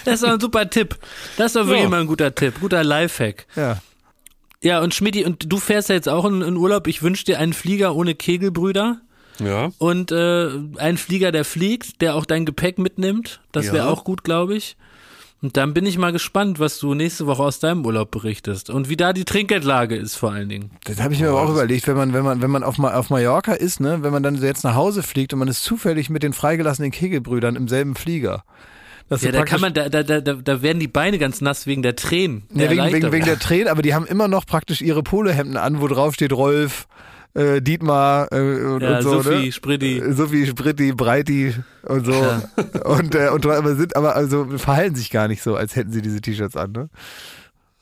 [0.03, 0.97] Das ist doch ein super Tipp.
[1.37, 1.89] Das ist doch wirklich Ja.
[1.89, 2.55] mal ein guter Tipp.
[2.59, 3.45] Guter Lifehack.
[3.55, 3.77] Ja.
[4.61, 6.87] Ja, und Schmidti, und du fährst ja jetzt auch in, in Urlaub.
[6.87, 8.99] Ich wünsche dir einen Flieger ohne Kegelbrüder
[9.39, 9.69] Ja.
[9.77, 13.41] und äh, einen Flieger, der fliegt, der auch dein Gepäck mitnimmt.
[13.51, 13.87] Das wäre Ja.
[13.89, 14.75] auch gut, glaube ich.
[15.45, 18.89] Und dann bin ich mal gespannt, was du nächste Woche aus deinem Urlaub berichtest und
[18.89, 20.71] wie da die Trinkgeldlage ist vor allen Dingen.
[20.85, 23.11] Das habe ich mir aber auch überlegt, wenn man, wenn man, wenn man auf, auf
[23.11, 26.09] Mallorca ist, ne, wenn man dann so jetzt nach Hause fliegt und man ist zufällig
[26.09, 28.43] mit den freigelassenen Kegelbrüdern im selben Flieger.
[29.07, 31.83] Das Ja, da kann man, da, da, da, da werden die Beine ganz nass wegen
[31.83, 32.47] der Tränen.
[32.51, 35.79] Ja, wegen, wegen, wegen der Tränen, aber die haben immer noch praktisch ihre Polohemden an,
[35.79, 36.87] wo drauf steht Rolf,
[37.35, 39.21] äh, Dietmar äh, und, Ja, und so.
[39.21, 39.51] Sophie, ne?
[39.51, 39.99] Spritti.
[39.99, 42.13] Äh, Sophie, Spritti, Breiti und so.
[42.85, 46.01] Und, äh, und aber sind aber also verhalten sich gar nicht so, als hätten sie
[46.01, 46.89] diese T-Shirts an, ne?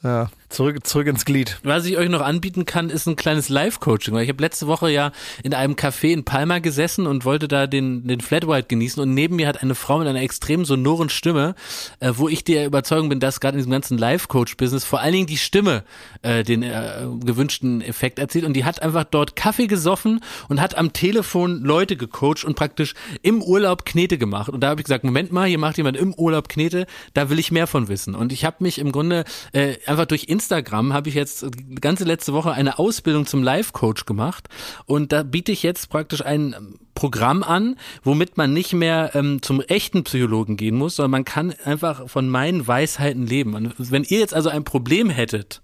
[0.04, 1.60] Ja, zurück, zurück ins Glied.
[1.64, 4.16] Was ich euch noch anbieten kann, ist ein kleines Live-Coaching.
[4.20, 5.12] Ich habe letzte Woche ja
[5.44, 9.02] in einem Café in Palma gesessen und wollte da den, den Flat White genießen.
[9.02, 11.56] Und neben mir hat eine Frau mit einer extrem sonoren Stimme,
[12.00, 15.28] äh, wo ich der Überzeugung bin, dass gerade in diesem ganzen Live-Coach-Business vor allen Dingen
[15.28, 15.84] die Stimme
[16.22, 18.46] äh, den äh, gewünschten Effekt erzielt.
[18.46, 22.94] Und die hat einfach dort Kaffee gesoffen und hat am Telefon Leute gecoacht und praktisch
[23.24, 24.50] im Urlaub Knete gemacht.
[24.50, 27.40] Und da habe ich gesagt, Moment mal, hier macht jemand im Urlaub Knete, da will
[27.40, 28.14] ich mehr von wissen.
[28.14, 31.46] Und ich habe mich im Grunde äh, einfach durch Instagram habe ich jetzt
[31.82, 34.50] ganze letzte Woche eine Ausbildung zum Life-Coach gemacht.
[34.86, 39.62] Und da biete ich jetzt praktisch ein Programm an, womit man nicht mehr ähm, zum
[39.62, 43.56] echten Psychologen gehen muss, sondern man kann einfach von meinen Weisheiten leben.
[43.56, 45.62] Und wenn ihr jetzt also ein Problem hättet,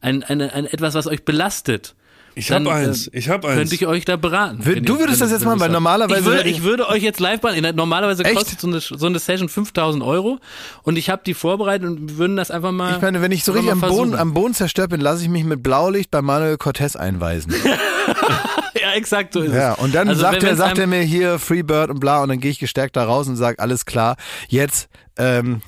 [0.00, 1.94] ein, eine, ein etwas, was euch belastet,
[2.36, 3.06] Ich dann, hab eins.
[3.08, 3.54] äh, Ich hab eins.
[3.56, 4.58] könnte ich euch da beraten.
[4.84, 7.76] Du würdest das jetzt ihr weil normalerweise Ich würde, ich- würde euch jetzt live beraten.
[7.76, 8.34] Normalerweise Echt?
[8.36, 10.38] kostet so eine, so eine Session 5000 Euro
[10.82, 12.96] und ich habe die vorbereitet und wir würden das einfach mal.
[12.96, 15.44] Ich meine, wenn ich so richtig am Boden, am Boden zerstört bin, lasse ich mich
[15.44, 17.54] mit Blaulicht bei Manuel Cortez einweisen.
[18.80, 19.78] ja, exakt so ist Ja, es.
[19.78, 22.40] und dann Also sagt, wenn- er, sagt er mir hier Freebird und bla und dann
[22.40, 24.16] gehe ich gestärkt da raus und sage, alles klar,
[24.48, 25.62] jetzt, ähm,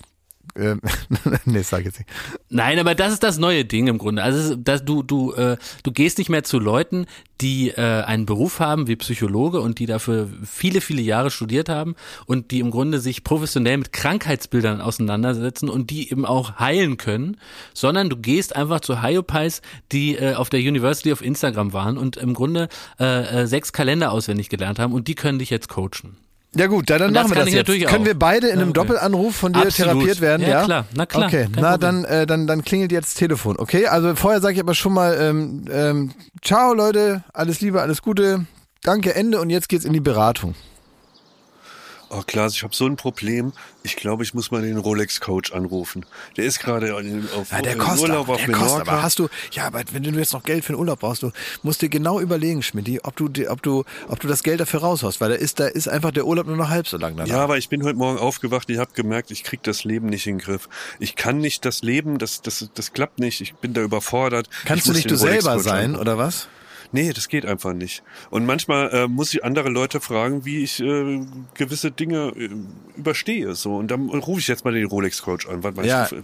[0.54, 0.80] ähm,
[1.44, 2.10] nee, sag jetzt nicht.
[2.48, 4.22] Nein, aber das ist das neue Ding im Grunde.
[4.22, 7.06] Also dass du du äh, du gehst nicht mehr zu Leuten,
[7.40, 11.94] die äh, einen Beruf haben wie Psychologe und die dafür viele viele Jahre studiert haben
[12.26, 17.36] und die im Grunde sich professionell mit Krankheitsbildern auseinandersetzen und die eben auch heilen können,
[17.74, 22.16] sondern du gehst einfach zu Hyopies, die äh, auf der University of Instagram waren und
[22.16, 22.68] im Grunde
[22.98, 26.16] äh, äh, sechs Kalender auswendig gelernt haben und die können dich jetzt coachen.
[26.54, 27.88] Ja gut, dann, dann machen wir das jetzt.
[27.88, 28.80] Können wir beide in einem okay.
[28.80, 29.92] Doppelanruf von dir Absolut.
[29.92, 30.42] therapiert werden?
[30.42, 30.86] Ja, Ja, klar.
[30.94, 31.26] Na klar.
[31.26, 33.56] Okay, na dann, äh, dann, dann klingelt jetzt das Telefon.
[33.58, 38.00] Okay, also vorher sage ich aber schon mal, ähm, ähm, ciao Leute, alles Liebe, alles
[38.00, 38.46] Gute,
[38.82, 40.54] danke, Ende und jetzt geht's in die Beratung.
[42.08, 43.52] Oh Klaas, ich habe so ein Problem.
[43.82, 46.06] Ich glaube, ich muss mal den Rolex-Coach anrufen.
[46.36, 49.66] Der ist gerade auf Ja, der kostet, Urlaub auf der kostet, aber hast du, ja,
[49.66, 51.32] aber wenn du jetzt noch Geld für den Urlaub brauchst, du
[51.62, 55.20] musst dir genau überlegen, Schmidti, ob du, ob du, ob du das Geld dafür raushaust,
[55.20, 57.28] weil da ist, da ist einfach der Urlaub nur noch halb so lang danach.
[57.28, 58.70] Ja, aber ich bin heute Morgen aufgewacht.
[58.70, 60.68] Ich habe gemerkt, ich krieg das Leben nicht in den Griff.
[61.00, 63.40] Ich kann nicht das Leben, das, das, das klappt nicht.
[63.40, 64.48] Ich bin da überfordert.
[64.64, 66.48] Kannst ich du nicht du selber sein, oder was?
[66.92, 68.02] Nee, das geht einfach nicht.
[68.30, 71.20] Und manchmal äh, muss ich andere Leute fragen, wie ich äh,
[71.54, 72.50] gewisse Dinge äh,
[72.96, 73.54] überstehe.
[73.54, 75.62] So und dann rufe ich jetzt mal den Rolex-Coach an.
[75.64, 76.06] Was meinst Ja.
[76.08, 76.22] du?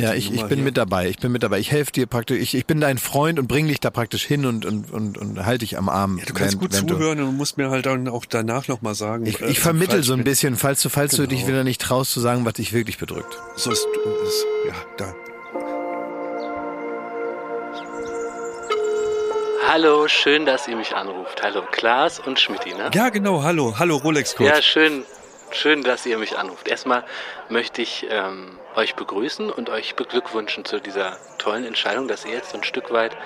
[0.00, 1.08] Ja, ich, ich bin mit dabei.
[1.08, 1.58] Ich bin mit dabei.
[1.58, 2.38] Ich helfe dir praktisch.
[2.40, 5.44] Ich, ich bin dein Freund und bring dich da praktisch hin und, und, und, und
[5.44, 6.18] halte dich am Arm.
[6.18, 8.94] Ja, du kannst während- gut du- zuhören und musst mir halt dann auch danach nochmal
[8.94, 9.26] sagen.
[9.26, 11.48] Ich, äh, ich vermittel so ein bisschen, falls du, falls du dich Genau.
[11.48, 13.38] wieder nicht traust zu sagen, was dich wirklich bedrückt.
[13.56, 13.86] So ist,
[14.26, 15.14] ist ja da.
[19.76, 21.42] Hallo, schön, dass ihr mich anruft.
[21.42, 22.92] Hallo, Klaas und Schmidti, ne?
[22.94, 23.42] Ja, genau.
[23.42, 24.48] Hallo, hallo Rolex-Coach.
[24.48, 25.04] Ja, schön,
[25.50, 26.68] schön, dass ihr mich anruft.
[26.68, 27.02] Erstmal
[27.48, 32.50] möchte ich ähm, euch begrüßen und euch beglückwünschen zu dieser tollen Entscheidung, dass ihr jetzt
[32.50, 33.16] so ein Stück weit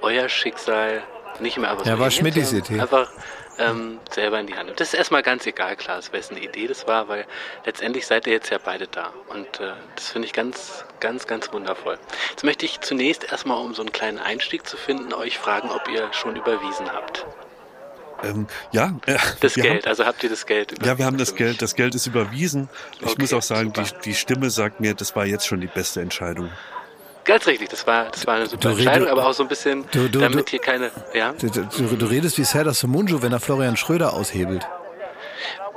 [0.00, 1.02] euer Schicksal
[1.40, 2.80] Nicht mehr aber Ja, war sondern Idee.
[2.80, 3.10] Einfach
[3.58, 4.70] ähm, selber in die Hand.
[4.70, 7.26] Und das ist erstmal ganz egal, klar, wessen Idee das war, weil
[7.64, 9.12] letztendlich seid ihr jetzt ja beide da.
[9.28, 11.98] Und äh, das finde ich ganz, ganz, ganz wundervoll.
[12.30, 15.88] Jetzt möchte ich zunächst erstmal, um so einen kleinen Einstieg zu finden, euch fragen, ob
[15.88, 17.26] ihr schon überwiesen habt.
[18.22, 20.88] Ähm, ja, äh, Das Geld, Haben, also habt ihr das Geld überwiesen?
[20.88, 21.60] ja, wir haben das Geld.
[21.60, 22.70] Das Geld ist überwiesen.
[23.00, 25.66] Ich Okay, muss auch sagen, die, die Stimme sagt mir, das war jetzt schon die
[25.66, 26.50] beste Entscheidung.
[27.26, 29.84] Ganz richtig, das war, das war eine super Du Entscheidung, aber auch so ein bisschen,
[29.90, 31.32] Du- damit hier keine, ja.
[31.32, 34.66] Du redest wie Serdar Somunju, wenn er Florian Schröder aushebelt.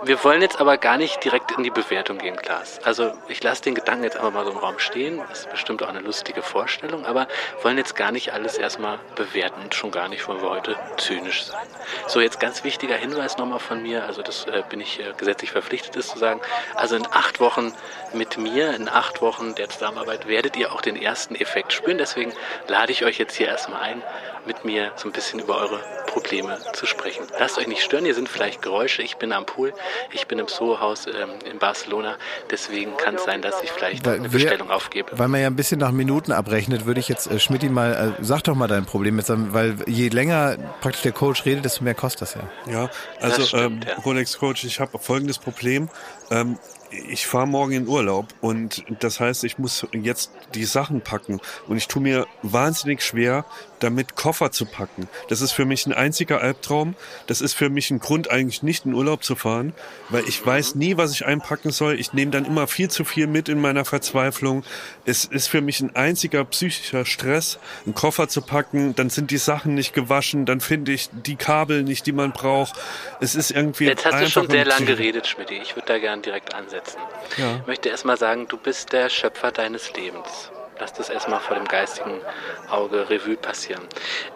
[0.04, 2.80] Wir wollen jetzt aber gar nicht direkt in die Bewertung gehen, Klaas.
[2.84, 5.22] Also ich lasse den Gedanken jetzt einfach mal so im Raum stehen.
[5.30, 7.28] Das ist bestimmt auch eine lustige Vorstellung, aber
[7.64, 11.44] wollen jetzt gar nicht alles erstmal bewerten und schon gar nicht wollen wir heute zynisch
[11.44, 11.68] sein.
[12.08, 15.52] So, jetzt ganz wichtiger Hinweis nochmal von mir, also das äh, bin ich äh, gesetzlich
[15.52, 16.40] verpflichtet, ist zu sagen,
[16.76, 17.74] also in acht Wochen
[18.14, 21.98] mit mir, in acht Wochen der Zusammenarbeit werdet ihr auch den ersten Effekt spüren.
[21.98, 22.34] Deswegen
[22.68, 24.02] lade ich euch jetzt hier erstmal ein,
[24.46, 27.28] mit mir so ein bisschen über eure Probleme zu sprechen.
[27.38, 29.04] Lasst euch nicht stören, hier sind vielleicht Geräusche.
[29.04, 29.74] Ich bin am Pool,
[30.12, 32.16] ich bin im Soho-Haus ähm, in Barcelona.
[32.52, 35.12] Deswegen kann es sein, dass ich vielleicht Weil eine wir- Bestellung aufgebe.
[35.18, 38.24] Weil man ja ein bisschen nach Minuten abrechnet, würde ich jetzt äh, Schmidti mal, äh,
[38.24, 41.84] sag doch mal dein Problem jetzt, ähm, weil je länger praktisch der Coach redet, desto
[41.84, 42.42] mehr kostet das ja.
[42.72, 42.90] Ja,
[43.20, 44.02] also stimmt, ähm, ja.
[44.04, 45.90] Rolex Coach, ich habe folgendes Problem.
[46.32, 46.58] Ähm,
[46.92, 51.78] ich fahre morgen in Urlaub und das heißt, ich muss jetzt die Sachen packen und
[51.78, 53.46] ich tue mir wahnsinnig schwer,
[53.80, 55.08] damit Koffer zu packen.
[55.30, 56.96] Das ist für mich ein einziger Albtraum.
[57.28, 59.74] Das ist für mich ein Grund, eigentlich nicht in Urlaub zu fahren,
[60.10, 62.00] weil ich weiß nie, was ich einpacken soll.
[62.00, 64.64] Ich nehme dann immer viel zu viel mit in meiner Verzweiflung.
[65.06, 68.96] Es ist für mich ein einziger psychischer Stress, einen Koffer zu packen.
[68.96, 72.74] Dann sind die Sachen nicht gewaschen, dann finde ich die Kabel nicht, die man braucht.
[73.20, 75.52] Es ist irgendwie Jetzt hast du schon sehr ein lang Psycho- geredet, Schmidt.
[75.52, 76.98] Ich würde da gern direkt ansetzen.
[77.38, 77.58] Ja.
[77.62, 80.52] Ich möchte erstmal sagen, du bist der Schöpfer deines Lebens.
[80.80, 82.22] Lass das erstmal vor dem geistigen
[82.70, 83.84] Auge Revue passieren.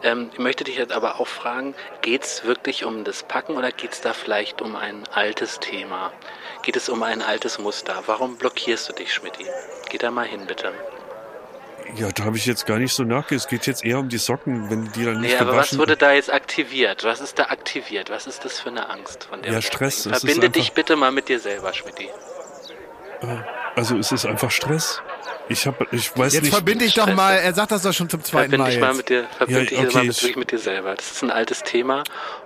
[0.04, 3.72] Ähm, ich möchte dich jetzt aber auch fragen, geht es wirklich um das Packen oder
[3.72, 6.12] geht es da vielleicht um ein altes Thema?
[6.62, 8.04] Geht es um ein altes Muster?
[8.08, 9.34] Warum blockierst du dich, Schmidt?
[9.90, 10.74] Geh da mal hin, bitte.
[11.96, 13.46] Ja, da habe ich jetzt gar nicht so nachgedacht.
[13.46, 15.96] Es geht jetzt eher um die Socken, wenn die dann nicht Nee, aber was wurde
[15.96, 17.04] da jetzt aktiviert?
[17.04, 18.10] Was ist da aktiviert?
[18.10, 20.04] Was ist das für eine Angst, von der Ja, Stress.
[20.08, 21.96] Verbinde dich bitte mal mit dir selber, Schmidt.
[23.76, 25.02] Also es ist einfach Stress.
[25.50, 26.54] Ich habe, ich weiß Jetzt nicht.
[26.54, 27.16] verbinde ich doch Scheiße.
[27.16, 28.98] mal, er sagt das doch schon zum zweiten Verbinde Mal dich mal jetzt.
[28.98, 30.96] mit dir, verbinde Ja, dich okay, mal mit, ich- wirklich mit dir selber.
[30.96, 32.04] Das ist ein altes Thema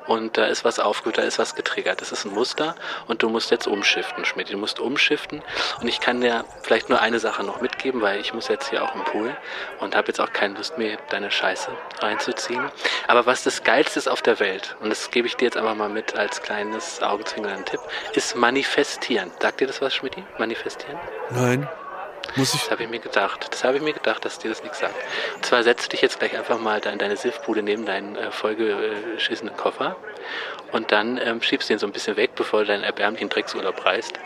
[0.08, 2.02] und da ist was aufgehört, da ist was getriggert.
[2.02, 2.76] Das ist ein Muster
[3.08, 4.52] und du musst jetzt umschiften, Schmidt.
[4.52, 5.44] Du musst umschiften
[5.82, 8.84] und ich kann dir vielleicht nur eine Sache noch mitgeben, weil ich muss jetzt hier
[8.84, 9.36] auch im Pool
[9.80, 12.64] und habe jetzt auch keine Lust mehr, deine Scheiße reinzuziehen.
[13.08, 15.76] Aber was das Geilste ist auf der Welt, und das gebe ich dir jetzt einfach
[15.76, 17.80] mal mit als kleines Augenzwinkern Tipp,
[18.14, 19.32] ist manifestieren.
[19.40, 20.16] Sagt dir das was, Schmidt?
[20.40, 20.98] Manifestieren?
[21.30, 21.68] Nein.
[22.36, 22.62] Muss ich.
[22.62, 23.48] Das habe ich mir gedacht.
[23.52, 24.96] Das habe ich mir gedacht, dass dir das nichts sagt.
[25.36, 29.56] Und zwar setzt dich jetzt gleich einfach mal in deine Siffbude neben deinen äh, vollgeschissenen
[29.56, 29.96] Koffer
[30.72, 33.86] und dann ähm, schiebst du ihn so ein bisschen weg, bevor du deinen erbärmlichen Drecksurlaub
[33.86, 34.20] reist.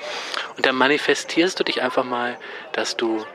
[0.58, 2.38] Und dann manifestierst du dich einfach mal,
[2.74, 3.26] dass du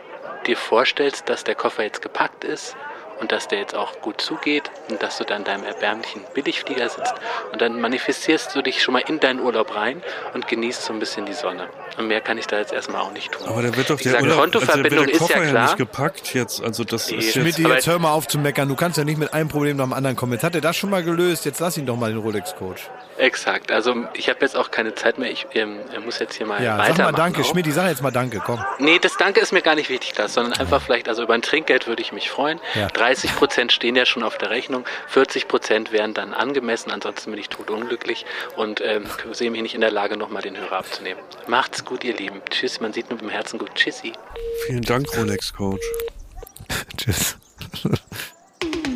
[0.46, 2.76] dir vorstellst, dass der Koffer jetzt gepackt ist
[3.20, 6.88] und dass der jetzt auch gut zugeht und dass du dann in deinem erbärmlichen Billigflieger
[6.88, 7.14] sitzt
[7.52, 10.02] und dann manifestierst du dich schon mal in deinen Urlaub rein
[10.34, 11.68] und genießt so ein bisschen die Sonne.
[11.98, 13.46] Und mehr kann ich da jetzt erstmal auch nicht tun.
[13.48, 15.62] Aber da wird doch Wie der gesagt, Urlaub, also Kontoverbindung der ist ja klar.
[15.64, 16.62] nicht gepackt jetzt.
[16.62, 17.54] Also das Nee, ist Schmidt, jetzt.
[17.54, 18.68] Schmidti, Aber- jetzt hör mal auf zu meckern.
[18.68, 20.32] Du kannst ja nicht mit einem Problem nach dem anderen kommen.
[20.32, 21.44] Jetzt hat er das schon mal gelöst.
[21.46, 22.90] Jetzt lass ihn doch mal den Rolex-Coach.
[23.18, 23.72] Exakt.
[23.72, 25.30] Also ich habe jetzt auch keine Zeit mehr.
[25.30, 26.96] Ich ähm, muss jetzt hier mal Ja, weitermachen.
[26.96, 27.40] sag mal Danke.
[27.40, 27.44] auch.
[27.46, 28.42] Schmidti, sag jetzt mal Danke.
[28.44, 28.62] Komm.
[28.78, 31.40] Nee, das Danke ist mir gar nicht wichtig, Klaas, sondern einfach vielleicht, also über ein
[31.40, 32.60] Trinkgeld würde ich mich freuen.
[32.74, 32.88] Ja.
[33.06, 37.38] 30 Prozent stehen ja schon auf der Rechnung, 40 Prozent wären dann angemessen, ansonsten bin
[37.38, 38.26] ich totunglücklich
[38.56, 41.22] und ähm, sehe mich nicht in der Lage, nochmal den Hörer abzunehmen.
[41.46, 42.42] Macht's gut, ihr Lieben.
[42.50, 43.72] Tschüss, man sieht nur im Herzen gut.
[43.76, 44.12] Tschüssi.
[44.66, 45.86] Vielen Dank, Rolex Coach.
[46.96, 47.36] Tschüss.